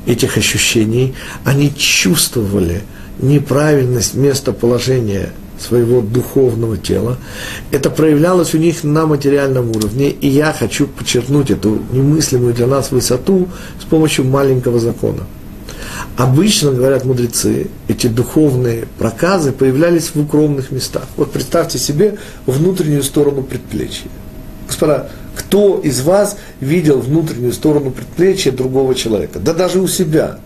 этих 0.05 0.37
ощущений, 0.37 1.13
они 1.43 1.73
чувствовали 1.75 2.81
неправильность 3.19 4.15
местоположения 4.15 5.31
своего 5.59 6.01
духовного 6.01 6.77
тела. 6.77 7.17
Это 7.71 7.89
проявлялось 7.89 8.53
у 8.53 8.57
них 8.57 8.83
на 8.83 9.05
материальном 9.05 9.71
уровне, 9.71 10.09
и 10.09 10.27
я 10.27 10.53
хочу 10.53 10.87
подчеркнуть 10.87 11.51
эту 11.51 11.79
немыслимую 11.91 12.53
для 12.53 12.67
нас 12.67 12.91
высоту 12.91 13.47
с 13.81 13.85
помощью 13.85 14.25
маленького 14.25 14.79
закона– 14.79 15.23
Обычно, 16.17 16.71
говорят 16.71 17.05
мудрецы, 17.05 17.67
эти 17.87 18.07
духовные 18.07 18.87
проказы 18.97 19.53
появлялись 19.53 20.11
в 20.13 20.19
укромных 20.19 20.71
местах. 20.71 21.05
Вот 21.15 21.31
представьте 21.31 21.77
себе 21.77 22.17
внутреннюю 22.45 23.03
сторону 23.03 23.41
предплечья. 23.41 24.09
Господа, 24.67 25.09
кто 25.35 25.79
из 25.79 26.01
вас 26.01 26.37
видел 26.59 26.99
внутреннюю 26.99 27.53
сторону 27.53 27.91
предплечья 27.91 28.51
другого 28.51 28.95
человека? 28.95 29.39
Да 29.39 29.53
даже 29.53 29.79
у 29.79 29.87
себя. 29.87 30.39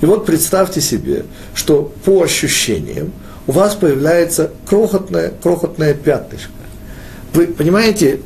И 0.00 0.06
вот 0.06 0.24
представьте 0.24 0.80
себе, 0.80 1.26
что 1.54 1.92
по 2.04 2.22
ощущениям 2.22 3.12
у 3.46 3.52
вас 3.52 3.74
появляется 3.74 4.50
крохотное, 4.66 5.32
крохотное 5.42 5.94
пятнышко. 5.94 6.50
Вы 7.32 7.46
понимаете, 7.46 8.20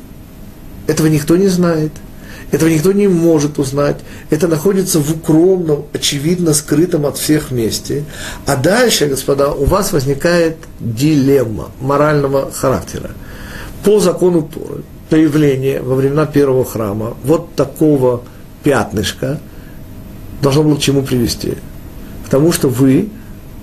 этого 0.87 1.07
никто 1.07 1.35
не 1.35 1.47
знает– 1.47 1.91
этого 2.51 2.69
никто 2.69 2.93
не 2.93 3.07
может 3.07 3.59
узнать. 3.59 3.97
Это 4.29 4.47
находится 4.47 4.99
в 4.99 5.11
укромном, 5.11 5.85
очевидно 5.93 6.53
скрытом 6.53 7.05
от 7.05 7.17
всех 7.17 7.51
месте. 7.51 8.05
А 8.45 8.55
дальше, 8.55 9.07
господа, 9.07 9.51
у 9.51 9.65
вас 9.65 9.91
возникает 9.91 10.57
дилемма 10.79 11.71
морального 11.81 12.49
характера. 12.51 13.11
По 13.83 13.99
закону 13.99 14.43
Торы, 14.43 14.83
появление 15.09 15.81
во 15.81 15.95
времена 15.95 16.25
первого 16.25 16.63
храма 16.63 17.17
вот 17.23 17.53
такого 17.55 18.23
пятнышка 18.63 19.39
должно 20.41 20.63
было 20.63 20.75
к 20.75 20.79
чему 20.79 21.01
привести? 21.03 21.55
К 22.25 22.29
тому, 22.29 22.53
что 22.53 22.69
вы, 22.69 23.09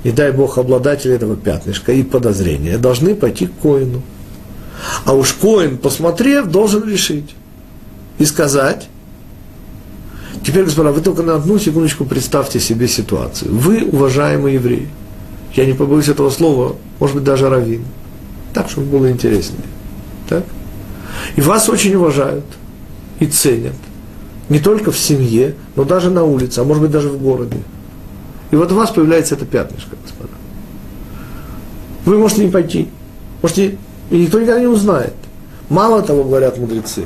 и 0.05 0.13
дай 0.13 0.31
Бог, 0.33 0.59
обладатели 0.59 1.15
этого 1.15 1.35
пятнышка 1.35 1.93
и 1.93 2.03
подозрения, 2.03 2.79
должны 2.79 3.15
пойти 3.15 3.47
к 3.47 3.55
коину. 3.55 4.03
А 5.05 5.15
уж 5.15 5.33
коин, 5.33 5.79
посмотрев, 5.79 6.47
должен 6.47 6.87
решить 6.89 7.35
и 8.19 8.27
сказать, 8.27 8.89
теперь, 10.45 10.65
господа, 10.65 10.93
вы 10.93 11.01
только 11.01 11.23
на 11.23 11.37
одну 11.37 11.59
секундочку 11.59 12.05
представьте 12.05 12.61
себе 12.61 12.87
ситуацию. 12.87 13.55
Вы, 13.55 13.83
уважаемый 13.91 14.55
еврей, 14.55 14.89
я 15.55 15.65
не 15.65 15.73
побоюсь 15.73 16.09
этого 16.09 16.29
слова, 16.29 16.77
может 17.01 17.17
быть, 17.17 17.25
даже 17.25 17.49
раввин, 17.49 17.85
так, 18.53 18.69
чтобы 18.69 18.87
было 18.87 19.11
интереснее. 19.11 19.65
Так? 20.29 20.45
И 21.37 21.41
вас 21.41 21.69
очень 21.71 21.95
уважают 21.95 22.45
и 23.21 23.27
ценят. 23.27 23.75
Не 24.51 24.59
только 24.59 24.93
в 24.93 24.99
семье, 24.99 25.55
но 25.77 25.85
даже 25.85 26.11
на 26.11 26.25
улице, 26.25 26.59
а 26.59 26.65
может 26.65 26.83
быть 26.83 26.91
даже 26.91 27.09
в 27.09 27.19
городе. 27.19 27.63
И 28.51 28.57
вот 28.57 28.71
у 28.73 28.75
вас 28.75 28.91
появляется 28.91 29.35
это 29.35 29.47
пятнышко, 29.47 29.97
господа. 30.03 30.31
Вы 32.05 32.19
можете 32.19 32.45
не 32.45 32.51
пойти, 32.51 32.89
можете, 33.43 33.79
и 34.11 34.17
никто 34.17 34.39
никогда 34.39 34.61
не 34.61 34.67
узнает. 34.67 35.15
Мало 35.69 36.03
того, 36.03 36.25
говорят 36.25 36.59
мудрецы, 36.59 37.05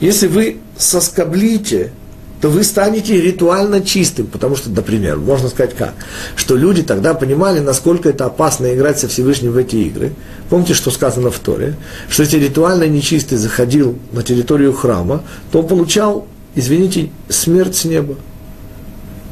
если 0.00 0.26
вы 0.26 0.58
соскоблите, 0.76 1.92
то 2.40 2.48
вы 2.48 2.64
станете 2.64 3.20
ритуально 3.20 3.82
чистым, 3.82 4.26
потому 4.26 4.56
что, 4.56 4.70
например, 4.70 5.18
можно 5.18 5.48
сказать 5.48 5.76
как, 5.76 5.94
что 6.36 6.56
люди 6.56 6.82
тогда 6.82 7.12
понимали, 7.14 7.60
насколько 7.60 8.08
это 8.08 8.24
опасно 8.24 8.74
играть 8.74 8.98
со 8.98 9.08
Всевышним 9.08 9.52
в 9.52 9.58
эти 9.58 9.76
игры. 9.76 10.12
Помните, 10.48 10.72
что 10.74 10.90
сказано 10.90 11.30
в 11.30 11.38
Торе? 11.38 11.76
Что 12.08 12.22
если 12.22 12.38
ритуально 12.38 12.84
нечистый 12.84 13.36
заходил 13.36 13.98
на 14.12 14.22
территорию 14.22 14.72
храма, 14.72 15.22
то 15.52 15.60
он 15.60 15.68
получал, 15.68 16.26
извините, 16.54 17.10
смерть 17.28 17.76
с 17.76 17.84
неба. 17.84 18.16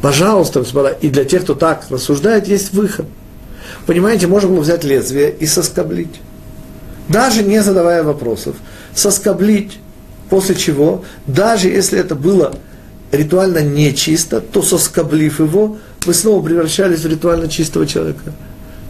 Пожалуйста, 0.02 0.60
господа, 0.60 0.90
и 0.90 1.08
для 1.08 1.24
тех, 1.24 1.42
кто 1.42 1.54
так 1.54 1.84
рассуждает, 1.90 2.48
есть 2.48 2.72
выход. 2.72 3.06
Понимаете, 3.86 4.26
можно 4.26 4.50
было 4.50 4.60
взять 4.60 4.84
лезвие 4.84 5.32
и 5.32 5.46
соскоблить. 5.46 6.20
Даже 7.08 7.42
не 7.42 7.62
задавая 7.62 8.02
вопросов. 8.02 8.56
Соскоблить 8.94 9.78
После 10.30 10.54
чего, 10.54 11.04
даже 11.26 11.68
если 11.68 11.98
это 11.98 12.14
было 12.14 12.54
ритуально 13.12 13.62
нечисто, 13.62 14.40
то 14.40 14.62
соскоблив 14.62 15.40
его, 15.40 15.78
вы 16.04 16.14
снова 16.14 16.44
превращались 16.44 17.00
в 17.00 17.06
ритуально 17.06 17.48
чистого 17.48 17.86
человека. 17.86 18.32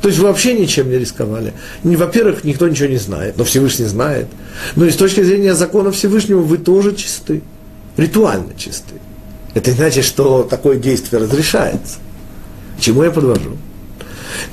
То 0.02 0.08
есть 0.08 0.20
вы 0.20 0.28
вообще 0.28 0.54
ничем 0.54 0.90
не 0.90 0.98
рисковали. 0.98 1.54
Во-первых, 1.82 2.44
никто 2.44 2.68
ничего 2.68 2.88
не 2.88 2.98
знает, 2.98 3.36
но 3.36 3.44
Всевышний 3.44 3.86
знает. 3.86 4.26
Но 4.76 4.84
и 4.84 4.90
с 4.90 4.96
точки 4.96 5.22
зрения 5.22 5.54
закона 5.54 5.90
Всевышнего 5.90 6.40
вы 6.40 6.58
тоже 6.58 6.94
чисты. 6.94 7.42
Ритуально 7.96 8.54
чисты. 8.56 8.94
Это 9.54 9.72
значит, 9.72 10.04
что 10.04 10.42
такое 10.42 10.76
действие 10.76 11.22
разрешается. 11.22 11.96
К 12.78 12.80
чему 12.80 13.02
я 13.02 13.10
подвожу? 13.10 13.56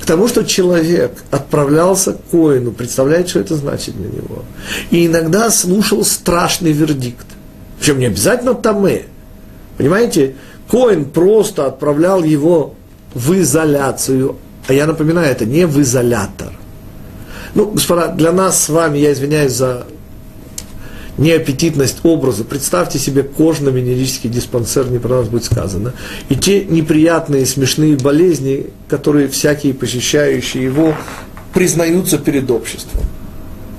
К 0.00 0.06
тому, 0.06 0.26
что 0.26 0.42
человек 0.44 1.22
отправлялся 1.30 2.14
к 2.14 2.30
коину, 2.30 2.72
представляет, 2.72 3.28
что 3.28 3.40
это 3.40 3.56
значит 3.56 3.96
для 3.96 4.08
него. 4.08 4.42
И 4.90 5.06
иногда 5.06 5.50
слушал 5.50 6.04
страшный 6.04 6.72
вердикт. 6.72 7.26
Причем 7.78 7.98
не 7.98 8.06
обязательно 8.06 8.54
тамы. 8.54 9.04
Понимаете, 9.76 10.34
Коин 10.70 11.04
просто 11.04 11.66
отправлял 11.66 12.24
его 12.24 12.74
в 13.14 13.34
изоляцию. 13.34 14.36
А 14.66 14.72
я 14.72 14.86
напоминаю, 14.86 15.30
это 15.30 15.44
не 15.44 15.66
в 15.66 15.80
изолятор. 15.80 16.52
Ну, 17.54 17.70
господа, 17.70 18.08
для 18.08 18.32
нас 18.32 18.64
с 18.64 18.68
вами, 18.68 18.98
я 18.98 19.12
извиняюсь 19.12 19.52
за 19.52 19.86
неаппетитность 21.18 21.98
образа. 22.02 22.44
Представьте 22.44 22.98
себе 22.98 23.22
кожно-венерический 23.22 24.28
диспансер, 24.28 24.90
не 24.90 24.98
про 24.98 25.18
нас 25.20 25.28
будет 25.28 25.44
сказано. 25.44 25.94
И 26.28 26.36
те 26.36 26.64
неприятные, 26.64 27.46
смешные 27.46 27.96
болезни, 27.96 28.66
которые 28.88 29.28
всякие 29.28 29.74
посещающие 29.74 30.64
его 30.64 30.94
признаются 31.54 32.18
перед 32.18 32.50
обществом. 32.50 33.02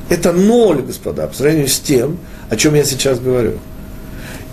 Это 0.09 0.31
ноль, 0.31 0.81
господа, 0.81 1.27
по 1.27 1.35
сравнению 1.35 1.67
с 1.67 1.79
тем, 1.79 2.17
о 2.49 2.55
чем 2.55 2.75
я 2.75 2.83
сейчас 2.83 3.19
говорю. 3.19 3.53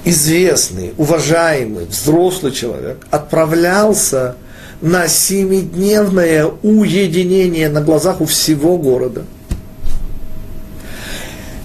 Известный, 0.04 0.92
уважаемый, 0.98 1.86
взрослый 1.86 2.52
человек 2.52 3.06
отправлялся 3.10 4.36
на 4.82 5.08
семидневное 5.08 6.46
уединение 6.62 7.70
на 7.70 7.80
глазах 7.80 8.20
у 8.20 8.26
всего 8.26 8.76
города– 8.76 9.24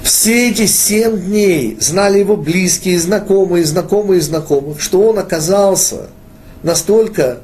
все 0.09 0.49
эти 0.49 0.65
семь 0.65 1.19
дней 1.19 1.77
знали 1.79 2.17
его 2.17 2.35
близкие, 2.35 2.99
знакомые, 2.99 3.63
знакомые 3.63 4.21
знакомых, 4.21 4.81
что 4.81 5.01
он 5.01 5.19
оказался 5.19 6.07
настолько 6.63 7.37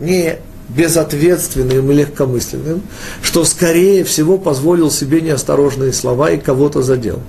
не 0.00 0.38
безответственным 0.68 1.88
и 1.92 1.94
легкомысленным, 1.94 2.82
что, 3.22 3.44
скорее 3.44 4.02
всего, 4.02 4.36
позволил 4.36 4.90
себе 4.90 5.20
неосторожные 5.20 5.92
слова 5.92 6.32
и 6.32 6.38
кого-то 6.38 6.82
задел. 6.82 7.20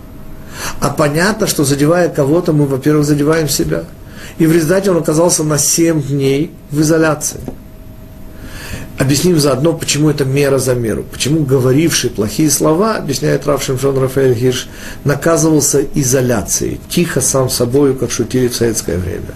А 0.82 0.90
понятно, 0.90 1.46
что 1.46 1.64
задевая 1.64 2.10
кого-то, 2.10 2.52
мы, 2.52 2.66
во-первых, 2.66 3.06
задеваем 3.06 3.48
себя. 3.48 3.84
И 4.40 4.48
в 4.48 4.52
результате 4.52 4.90
он 4.90 4.98
оказался 4.98 5.44
на 5.44 5.60
семь 5.60 6.02
дней 6.02 6.52
в 6.72 6.82
изоляции– 6.82 7.40
Объясним 9.00 9.40
заодно, 9.40 9.72
почему 9.72 10.10
это 10.10 10.26
мера 10.26 10.58
за 10.58 10.76
меру. 10.76 11.06
Почему 11.10 11.46
говоривший 11.46 12.10
плохие 12.10 12.50
слова, 12.50 12.98
объясняет 12.98 13.48
Рав 13.48 13.64
Шимшон 13.64 13.98
Рафаэль 13.98 14.36
Хирш, 14.36 14.68
наказывался 15.06 15.86
изоляцией, 15.96 16.82
тихо 16.90 17.22
сам 17.22 17.50
собою, 17.50 17.96
как 17.96 18.12
шутили 18.12 18.50
в 18.50 18.56
советское 18.56 18.98
время. 18.98 19.32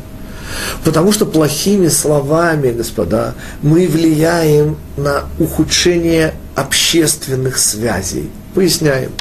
Потому 0.84 1.14
что 1.14 1.26
плохими 1.26 1.88
словами, 1.88 2.72
господа, 2.72 3.36
мы 3.62 3.88
влияем 3.88 4.76
на 4.98 5.24
ухудшение 5.40 6.34
общественных 6.56 7.58
связей. 7.58 8.30
Поясняем. 8.54 9.12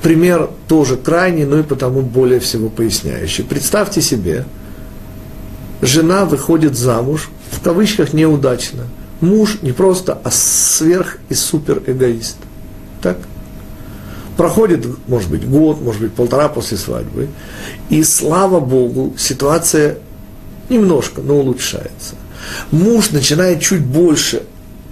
Пример 0.00 0.48
тоже 0.68 0.96
крайний, 0.96 1.44
но 1.44 1.58
и 1.58 1.62
потому 1.62 2.00
более 2.00 2.40
всего 2.40 2.70
поясняющий. 2.70 3.44
Представьте 3.44 4.00
себе, 4.00 4.46
жена 5.82 6.24
выходит 6.24 6.78
замуж, 6.78 7.28
в 7.50 7.60
кавычках 7.60 8.14
неудачно– 8.14 8.84
Муж 9.20 9.58
не 9.62 9.72
просто, 9.72 10.18
а 10.22 10.30
сверх 10.30 11.18
и 11.28 11.34
супер 11.34 11.82
эгоист. 11.86 12.36
Так? 13.00 13.18
Проходит, 14.36 14.86
может 15.06 15.30
быть, 15.30 15.48
год, 15.48 15.80
может 15.80 16.00
быть, 16.00 16.12
полтора 16.12 16.48
после 16.48 16.76
свадьбы, 16.76 17.28
и 17.88 18.02
слава 18.02 18.58
Богу, 18.58 19.14
ситуация 19.16 19.98
немножко, 20.68 21.20
но 21.20 21.36
улучшается. 21.36 22.16
Муж 22.72 23.10
начинает 23.10 23.60
чуть 23.60 23.84
больше 23.84 24.42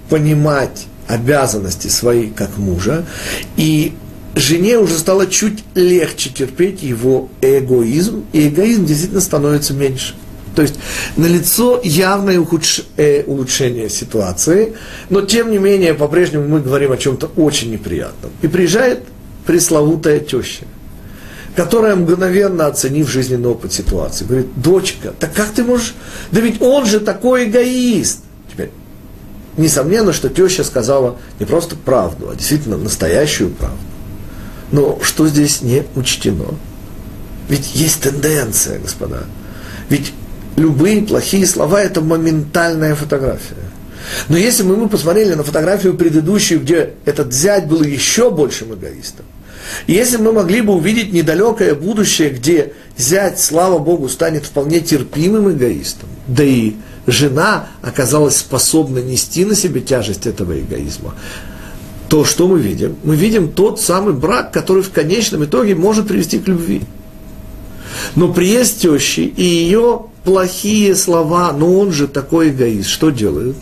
понимать 0.09 0.85
обязанности 1.07 1.89
свои 1.89 2.29
как 2.29 2.57
мужа, 2.57 3.05
и 3.57 3.93
жене 4.35 4.77
уже 4.77 4.97
стало 4.97 5.27
чуть 5.27 5.63
легче 5.75 6.29
терпеть 6.29 6.81
его 6.81 7.29
эгоизм, 7.41 8.23
и 8.31 8.47
эгоизм 8.47 8.85
действительно 8.85 9.21
становится 9.21 9.73
меньше. 9.73 10.15
То 10.55 10.61
есть 10.61 10.75
налицо 11.17 11.79
явное 11.83 12.39
ухудш... 12.39 12.81
э, 12.97 13.23
улучшение 13.23 13.89
ситуации, 13.89 14.73
но 15.09 15.21
тем 15.21 15.51
не 15.51 15.57
менее 15.57 15.93
по-прежнему 15.93 16.47
мы 16.47 16.59
говорим 16.59 16.91
о 16.91 16.97
чем-то 16.97 17.31
очень 17.35 17.71
неприятном. 17.71 18.31
И 18.41 18.47
приезжает 18.47 19.03
пресловутая 19.45 20.19
теща, 20.19 20.65
которая 21.55 21.95
мгновенно 21.95 22.67
оценив 22.67 23.09
жизненный 23.09 23.49
опыт 23.49 23.73
ситуации, 23.73 24.25
говорит, 24.25 24.47
дочка, 24.55 25.13
так 25.17 25.33
как 25.33 25.51
ты 25.51 25.63
можешь, 25.63 25.95
да 26.31 26.39
ведь 26.39 26.61
он 26.61 26.85
же 26.85 26.99
такой 26.99 27.45
эгоист. 27.45 28.19
Теперь, 28.51 28.71
несомненно, 29.57 30.13
что 30.13 30.29
теща 30.29 30.63
сказала 30.63 31.17
не 31.39 31.45
просто 31.45 31.75
правду, 31.75 32.29
а 32.29 32.35
действительно 32.35 32.77
настоящую 32.77 33.49
правду. 33.51 33.77
Но 34.71 34.99
что 35.03 35.27
здесь 35.27 35.61
не 35.61 35.83
учтено? 35.95 36.55
Ведь 37.49 37.75
есть 37.75 38.01
тенденция, 38.01 38.79
господа. 38.79 39.25
Ведь 39.89 40.13
любые 40.55 41.01
плохие 41.03 41.45
слова– 41.45 41.81
это 41.83 42.01
моментальная 42.01 42.95
фотография. 42.95 43.55
Но 44.27 44.37
если 44.37 44.63
бы 44.63 44.75
мы 44.75 44.89
посмотрели 44.89 45.33
на 45.33 45.43
фотографию 45.43 45.95
предыдущую, 45.95 46.61
где 46.61 46.93
этот 47.05 47.33
зять 47.33 47.67
был 47.67 47.83
еще 47.83 48.29
большим 48.29 48.73
эгоистом, 48.73 49.25
если 49.87 50.17
мы 50.17 50.33
могли 50.33 50.61
бы 50.61 50.73
увидеть 50.73 51.13
недалекое 51.13 51.73
будущее, 51.73 52.29
где 52.29 52.73
зять, 52.97 53.39
слава 53.39 53.79
Богу, 53.79 54.09
станет 54.09 54.45
вполне 54.45 54.81
терпимым 54.81 55.51
эгоистом, 55.51 56.09
да 56.27 56.43
и 56.43 56.73
жена 57.07 57.67
оказалась 57.81 58.37
способна 58.37 58.99
нести 58.99 59.45
на 59.45 59.55
себе 59.55 59.81
тяжесть 59.81 60.27
этого 60.27 60.59
эгоизма, 60.59 61.15
то 62.09 62.25
что 62.25 62.47
мы 62.47 62.59
видим? 62.59 62.97
Мы 63.03 63.15
видим 63.15 63.51
тот 63.51 63.81
самый 63.81 64.13
брак, 64.13 64.51
который 64.51 64.83
в 64.83 64.91
конечном 64.91 65.45
итоге 65.45 65.75
может 65.75 66.07
привести 66.07 66.39
к 66.39 66.47
любви. 66.47 66.81
Но 68.15 68.31
приезд 68.31 68.79
тещи 68.79 69.21
и 69.21 69.43
ее 69.43 70.03
плохие 70.23 70.95
слова, 70.95 71.51
но 71.51 71.79
он 71.79 71.91
же 71.91 72.07
такой 72.07 72.49
эгоист, 72.49 72.89
что 72.89 73.09
делают? 73.09 73.57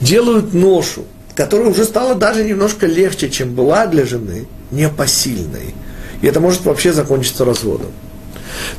Делают 0.00 0.54
ношу, 0.54 1.04
которая 1.34 1.70
уже 1.70 1.84
стала 1.84 2.14
даже 2.14 2.44
немножко 2.44 2.86
легче, 2.86 3.30
чем 3.30 3.54
была 3.54 3.86
для 3.86 4.04
жены, 4.04 4.46
непосильной. 4.70 5.74
И 6.20 6.26
это 6.26 6.40
может 6.40 6.64
вообще 6.64 6.92
закончиться 6.92 7.44
разводом. 7.44 7.90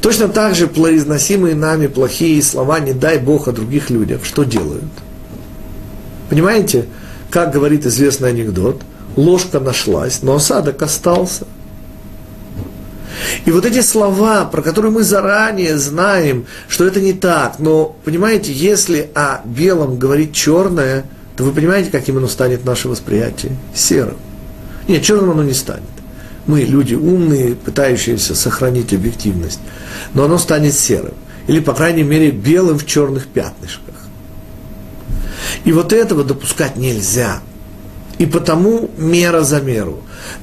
Точно 0.01 0.27
так 0.27 0.55
же 0.55 0.67
произносимые 0.67 1.55
нами 1.55 1.87
плохие 1.87 2.41
слова, 2.41 2.79
не 2.79 2.93
дай 2.93 3.17
Бог 3.19 3.47
о 3.47 3.51
других 3.51 3.89
людях, 3.89 4.25
что 4.25 4.43
делают? 4.43 4.83
Понимаете, 6.29 6.85
как 7.29 7.53
говорит 7.53 7.85
известный 7.85 8.29
анекдот, 8.29 8.81
ложка 9.15 9.59
нашлась, 9.59 10.21
но 10.21 10.35
осадок 10.35 10.81
остался– 10.81 11.45
и 13.45 13.51
вот 13.51 13.65
эти 13.65 13.81
слова, 13.81 14.45
про 14.45 14.61
которые 14.61 14.91
мы 14.91 15.03
заранее 15.03 15.77
знаем, 15.77 16.45
что 16.67 16.85
это 16.85 17.01
не 17.01 17.13
так, 17.13 17.59
но, 17.59 17.95
понимаете, 18.03 18.51
если 18.53 19.09
о 19.15 19.41
белом 19.45 19.97
говорит 19.97 20.33
черное, 20.33 21.05
то 21.35 21.43
вы 21.43 21.51
понимаете, 21.51 21.89
каким 21.89 22.17
оно 22.17 22.27
станет 22.27 22.65
наше 22.65 22.89
восприятие? 22.89 23.55
Серым. 23.73 24.17
Нет, 24.87 25.03
черным 25.03 25.31
оно 25.31 25.43
не 25.43 25.53
станет. 25.53 25.83
Мы 26.47 26.61
люди 26.61 26.95
умные, 26.95 27.55
пытающиеся 27.55 28.35
сохранить 28.35 28.93
объективность, 28.93 29.59
но 30.13 30.25
оно 30.25 30.37
станет 30.37 30.73
серым. 30.73 31.13
Или, 31.47 31.59
по 31.59 31.73
крайней 31.73 32.03
мере, 32.03 32.31
белым 32.31 32.77
в 32.77 32.85
черных 32.85 33.27
пятнышках. 33.27 33.95
И 35.63 35.71
вот 35.71 35.93
этого 35.93 36.23
допускать 36.23 36.75
нельзя. 36.75 37.39
И 38.17 38.25
потому 38.25 38.89
мера 38.97 39.41
за 39.41 39.61
меру. 39.61 39.99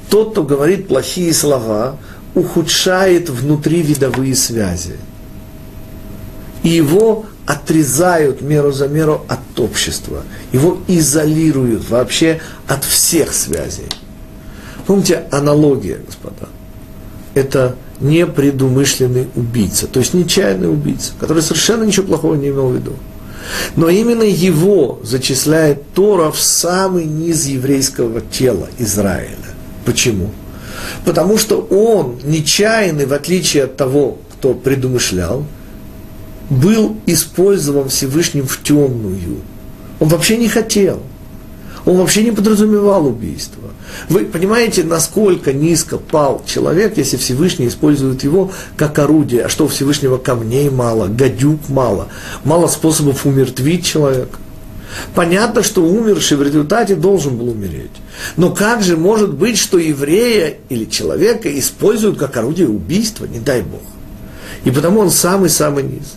Тот, 0.09 0.31
кто 0.31 0.43
говорит 0.43 0.87
плохие 0.87 1.33
слова, 1.33 1.97
ухудшает 2.35 3.29
внутривидовые 3.29 4.35
связи. 4.35 4.95
И 6.63 6.69
его 6.69 7.25
отрезают 7.45 8.41
меру 8.41 8.71
за 8.71 8.87
меру 8.87 9.25
от 9.27 9.59
общества. 9.59 10.23
Его 10.51 10.79
изолируют 10.87 11.89
вообще 11.89 12.41
от 12.67 12.83
всех 12.83 13.33
связей. 13.33 13.87
Помните, 14.85 15.23
аналогия, 15.31 15.99
господа. 16.05 16.49
Это 17.33 17.75
непредумышленный 17.99 19.27
убийца, 19.35 19.87
то 19.87 19.99
есть 19.99 20.13
нечаянный 20.13 20.69
убийца, 20.69 21.13
который 21.19 21.41
совершенно 21.41 21.83
ничего 21.83 22.07
плохого 22.07 22.35
не 22.35 22.49
имел 22.49 22.69
в 22.69 22.75
виду. 22.75 22.93
Но 23.75 23.89
именно 23.89 24.23
его 24.23 24.99
зачисляет 25.03 25.93
Тора 25.93 26.31
в 26.31 26.39
самый 26.39 27.05
низ 27.05 27.45
еврейского 27.45 28.21
тела 28.21 28.67
Израиля. 28.77 29.37
Почему? 29.85 30.31
Потому 31.05 31.37
что 31.37 31.57
он, 31.61 32.19
нечаянный, 32.23 33.05
в 33.05 33.13
отличие 33.13 33.65
от 33.65 33.77
того, 33.77 34.17
кто 34.33 34.53
предумышлял, 34.53 35.45
был 36.49 36.97
использован 37.05 37.89
Всевышним 37.89 38.47
в 38.47 38.61
темную. 38.63 39.41
Он 39.99 40.07
вообще 40.07 40.37
не 40.37 40.47
хотел. 40.47 41.01
Он 41.85 41.97
вообще 41.97 42.23
не 42.23 42.31
подразумевал 42.31 43.07
убийство. 43.07 43.63
Вы 44.09 44.25
понимаете, 44.25 44.83
насколько 44.83 45.53
низко 45.53 45.97
пал 45.97 46.43
человек, 46.45 46.97
если 46.97 47.15
Всевышний 47.15 47.67
использует 47.67 48.25
его 48.25 48.51
как 48.75 48.99
орудие. 48.99 49.43
А 49.43 49.49
что 49.49 49.65
у 49.65 49.67
Всевышнего 49.69 50.17
камней 50.17 50.69
мало, 50.69 51.07
гадюк 51.07 51.69
мало, 51.69 52.09
мало 52.43 52.67
способов 52.67 53.25
умертвить 53.25 53.85
человека. 53.85 54.37
Понятно, 55.13 55.63
что 55.63 55.83
умерший 55.83 56.37
в 56.37 56.43
результате 56.43 56.95
должен 56.95 57.37
был 57.37 57.49
умереть. 57.49 57.91
Но 58.35 58.51
как 58.53 58.83
же 58.83 58.97
может 58.97 59.33
быть, 59.33 59.57
что 59.57 59.77
еврея 59.77 60.55
или 60.69 60.85
человека 60.85 61.57
используют 61.57 62.17
как 62.17 62.37
орудие 62.37 62.69
убийства, 62.69 63.25
не 63.25 63.39
дай 63.39 63.61
Бог. 63.61 63.81
И 64.63 64.71
потому 64.71 64.99
он 64.99 65.11
самый-самый 65.11 65.83
низ. 65.83 66.15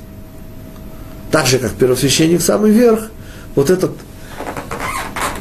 Так 1.30 1.46
же, 1.46 1.58
как 1.58 1.72
первосвященник 1.72 2.40
самый 2.40 2.70
верх, 2.70 3.10
вот 3.54 3.70
этот 3.70 3.92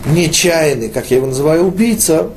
нечаянный, 0.06 0.90
как 0.90 1.10
я 1.12 1.18
его 1.18 1.28
называю, 1.28 1.66
убийца, 1.66 2.30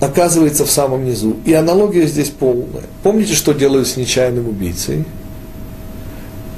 оказывается 0.00 0.64
в 0.64 0.70
самом 0.70 1.04
низу. 1.04 1.36
И 1.44 1.52
аналогия 1.52 2.06
здесь 2.06 2.30
полная. 2.30 2.84
Помните, 3.02 3.34
что 3.34 3.52
делают 3.52 3.88
с 3.88 3.96
нечаянным 3.96 4.48
убийцей? 4.48 5.04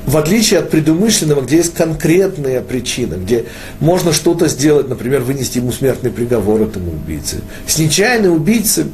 В 0.07 0.17
отличие 0.17 0.61
от 0.61 0.71
предумышленного, 0.71 1.43
где 1.43 1.57
есть 1.57 1.75
конкретная 1.75 2.61
причина, 2.61 3.15
где 3.15 3.47
можно 3.81 4.13
что-то 4.13 4.47
сделать, 4.47 4.89
например, 4.89 5.23
вынести 5.23 5.59
ему 5.59 5.73
смертный 5.73 6.11
приговор 6.11 6.63
этому 6.63 6.93
убийце. 6.93 7.39
С 7.67 7.79
нечаянным 7.79 8.35
убийцей, 8.35 8.85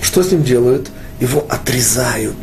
что 0.00 0.22
с 0.22 0.30
ним 0.30 0.44
делают? 0.44 0.88
Его 1.20 1.44
отрезают 1.48 2.36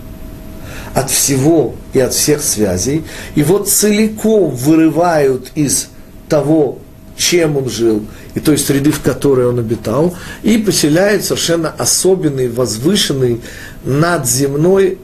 от 0.93 1.09
всего 1.09 1.75
и 1.93 1.99
от 1.99 2.13
всех 2.13 2.41
связей, 2.41 3.05
его 3.35 3.59
целиком 3.59 4.51
вырывают 4.51 5.51
из 5.55 5.87
того, 6.27 6.79
чем 7.15 7.55
он 7.55 7.69
жил, 7.69 8.03
и 8.35 8.39
той 8.39 8.57
среды, 8.57 8.91
в 8.91 9.01
которой 9.01 9.47
он 9.47 9.59
обитал, 9.59 10.15
и 10.43 10.57
поселяют 10.57 11.23
совершенно 11.23 11.69
особенный, 11.69 12.49
возвышенный, 12.49 13.41
надземной 13.85 14.97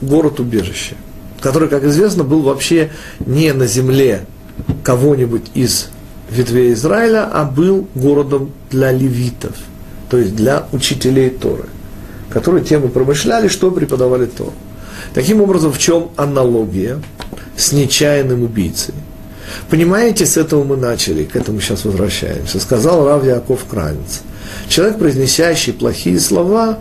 город-убежище– 0.00 0.94
который, 1.40 1.68
как 1.68 1.84
известно, 1.84 2.24
был 2.24 2.42
вообще 2.42 2.90
не 3.20 3.52
на 3.52 3.66
земле 3.66 4.26
кого-нибудь 4.82 5.50
из 5.54 5.88
ветвей 6.30 6.72
Израиля, 6.72 7.28
а 7.32 7.44
был 7.44 7.88
городом 7.94 8.52
для 8.70 8.92
левитов, 8.92 9.54
то 10.10 10.18
есть 10.18 10.34
для 10.36 10.66
учителей 10.72 11.30
Торы, 11.30 11.66
которые 12.30 12.64
тем 12.64 12.84
и 12.84 12.88
промышляли, 12.88 13.48
что 13.48 13.70
преподавали 13.70 14.26
Тору. 14.26 14.52
Таким 15.14 15.40
образом, 15.40 15.72
в 15.72 15.78
чем 15.78 16.10
аналогия 16.16 17.00
с 17.56 17.72
нечаянным 17.72 18.42
убийцей? 18.42 18.94
Понимаете, 19.70 20.26
с 20.26 20.36
этого 20.36 20.64
мы 20.64 20.76
начали, 20.76 21.24
к 21.24 21.34
этому 21.34 21.60
сейчас 21.60 21.84
возвращаемся. 21.84 22.60
Сказал 22.60 23.06
Рав 23.06 23.24
Яков 23.24 23.64
Кранец. 23.64 24.20
Человек, 24.68 24.98
произнесящий 24.98 25.72
плохие 25.72 26.20
слова, 26.20 26.78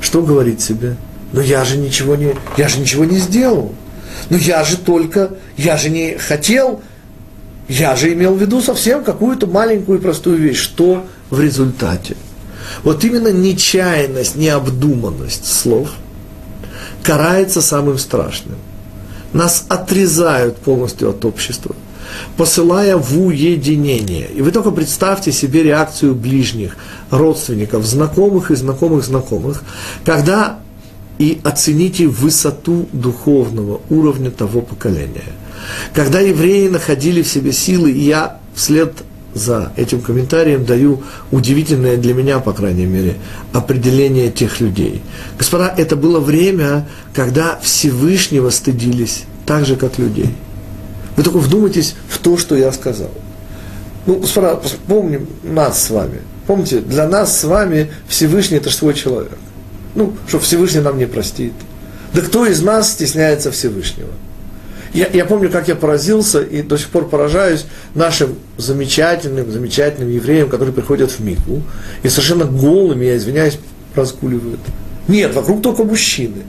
что 0.00 0.22
говорит 0.22 0.60
себе? 0.60 0.96
Но 1.34 1.40
я 1.40 1.64
же 1.64 1.76
ничего 1.76 2.14
не, 2.14 2.36
я 2.56 2.68
же 2.68 2.78
ничего 2.78 3.04
не 3.04 3.18
сделал. 3.18 3.74
Но 4.30 4.36
я 4.36 4.62
же 4.62 4.76
только, 4.76 5.30
я 5.56 5.76
же 5.76 5.90
не 5.90 6.16
хотел, 6.16 6.80
я 7.68 7.96
же 7.96 8.12
имел 8.12 8.34
в 8.34 8.40
виду 8.40 8.62
совсем 8.62 9.02
какую-то 9.02 9.48
маленькую 9.48 9.98
и 9.98 10.00
простую 10.00 10.36
вещь. 10.36 10.60
Что 10.60 11.04
в 11.30 11.40
результате? 11.40 12.16
Вот 12.84 13.02
именно 13.02 13.32
нечаянность, 13.32 14.36
необдуманность 14.36 15.46
слов 15.46 15.90
карается 17.02 17.60
самым 17.60 17.98
страшным. 17.98 18.56
Нас 19.32 19.64
отрезают 19.68 20.58
полностью 20.58 21.10
от 21.10 21.24
общества. 21.24 21.74
посылая 22.36 22.96
в 22.96 23.18
уединение. 23.18 24.28
И 24.28 24.40
вы 24.40 24.52
только 24.52 24.70
представьте 24.70 25.32
себе 25.32 25.64
реакцию 25.64 26.14
ближних, 26.14 26.76
родственников, 27.10 27.84
знакомых 27.84 28.52
и 28.52 28.54
знакомых 28.54 29.04
знакомых, 29.04 29.64
когда 30.04 30.60
и 31.18 31.40
оцените 31.44 32.06
высоту 32.06 32.88
духовного 32.92 33.80
уровня 33.90 34.30
того 34.30 34.60
поколения. 34.60 35.32
Когда 35.92 36.20
евреи 36.20 36.68
находили 36.68 37.22
в 37.22 37.28
себе 37.28 37.52
силы, 37.52 37.92
и 37.92 38.00
я 38.00 38.38
вслед 38.54 38.92
за 39.34 39.72
этим 39.76 40.00
комментарием 40.00 40.64
даю 40.64 41.02
удивительное 41.30 41.96
для 41.96 42.14
меня, 42.14 42.38
по 42.38 42.52
крайней 42.52 42.86
мере, 42.86 43.16
определение 43.52 44.30
тех 44.30 44.60
людей. 44.60 45.02
Господа, 45.38 45.74
это 45.76 45.96
было 45.96 46.20
время, 46.20 46.88
когда 47.12 47.58
Всевышнего 47.60 48.50
стыдились 48.50 49.24
так 49.44 49.66
же, 49.66 49.76
как 49.76 49.98
людей. 49.98 50.30
Вы 51.16 51.22
только 51.22 51.38
вдумайтесь 51.38 51.94
в 52.08 52.18
то, 52.18 52.36
что 52.36 52.56
я 52.56 52.72
сказал. 52.72 53.10
Ну, 54.06 54.16
господа, 54.16 54.60
помним 54.86 55.28
нас 55.42 55.84
с 55.84 55.90
вами. 55.90 56.20
Помните, 56.46 56.80
для 56.80 57.08
нас 57.08 57.40
с 57.40 57.44
вами 57.44 57.90
Всевышний– 58.06 58.56
это 58.58 58.70
свой 58.70 58.94
человек. 58.94 59.38
Ну, 59.94 60.14
что 60.26 60.38
Всевышний 60.40 60.80
нам 60.80 60.98
не 60.98 61.06
простит. 61.06 61.52
Да 62.12 62.20
кто 62.20 62.46
из 62.46 62.62
нас 62.62 62.92
стесняется 62.92 63.50
Всевышнего? 63.50 64.10
Я, 64.92 65.08
я 65.08 65.24
помню, 65.24 65.50
как 65.50 65.66
я 65.66 65.74
поразился 65.74 66.40
и 66.40 66.62
до 66.62 66.76
сих 66.76 66.88
пор 66.88 67.08
поражаюсь 67.08 67.66
нашим 67.96 68.36
замечательным, 68.56 69.50
замечательным 69.50 70.08
евреям, 70.08 70.48
которые 70.48 70.72
приходят 70.72 71.10
в 71.10 71.18
Мику 71.18 71.62
и 72.04 72.08
совершенно 72.08 72.44
голыми, 72.44 73.04
я 73.04 73.16
извиняюсь, 73.16 73.58
разгуливают. 73.96 74.60
Нет, 75.08 75.34
вокруг 75.34 75.62
только 75.62 75.82
мужчины. 75.82 76.42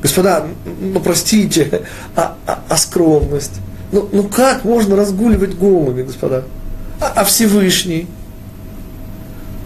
Господа, 0.00 0.46
ну 0.80 1.00
простите, 1.00 1.82
а, 2.16 2.36
а, 2.46 2.64
а 2.66 2.76
скромность? 2.78 3.52
Ну, 3.92 4.08
ну 4.10 4.24
как 4.24 4.64
можно 4.64 4.96
разгуливать 4.96 5.54
голыми, 5.54 6.02
господа? 6.02 6.44
А, 6.98 7.12
а 7.16 7.24
Всевышний? 7.24 8.06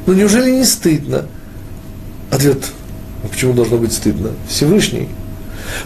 Ну 0.06 0.14
неужели 0.14 0.50
не 0.50 0.64
стыдно? 0.64 1.26
Ответ, 2.32 2.58
ну 3.22 3.28
почему 3.28 3.52
должно 3.52 3.78
быть 3.78 3.92
стыдно? 3.92 4.30
Всевышний– 4.48 5.08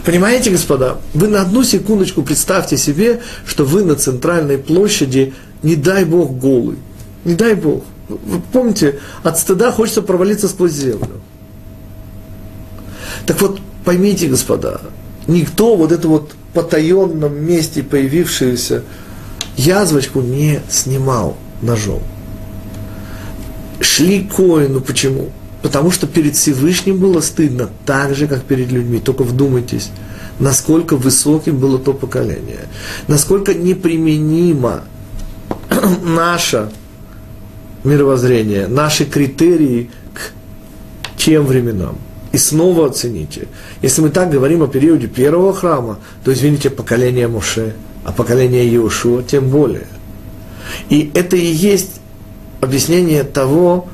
Понимаете, 0.05 0.51
господа, 0.51 0.97
вы 1.13 1.27
на 1.27 1.41
одну 1.41 1.63
секундочку 1.63 2.21
представьте 2.21 2.77
себе, 2.77 3.21
что 3.45 3.65
вы 3.65 3.83
на 3.83 3.95
центральной 3.95 4.57
площади, 4.57 5.33
не 5.63 5.75
дай 5.75 6.05
Бог, 6.05 6.37
голый. 6.37 6.77
Не 7.25 7.35
дай 7.35 7.55
Бог. 7.55 7.83
Вы 8.07 8.41
помните, 8.51 8.99
от 9.23 9.37
стыда 9.37 9.71
хочется 9.71 10.01
провалиться 10.01 10.47
сквозь 10.47 10.73
землю. 10.73 11.21
Так 13.25 13.41
вот, 13.41 13.59
поймите, 13.85 14.27
господа, 14.27 14.81
никто 15.27 15.75
вот 15.75 15.91
это 15.91 16.07
вот 16.07 16.33
потаенном 16.53 17.43
месте 17.43 17.83
появившуюся 17.83 18.83
язвочку 19.55 20.21
не 20.21 20.61
снимал 20.69 21.37
ножом. 21.61 22.01
Шли 23.79 24.23
коину, 24.23 24.81
почему? 24.81 25.29
Потому 25.61 25.91
что 25.91 26.07
перед 26.07 26.35
Всевышним 26.35 26.97
было 26.97 27.21
стыдно 27.21 27.69
так 27.85 28.15
же, 28.15 28.27
как 28.27 28.43
перед 28.43 28.71
людьми. 28.71 28.99
Только 28.99 29.23
вдумайтесь, 29.23 29.91
насколько 30.39 30.95
высоким 30.95 31.59
было 31.59 31.77
то 31.77 31.93
поколение, 31.93 32.67
насколько 33.07 33.53
неприменимо 33.53 34.83
наше 36.03 36.71
мировоззрение, 37.83 38.67
наши 38.67 39.05
критерии 39.05 39.89
к 40.13 41.17
тем 41.17 41.45
временам. 41.45 41.97
И 42.31 42.37
снова 42.37 42.87
оцените. 42.87 43.47
Если 43.81 44.01
мы 44.01 44.09
так 44.09 44.31
говорим 44.31 44.63
о 44.63 44.67
периоде 44.67 45.07
первого 45.07 45.53
храма, 45.53 45.99
то, 46.23 46.31
извините, 46.31 46.69
поколение 46.69 47.27
Муше, 47.27 47.73
а 48.05 48.13
поколение 48.13 48.65
Иешуа 48.65 49.21
тем 49.21 49.49
более. 49.49 49.87
И 50.89 51.11
это 51.13 51.35
и 51.35 51.45
есть 51.45 51.99
объяснение 52.61 53.23
того, 53.23 53.89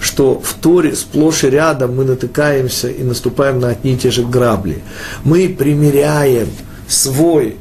что 0.00 0.40
в 0.40 0.54
Торе 0.54 0.94
сплошь 0.94 1.44
и 1.44 1.50
рядом 1.50 1.96
мы 1.96 2.04
натыкаемся 2.04 2.88
и 2.88 3.02
наступаем 3.02 3.60
на 3.60 3.68
одни 3.68 3.94
и 3.94 3.96
те 3.96 4.10
же 4.10 4.24
грабли. 4.24 4.82
Мы 5.24 5.48
примеряем 5.48 6.48
свой 6.88 7.56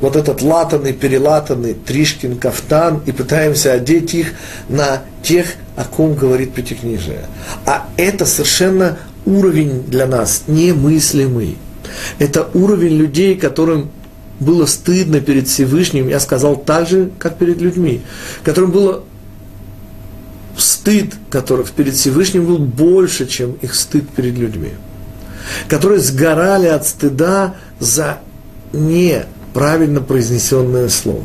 вот 0.00 0.16
этот 0.16 0.42
латанный, 0.42 0.92
перелатанный 0.92 1.74
Тришкин 1.74 2.38
кафтан 2.38 3.02
и 3.06 3.12
пытаемся 3.12 3.72
одеть 3.72 4.14
их 4.14 4.34
на 4.68 5.02
тех, 5.22 5.46
о 5.74 5.84
ком 5.84 6.14
говорит 6.14 6.54
Пятикнижие. 6.54 7.26
А 7.64 7.86
это 7.96 8.26
совершенно 8.26 8.98
уровень 9.24 9.84
для 9.84 10.06
нас 10.06 10.44
немыслимый. 10.46 11.56
Это 12.18 12.48
уровень 12.54 12.96
людей, 12.96 13.36
которым 13.36 13.90
было 14.38 14.66
стыдно 14.66 15.20
перед 15.20 15.48
Всевышним, 15.48 16.08
я 16.08 16.20
сказал 16.20 16.56
так 16.56 16.88
же, 16.88 17.10
как 17.18 17.38
перед 17.38 17.60
людьми, 17.60 18.02
которым 18.44 18.70
было 18.70 19.02
стыд 20.60 21.14
которых 21.30 21.70
перед 21.70 21.94
Всевышним 21.94 22.46
был 22.46 22.58
больше, 22.58 23.26
чем 23.26 23.52
их 23.62 23.74
стыд 23.74 24.08
перед 24.08 24.34
людьми, 24.34 24.70
которые 25.68 26.00
сгорали 26.00 26.66
от 26.66 26.86
стыда 26.86 27.54
за 27.78 28.18
неправильно 28.72 30.00
произнесенное 30.00 30.88
слово. 30.88 31.24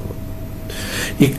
И 1.19 1.35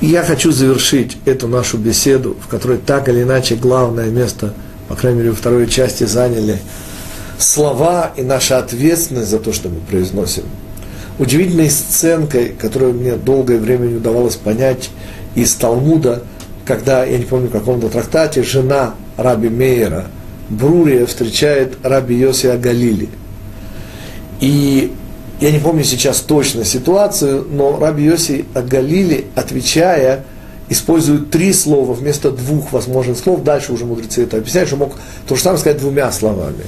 я 0.00 0.24
хочу 0.24 0.50
завершить 0.50 1.16
эту 1.26 1.46
нашу 1.48 1.78
беседу, 1.78 2.36
в 2.40 2.48
которой 2.48 2.78
так 2.78 3.08
или 3.08 3.22
иначе 3.22 3.54
главное 3.54 4.10
место, 4.10 4.52
по 4.88 4.96
крайней 4.96 5.18
мере, 5.18 5.30
во 5.30 5.36
второй 5.36 5.68
части 5.68 6.04
заняли 6.04 6.58
слова 7.38 8.12
и 8.16 8.22
наша 8.22 8.58
ответственность 8.58 9.30
за 9.30 9.38
то, 9.38 9.52
что 9.52 9.68
мы 9.68 9.80
произносим. 9.80 10.44
Удивительной 11.18 11.70
сценкой, 11.70 12.48
которую 12.48 12.94
мне 12.94 13.14
долгое 13.14 13.58
время 13.58 13.86
не 13.86 13.96
удавалось 13.96 14.36
понять 14.36 14.90
из 15.34 15.54
Талмуда, 15.54 16.22
когда, 16.64 17.04
я 17.04 17.18
не 17.18 17.24
помню, 17.24 17.48
в 17.48 17.52
каком-то 17.52 17.88
трактате, 17.88 18.42
жена 18.42 18.94
Раби 19.16 19.48
Мейера, 19.48 20.06
Брурия, 20.48 21.06
встречает 21.06 21.78
Раби 21.82 22.16
Йосия 22.16 22.56
Галили. 22.56 23.08
И 24.40 24.92
я 25.40 25.50
не 25.50 25.58
помню 25.58 25.84
сейчас 25.84 26.20
точно 26.20 26.64
ситуацию, 26.64 27.46
но 27.50 27.78
Раби 27.78 28.04
Йоси 28.04 28.44
Галили, 28.54 29.26
отвечая, 29.34 30.24
использует 30.68 31.30
три 31.30 31.52
слова 31.52 31.92
вместо 31.92 32.30
двух 32.30 32.72
возможных 32.72 33.18
слов. 33.18 33.42
Дальше 33.42 33.72
уже 33.72 33.84
мудрецы 33.84 34.22
это 34.24 34.38
объясняют, 34.38 34.68
что 34.68 34.76
мог 34.76 34.94
то 35.26 35.36
же 35.36 35.42
самое 35.42 35.58
сказать 35.58 35.80
двумя 35.80 36.10
словами. 36.12 36.64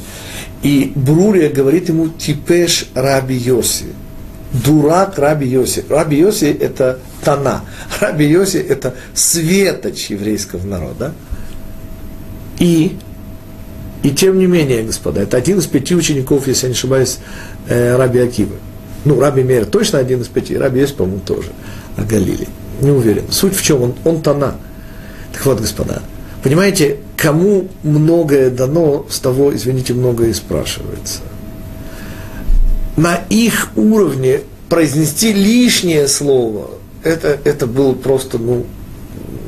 И 0.62 0.92
Брурия 0.94 1.50
говорит 1.50 1.88
ему 1.88 2.08
«Типеш 2.08 2.88
Раби 2.94 3.36
Йоси» 3.36 3.86
дурак 4.54 5.18
Раби 5.18 5.46
Йоси. 5.46 5.84
Раби 5.88 6.16
Йоси– 6.16 6.46
это 6.60 6.98
Тана. 7.24 7.62
Раби 8.00 8.24
Йоси– 8.24 8.58
это 8.68 8.94
светоч 9.14 10.10
еврейского 10.10 10.64
народа. 10.64 11.12
И, 12.58 12.96
и 14.02 14.10
тем 14.10 14.38
не 14.38 14.46
менее, 14.46 14.84
господа, 14.84 15.22
это 15.22 15.36
один 15.36 15.58
из 15.58 15.66
пяти 15.66 15.94
учеников, 15.94 16.46
если 16.46 16.66
я 16.66 16.68
не 16.70 16.76
ошибаюсь, 16.76 17.18
э, 17.68 17.96
Раби 17.96 18.20
Акивы. 18.20 18.56
Ну, 19.04 19.20
Раби 19.20 19.42
Мейер 19.42 19.66
точно 19.66 19.98
один 19.98 20.22
из 20.22 20.28
пяти, 20.28 20.56
Раби 20.56 20.80
Йоси, 20.80 20.94
по-моему, 20.94 21.20
тоже. 21.20 21.50
А 21.96 22.04
Галили. 22.04 22.48
Не 22.80 22.90
уверен. 22.90 23.24
Суть 23.30 23.56
в 23.56 23.62
чем? 23.62 23.82
Он, 23.82 23.94
он 24.04 24.22
Тана. 24.22 24.56
Так 25.32 25.44
вот, 25.46 25.60
господа, 25.60 26.00
понимаете, 26.44 26.98
кому 27.16 27.68
многое 27.82 28.50
дано, 28.50 29.04
с 29.10 29.18
того, 29.18 29.54
извините, 29.54 29.94
многое 29.94 30.28
и 30.28 30.32
спрашивается– 30.32 31.20
на 32.96 33.16
их 33.28 33.70
уровне 33.76 34.40
произнести 34.68 35.32
лишнее 35.32 36.08
слово, 36.08 36.70
это, 37.02 37.38
это 37.44 37.66
было 37.66 37.92
просто 37.92 38.38
ну, 38.38 38.66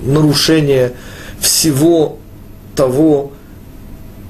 нарушение 0.05 0.92
всего 1.40 2.18
того, 2.74 3.32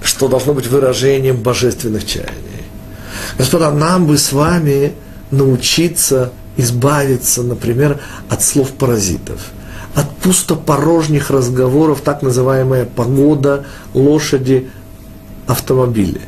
что 0.02 0.28
должно 0.28 0.54
быть 0.54 0.66
выражением 0.66 1.36
божественных 1.36 2.06
чаяний. 2.06 2.32
Господа, 3.38 3.70
нам 3.70 4.06
бы 4.06 4.18
с 4.18 4.32
вами 4.32 4.92
научиться 5.30 6.32
избавиться, 6.56 7.42
например, 7.42 8.00
от 8.28 8.42
слов 8.42 8.70
паразитов, 8.72 9.40
от 9.94 10.10
пустопорожних 10.18 11.30
разговоров, 11.30 12.00
так 12.02 12.22
называемая 12.22 12.84
погода, 12.84 13.66
лошади, 13.94 14.70
автомобили. 15.46 16.20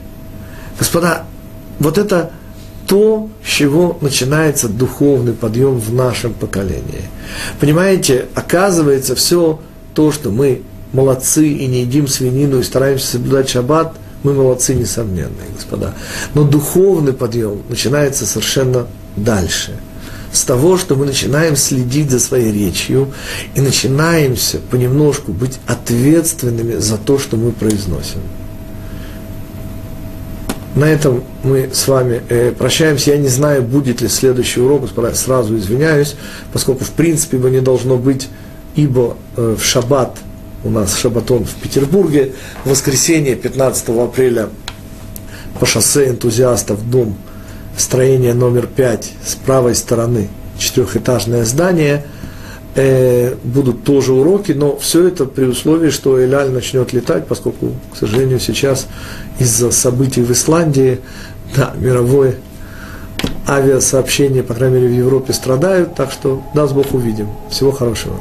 Господа, 0.78 1.24
вот 1.78 1.98
это 1.98 2.32
то, 2.88 3.28
с 3.44 3.48
чего 3.48 3.98
начинается 4.00 4.66
духовный 4.66 5.34
подъем 5.34 5.78
в 5.78 5.92
нашем 5.92 6.32
поколении. 6.32 7.02
Понимаете, 7.60 8.26
оказывается, 8.34 9.14
все 9.14 9.60
то, 9.94 10.10
что 10.10 10.30
мы 10.30 10.62
молодцы 10.92 11.48
и 11.48 11.66
не 11.66 11.82
едим 11.82 12.08
свинину 12.08 12.58
и 12.58 12.62
стараемся 12.62 13.06
соблюдать 13.06 13.50
шаббат, 13.50 13.94
мы 14.22 14.32
молодцы, 14.32 14.74
несомненные, 14.74 15.50
господа. 15.54 15.94
Но 16.34 16.44
духовный 16.44 17.12
подъем 17.12 17.62
начинается 17.68 18.24
совершенно 18.26 18.86
дальше. 19.16 19.74
С 20.32 20.44
того, 20.44 20.78
что 20.78 20.96
мы 20.96 21.04
начинаем 21.04 21.56
следить 21.56 22.10
за 22.10 22.18
своей 22.18 22.52
речью 22.52 23.12
и 23.54 23.60
начинаемся 23.60 24.60
понемножку 24.70 25.32
быть 25.32 25.58
ответственными 25.66 26.76
за 26.76 26.96
то, 26.96 27.18
что 27.18 27.36
мы 27.36 27.52
произносим. 27.52 28.20
На 30.78 30.84
этом 30.84 31.24
мы 31.42 31.70
с 31.72 31.88
вами 31.88 32.22
э, 32.28 32.52
прощаемся. 32.52 33.10
Я 33.10 33.16
не 33.18 33.26
знаю, 33.26 33.62
будет 33.64 34.00
ли 34.00 34.06
следующий 34.06 34.60
урок, 34.60 34.88
сразу 35.14 35.58
извиняюсь, 35.58 36.14
поскольку 36.52 36.84
в 36.84 36.90
принципе 36.92 37.36
его 37.36 37.48
не 37.48 37.60
должно 37.60 37.96
быть, 37.96 38.28
ибо 38.76 39.16
э, 39.36 39.56
в 39.58 39.64
шаббат, 39.64 40.16
у 40.62 40.70
нас 40.70 40.96
шаббатон 40.96 41.44
в 41.46 41.54
Петербурге, 41.56 42.34
в 42.64 42.70
воскресенье 42.70 43.34
15 43.34 43.88
апреля 43.88 44.50
по 45.58 45.66
шоссе 45.66 46.10
энтузиастов 46.10 46.88
дом, 46.88 47.16
строение 47.76 48.32
номер 48.32 48.68
5 48.68 49.12
с 49.26 49.34
правой 49.34 49.74
стороны, 49.74 50.28
четырехэтажное 50.58 51.44
здание– 51.44 52.04
э, 52.74 53.34
будут 53.44 53.84
тоже 53.84 54.12
уроки, 54.12 54.52
но 54.52 54.76
все 54.78 55.08
это 55.08 55.24
при 55.24 55.44
условии, 55.44 55.90
что 55.90 56.22
Эляль 56.24 56.50
начнет 56.50 56.92
летать, 56.92 57.26
поскольку, 57.26 57.72
к 57.92 57.96
сожалению, 57.96 58.40
сейчас 58.40 58.86
из-за 59.38 59.70
событий 59.70 60.22
в 60.22 60.30
Исландии, 60.32 61.00
да, 61.56 61.72
мировое 61.78 62.36
авиасообщение, 63.48 64.42
по 64.42 64.54
крайней 64.54 64.76
мере, 64.76 64.88
в 64.88 64.96
Европе 64.96 65.32
страдают, 65.32 65.94
так 65.94 66.12
что, 66.12 66.42
даст 66.54 66.74
Бог, 66.74 66.92
увидим. 66.92 67.28
Всего 67.50 67.72
хорошего. 67.72 68.16